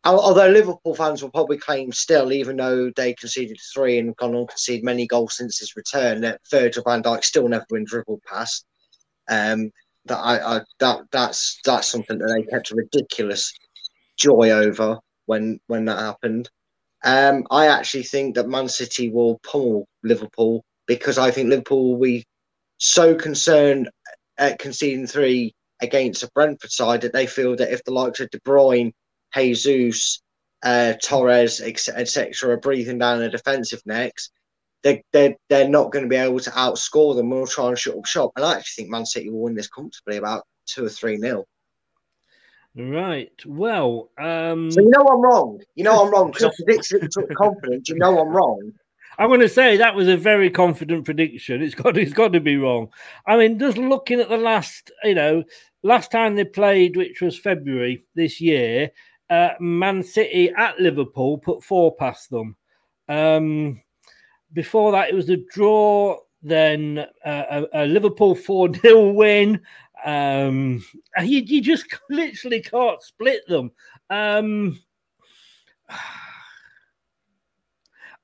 [0.05, 4.49] Although Liverpool fans will probably claim still, even though they conceded three and gone on
[4.49, 8.65] concede many goals since his return, that Virgil van Dijk still never been dribbled past.
[9.29, 9.71] Um,
[10.07, 13.53] that I, I that that's that's something that they kept a ridiculous
[14.17, 16.49] joy over when when that happened.
[17.05, 22.01] Um, I actually think that Man City will pummel Liverpool because I think Liverpool will
[22.01, 22.25] be
[22.79, 23.91] so concerned
[24.39, 28.31] at conceding three against a Brentford side that they feel that if the likes of
[28.31, 28.93] De Bruyne,
[29.35, 30.23] Jesus,
[30.63, 34.31] uh, Torres, etc., are breathing down their defensive necks,
[34.83, 37.31] they they're, they're not going to be able to outscore them.
[37.31, 38.33] We'll try and shut up shop.
[38.37, 41.47] And I actually think Man City will win this comfortably, about two or three nil.
[42.75, 43.33] Right.
[43.45, 45.61] Well, um, So you know I'm wrong.
[45.75, 47.89] You know I'm wrong because I predicted it with confidence.
[47.89, 48.73] You know I'm wrong.
[49.19, 51.63] I'm going to say that was a very confident prediction.
[51.63, 52.89] It's got it's got to be wrong.
[53.27, 55.45] I mean, just looking at the last, you know,
[55.83, 58.91] last time they played, which was February this year,
[59.29, 62.57] uh, Man City at Liverpool put four past them.
[63.09, 63.83] Um,
[64.53, 66.19] before that, it was a draw.
[66.45, 69.61] Then uh, a, a Liverpool four 0 win.
[70.05, 70.85] Um,
[71.23, 73.71] you you just literally can't split them.
[74.11, 74.81] Um,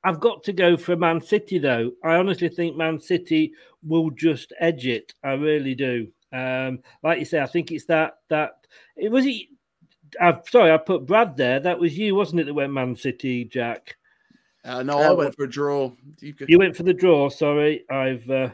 [0.05, 1.93] I've got to go for Man City though.
[2.03, 3.53] I honestly think Man City
[3.83, 5.15] will just edge it.
[5.23, 6.09] I really do.
[6.33, 9.27] Um, like you say, I think it's that that it was.
[9.27, 9.47] It,
[10.21, 11.61] I'm sorry, I put Brad there.
[11.61, 12.45] That was you, wasn't it?
[12.45, 13.98] That went Man City, Jack.
[14.65, 15.93] Uh, no, I went for a draw.
[16.21, 17.29] You, could, You went for the draw.
[17.29, 18.29] Sorry, I've.
[18.29, 18.51] Uh,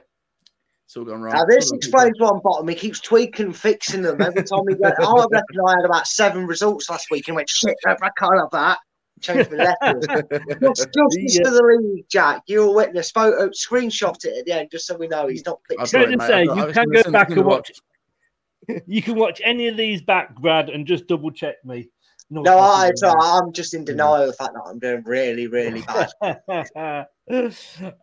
[0.86, 1.34] it's all gone wrong.
[1.34, 2.68] Now this explains why I'm bottom.
[2.68, 4.92] He keeps tweaking, and fixing them every time we go.
[5.00, 7.74] Oh, I reckon I had about seven results last week and went shit.
[7.86, 8.78] I can't have that.
[9.20, 10.06] Changed my letters.
[10.60, 12.42] Just justice for the league, Jack.
[12.46, 13.10] You're a witness.
[13.10, 15.60] Photo, screenshot it at the end, just so we know he's not.
[15.78, 16.26] I've Can got I it, just mate.
[16.28, 17.72] say I've got- I you can go back and the watch.
[18.86, 21.88] You can watch any of these back, Brad, and just double check me.
[22.34, 23.40] Not No, I, watching it's all right.
[23.40, 27.06] I'm just in denial of the fact that I'm doing really, really bad.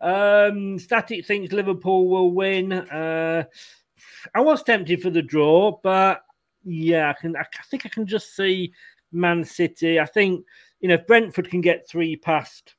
[0.00, 2.72] um, Static thinks Liverpool will win.
[2.72, 3.44] Uh,
[4.34, 6.22] I was tempted for the draw, but
[6.64, 7.36] yeah, I can.
[7.36, 8.72] I think I can just see
[9.12, 10.00] Man City.
[10.00, 10.46] I think
[10.80, 12.74] you know if Brentford can get three past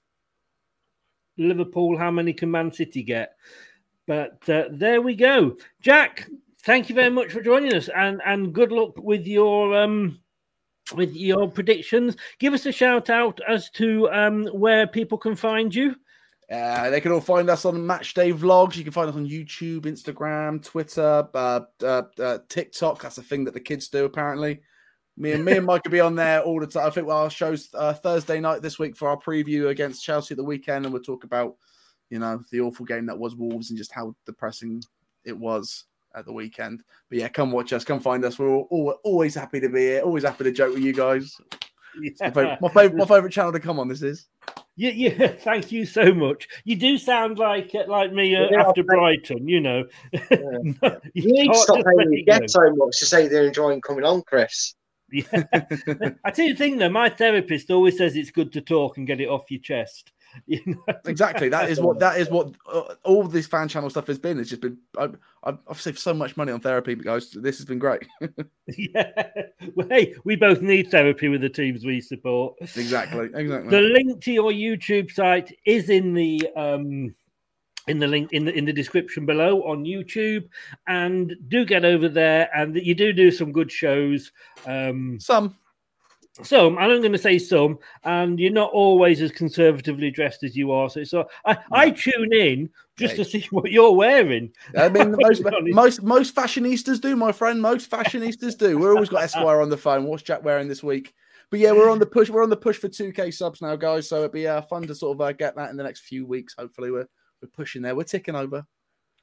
[1.38, 2.00] Liverpool.
[2.00, 3.36] How many can Man City get?
[4.08, 6.28] But uh, there we go, Jack.
[6.64, 10.20] Thank you very much for joining us, and and good luck with your um
[10.94, 12.16] with your predictions.
[12.40, 15.96] Give us a shout out as to um, where people can find you.
[16.52, 18.76] Uh, they can all find us on Match Day Vlogs.
[18.76, 23.02] You can find us on YouTube, Instagram, Twitter, uh, uh, uh, TikTok.
[23.02, 24.62] That's a thing that the kids do, apparently.
[25.16, 26.88] Me and me and Mike will be on there all the time.
[26.88, 30.38] I think our show's uh, Thursday night this week for our preview against Chelsea at
[30.38, 31.56] the weekend, and we'll talk about,
[32.10, 34.84] you know, the awful game that was Wolves and just how depressing
[35.24, 35.86] it was
[36.16, 36.84] at the weekend.
[37.10, 38.40] But yeah, come watch us, come find us.
[38.40, 41.36] We're all, all, always happy to be here, always happy to joke with you guys.
[42.02, 43.88] It's my favorite, my favorite, my favorite channel to come on.
[43.88, 44.28] This is.
[44.76, 45.28] Yeah, yeah.
[45.40, 46.48] Thank you so much.
[46.64, 49.48] You do sound like uh, like me uh, Yeah, after Brighton.
[49.48, 50.76] You know, You
[51.14, 54.24] you need to stop paying it get so much to say they're enjoying coming on,
[54.24, 54.76] Chris.
[55.12, 55.24] Yeah.
[56.24, 59.06] I tell you the thing though, my therapist always says it's good to talk and
[59.06, 60.12] get it off your chest.
[60.48, 60.96] You know?
[61.06, 61.50] Exactly.
[61.50, 64.40] That is what that is what uh, all this fan channel stuff has been.
[64.40, 67.32] It's just been I've, I've I've saved so much money on therapy, guys.
[67.32, 68.08] This has been great.
[68.68, 69.30] yeah.
[69.76, 72.56] Well, hey, we both need therapy with the teams we support.
[72.62, 73.30] exactly.
[73.34, 73.70] Exactly.
[73.70, 77.14] The link to your YouTube site is in the um
[77.88, 80.48] in the link in the in the description below on YouTube,
[80.88, 82.50] and do get over there.
[82.56, 84.32] And you do do some good shows.
[84.66, 85.56] Um, Some.
[86.42, 90.56] Some, and I'm going to say some, and you're not always as conservatively dressed as
[90.56, 90.90] you are.
[90.90, 94.52] So, so I, I tune in just to see what you're wearing.
[94.76, 97.62] I mean, most, most most fashionistas do, my friend.
[97.62, 98.80] Most fashionistas do.
[98.80, 100.06] We're always got Esquire on the phone.
[100.06, 101.14] What's Jack wearing this week?
[101.52, 102.32] But yeah, we're on the push.
[102.32, 104.10] We're on the push for 2K subs now, guys.
[104.10, 106.26] So it'd be uh, fun to sort of uh, get that in the next few
[106.26, 106.56] weeks.
[106.58, 107.08] Hopefully, we're
[107.44, 107.96] we're pushing there.
[107.96, 108.66] We're ticking over.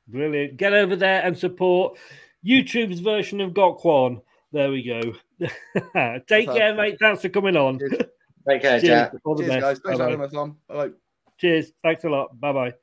[0.07, 0.57] Brilliant.
[0.59, 1.99] Get over there and support
[2.47, 4.21] YouTube's version of Got Gok Wan.
[4.53, 5.01] There we go.
[6.27, 6.99] Take care, mate.
[7.01, 7.79] Thanks for coming on.
[8.49, 9.13] Take care, Jack.
[9.25, 9.63] All the Cheers, best.
[9.63, 9.79] guys.
[9.85, 10.57] Thanks for having us on.
[10.69, 10.91] Bye.
[11.39, 11.73] Cheers.
[11.83, 12.39] Thanks a lot.
[12.41, 12.75] Bye bye.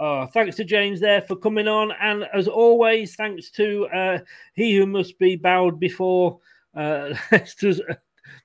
[0.00, 1.92] Uh, thanks to James there for coming on.
[2.00, 4.18] And as always, thanks to uh,
[4.54, 6.40] he who must be bowed before
[6.74, 7.80] uh, Leicester's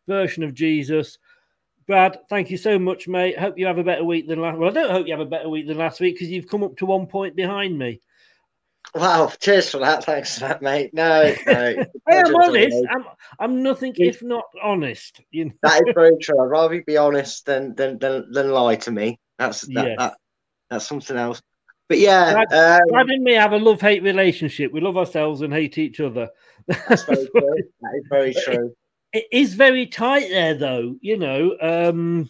[0.07, 1.17] version of Jesus.
[1.87, 3.39] Brad, thank you so much, mate.
[3.39, 4.59] Hope you have a better week than last.
[4.59, 6.63] Well, I don't hope you have a better week than last week because you've come
[6.63, 7.99] up to one point behind me.
[8.95, 10.03] Wow, cheers for that.
[10.03, 10.93] Thanks for that, mate.
[10.93, 11.53] No, no.
[12.07, 12.77] I am honest.
[12.89, 13.05] I'm,
[13.39, 15.21] I'm nothing if not honest.
[15.31, 15.51] You know?
[15.63, 16.39] that is very true.
[16.41, 19.19] I'd rather you be honest than than than, than lie to me.
[19.37, 19.95] That's that, Yes.
[19.99, 20.17] that
[20.69, 21.41] that's something else.
[21.87, 24.71] But yeah, Brad, um, Brad and me have a love hate relationship.
[24.71, 26.29] We love ourselves and hate each other.
[26.67, 27.63] that's very true.
[27.81, 28.73] That is very true.
[29.11, 30.95] It is very tight there, though.
[31.01, 32.29] You know, um,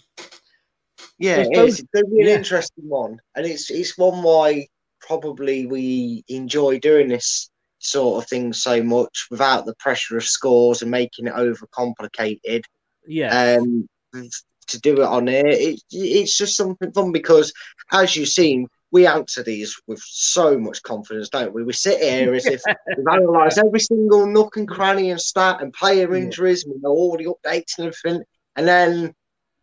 [1.17, 1.79] Yeah, It's it both-.
[1.79, 2.37] It's a really yeah.
[2.37, 4.67] interesting one, and it's it's one why
[5.09, 7.49] probably we enjoy doing this
[7.79, 12.61] sort of thing so much without the pressure of scores and making it overcomplicated.
[13.07, 15.47] yeah, um, to do it on here.
[15.47, 17.51] It, it's just something fun because,
[17.91, 21.63] as you've seen, we answer these with so much confidence, don't we?
[21.63, 22.61] We sit here as if
[22.97, 27.17] we've analysed every single nook and cranny and stat and player injuries, we know all
[27.17, 28.23] the updates and everything.
[28.55, 29.15] And then,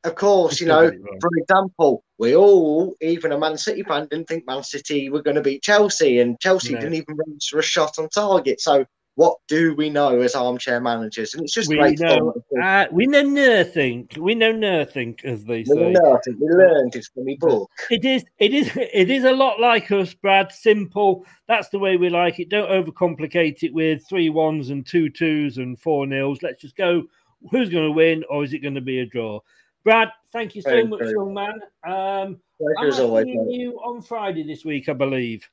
[0.06, 4.46] of course, you know, for example, we all, even a Man City fan, didn't think
[4.46, 6.80] Man City were going to beat Chelsea, and Chelsea No.
[6.80, 8.60] didn't even register a shot on target.
[8.60, 11.32] So, what do we know as armchair managers?
[11.32, 12.34] And it's just we great know.
[12.62, 14.08] Uh, we know nothing.
[14.18, 15.74] We know nothing, as they We say.
[15.74, 16.36] learned it.
[16.38, 17.70] We learned it from the book.
[17.90, 18.24] It is.
[18.38, 18.70] It is.
[18.76, 20.52] It is a lot like us, Brad.
[20.52, 21.24] Simple.
[21.48, 22.50] That's the way we like it.
[22.50, 26.42] Don't overcomplicate it with three ones and two twos and four nils.
[26.42, 27.04] Let's just go.
[27.50, 29.40] Who's going to win, or is it going to be a draw?
[29.86, 31.60] Brad, thank you so Very much, young man.
[31.86, 32.40] Um,
[32.80, 35.48] I'm seeing you on Friday this week, I believe.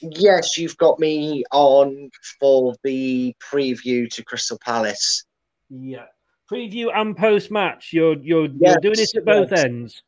[0.00, 2.10] Yes, you've got me on
[2.40, 5.24] for the preview to Crystal Palace.
[5.70, 6.06] Yeah.
[6.50, 7.90] Preview and post match.
[7.92, 9.64] You're you're Yes, you're doing it at both yes.
[9.64, 10.02] ends.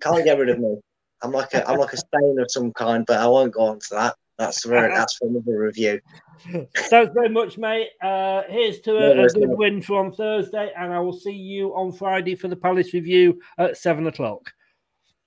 [0.00, 0.76] Can't get rid of me.
[1.24, 3.80] I'm like a I'm like a stain of some kind, but I won't go on
[3.80, 4.14] to that.
[4.38, 6.00] That's for that's for another review.
[6.76, 7.90] Thanks very much, mate.
[8.02, 11.32] Uh, here's to No a, a good win for on Thursday, and I will see
[11.32, 14.52] you on Friday for the Palace review at seven o'clock.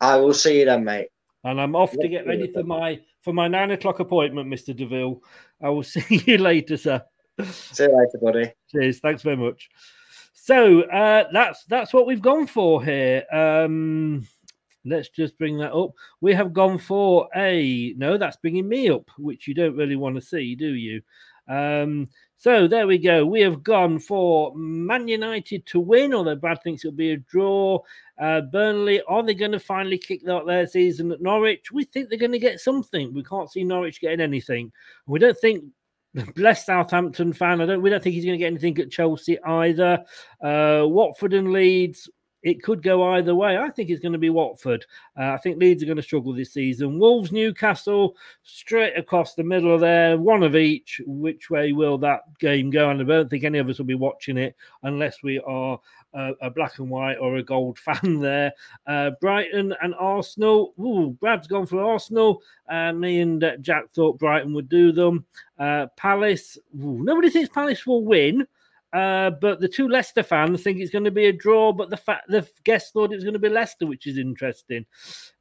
[0.01, 1.07] I will see you then, mate.
[1.43, 5.21] And I'm off to get ready for my for my nine o'clock appointment, Mister Deville.
[5.61, 7.03] I will see you later, sir.
[7.43, 8.51] See you later, buddy.
[8.71, 8.99] Cheers.
[8.99, 9.69] Thanks very much.
[10.33, 13.23] So uh, that's that's what we've gone for here.
[13.31, 14.27] Um,
[14.85, 15.91] let's just bring that up.
[16.21, 18.17] We have gone for a no.
[18.17, 21.01] That's bringing me up, which you don't really want to see, do you?
[21.47, 22.07] Um,
[22.37, 23.25] so there we go.
[23.25, 27.79] We have gone for Man United to win, although Brad thinks it'll be a draw.
[28.19, 31.71] Uh, Burnley, are they going to finally kick out their season at Norwich?
[31.71, 33.13] We think they're going to get something.
[33.13, 34.71] We can't see Norwich getting anything.
[35.07, 35.63] We don't think
[36.35, 37.61] bless Southampton fan.
[37.61, 37.81] I don't.
[37.81, 40.03] We don't think he's going to get anything at Chelsea either.
[40.41, 42.09] Uh, Watford and Leeds.
[42.45, 43.57] It could go either way.
[43.57, 44.85] I think it's going to be Watford.
[45.19, 46.99] Uh, I think Leeds are going to struggle this season.
[46.99, 51.01] Wolves, Newcastle, straight across the middle of there, one of each.
[51.05, 52.89] Which way will that game go?
[52.91, 55.79] And I don't think any of us will be watching it unless we are
[56.15, 58.53] a black and white or a gold fan there.
[58.87, 60.73] Uh, Brighton and Arsenal.
[60.79, 62.41] Ooh, Brad's gone for Arsenal.
[62.69, 65.25] Uh, me and uh, Jack thought Brighton would do them.
[65.59, 66.57] Uh, Palace.
[66.75, 68.47] ooh, nobody thinks Palace will win.
[68.93, 71.97] Uh, but the two Leicester fans think it's going to be a draw, but the
[71.97, 74.85] fact the guests thought it was going to be Leicester, which is interesting.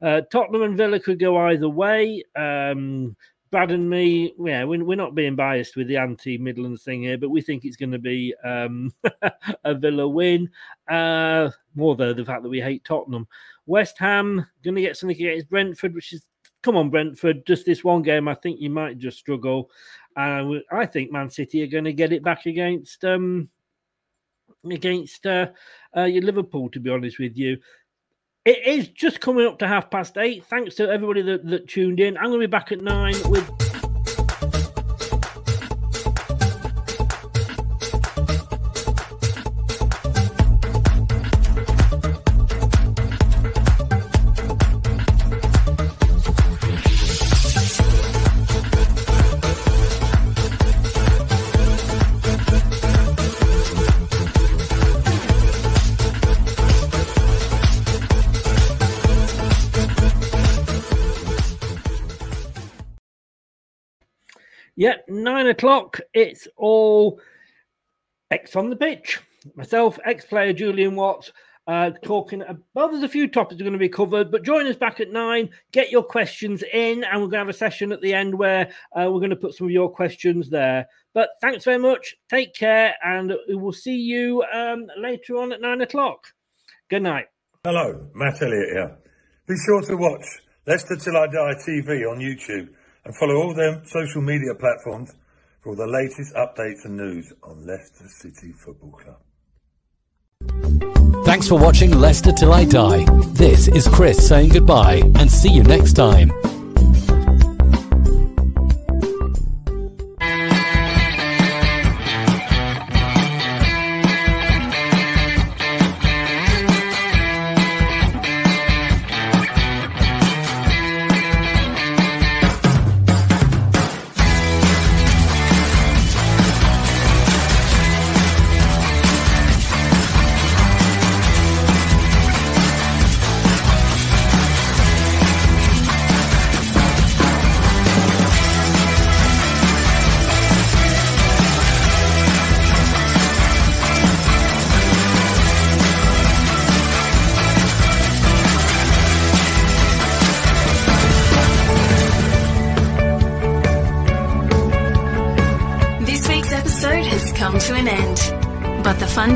[0.01, 2.23] Uh, Tottenham and Villa could go either way.
[2.35, 3.15] Um,
[3.51, 7.17] Brad and me, yeah, we're, we're not being biased with the anti Midlands thing here,
[7.17, 8.91] but we think it's going to be um,
[9.63, 10.49] a Villa win.
[10.89, 13.27] Uh, more though the fact that we hate Tottenham.
[13.65, 16.25] West Ham going to get something against Brentford, which is
[16.65, 18.27] come on Brentford, just this one game.
[18.27, 19.69] I think you might just struggle.
[20.17, 23.49] Uh, I think Man City are going to get it back against um,
[24.69, 25.49] against uh,
[25.95, 26.69] uh, your Liverpool.
[26.71, 27.57] To be honest with you,
[28.45, 30.43] it is just coming up to half past eight.
[30.45, 32.17] Thanks to everybody that, that tuned in.
[32.17, 33.64] I'm going to be back at nine with.
[65.23, 65.99] Nine o'clock.
[66.13, 67.19] It's all
[68.31, 69.19] X on the pitch.
[69.55, 71.31] Myself, ex player Julian Watts,
[71.67, 74.67] uh, talking about, well, there's a few topics are going to be covered, but join
[74.67, 75.49] us back at nine.
[75.71, 78.71] Get your questions in, and we're going to have a session at the end where
[78.95, 80.87] uh, we're going to put some of your questions there.
[81.13, 82.15] But thanks very much.
[82.29, 86.27] Take care, and we will see you um, later on at nine o'clock.
[86.89, 87.25] Good night.
[87.63, 88.97] Hello, Matt Elliott here.
[89.47, 90.25] Be sure to watch
[90.67, 92.69] Leicester Till I Die TV on YouTube
[93.05, 95.13] and follow all their social media platforms
[95.61, 99.17] for all the latest updates and news on Leicester City Football Club.
[101.25, 103.05] Thanks for watching Leicester Till I Die.
[103.33, 106.31] This is Chris saying goodbye and see you next time.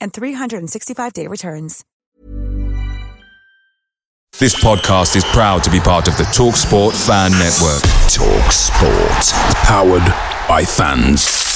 [0.00, 1.84] and 365-day returns.
[4.38, 7.80] This podcast is proud to be part of the TalkSport Fan Network.
[8.12, 9.32] Talk Sport.
[9.64, 10.04] Powered
[10.46, 11.55] by fans.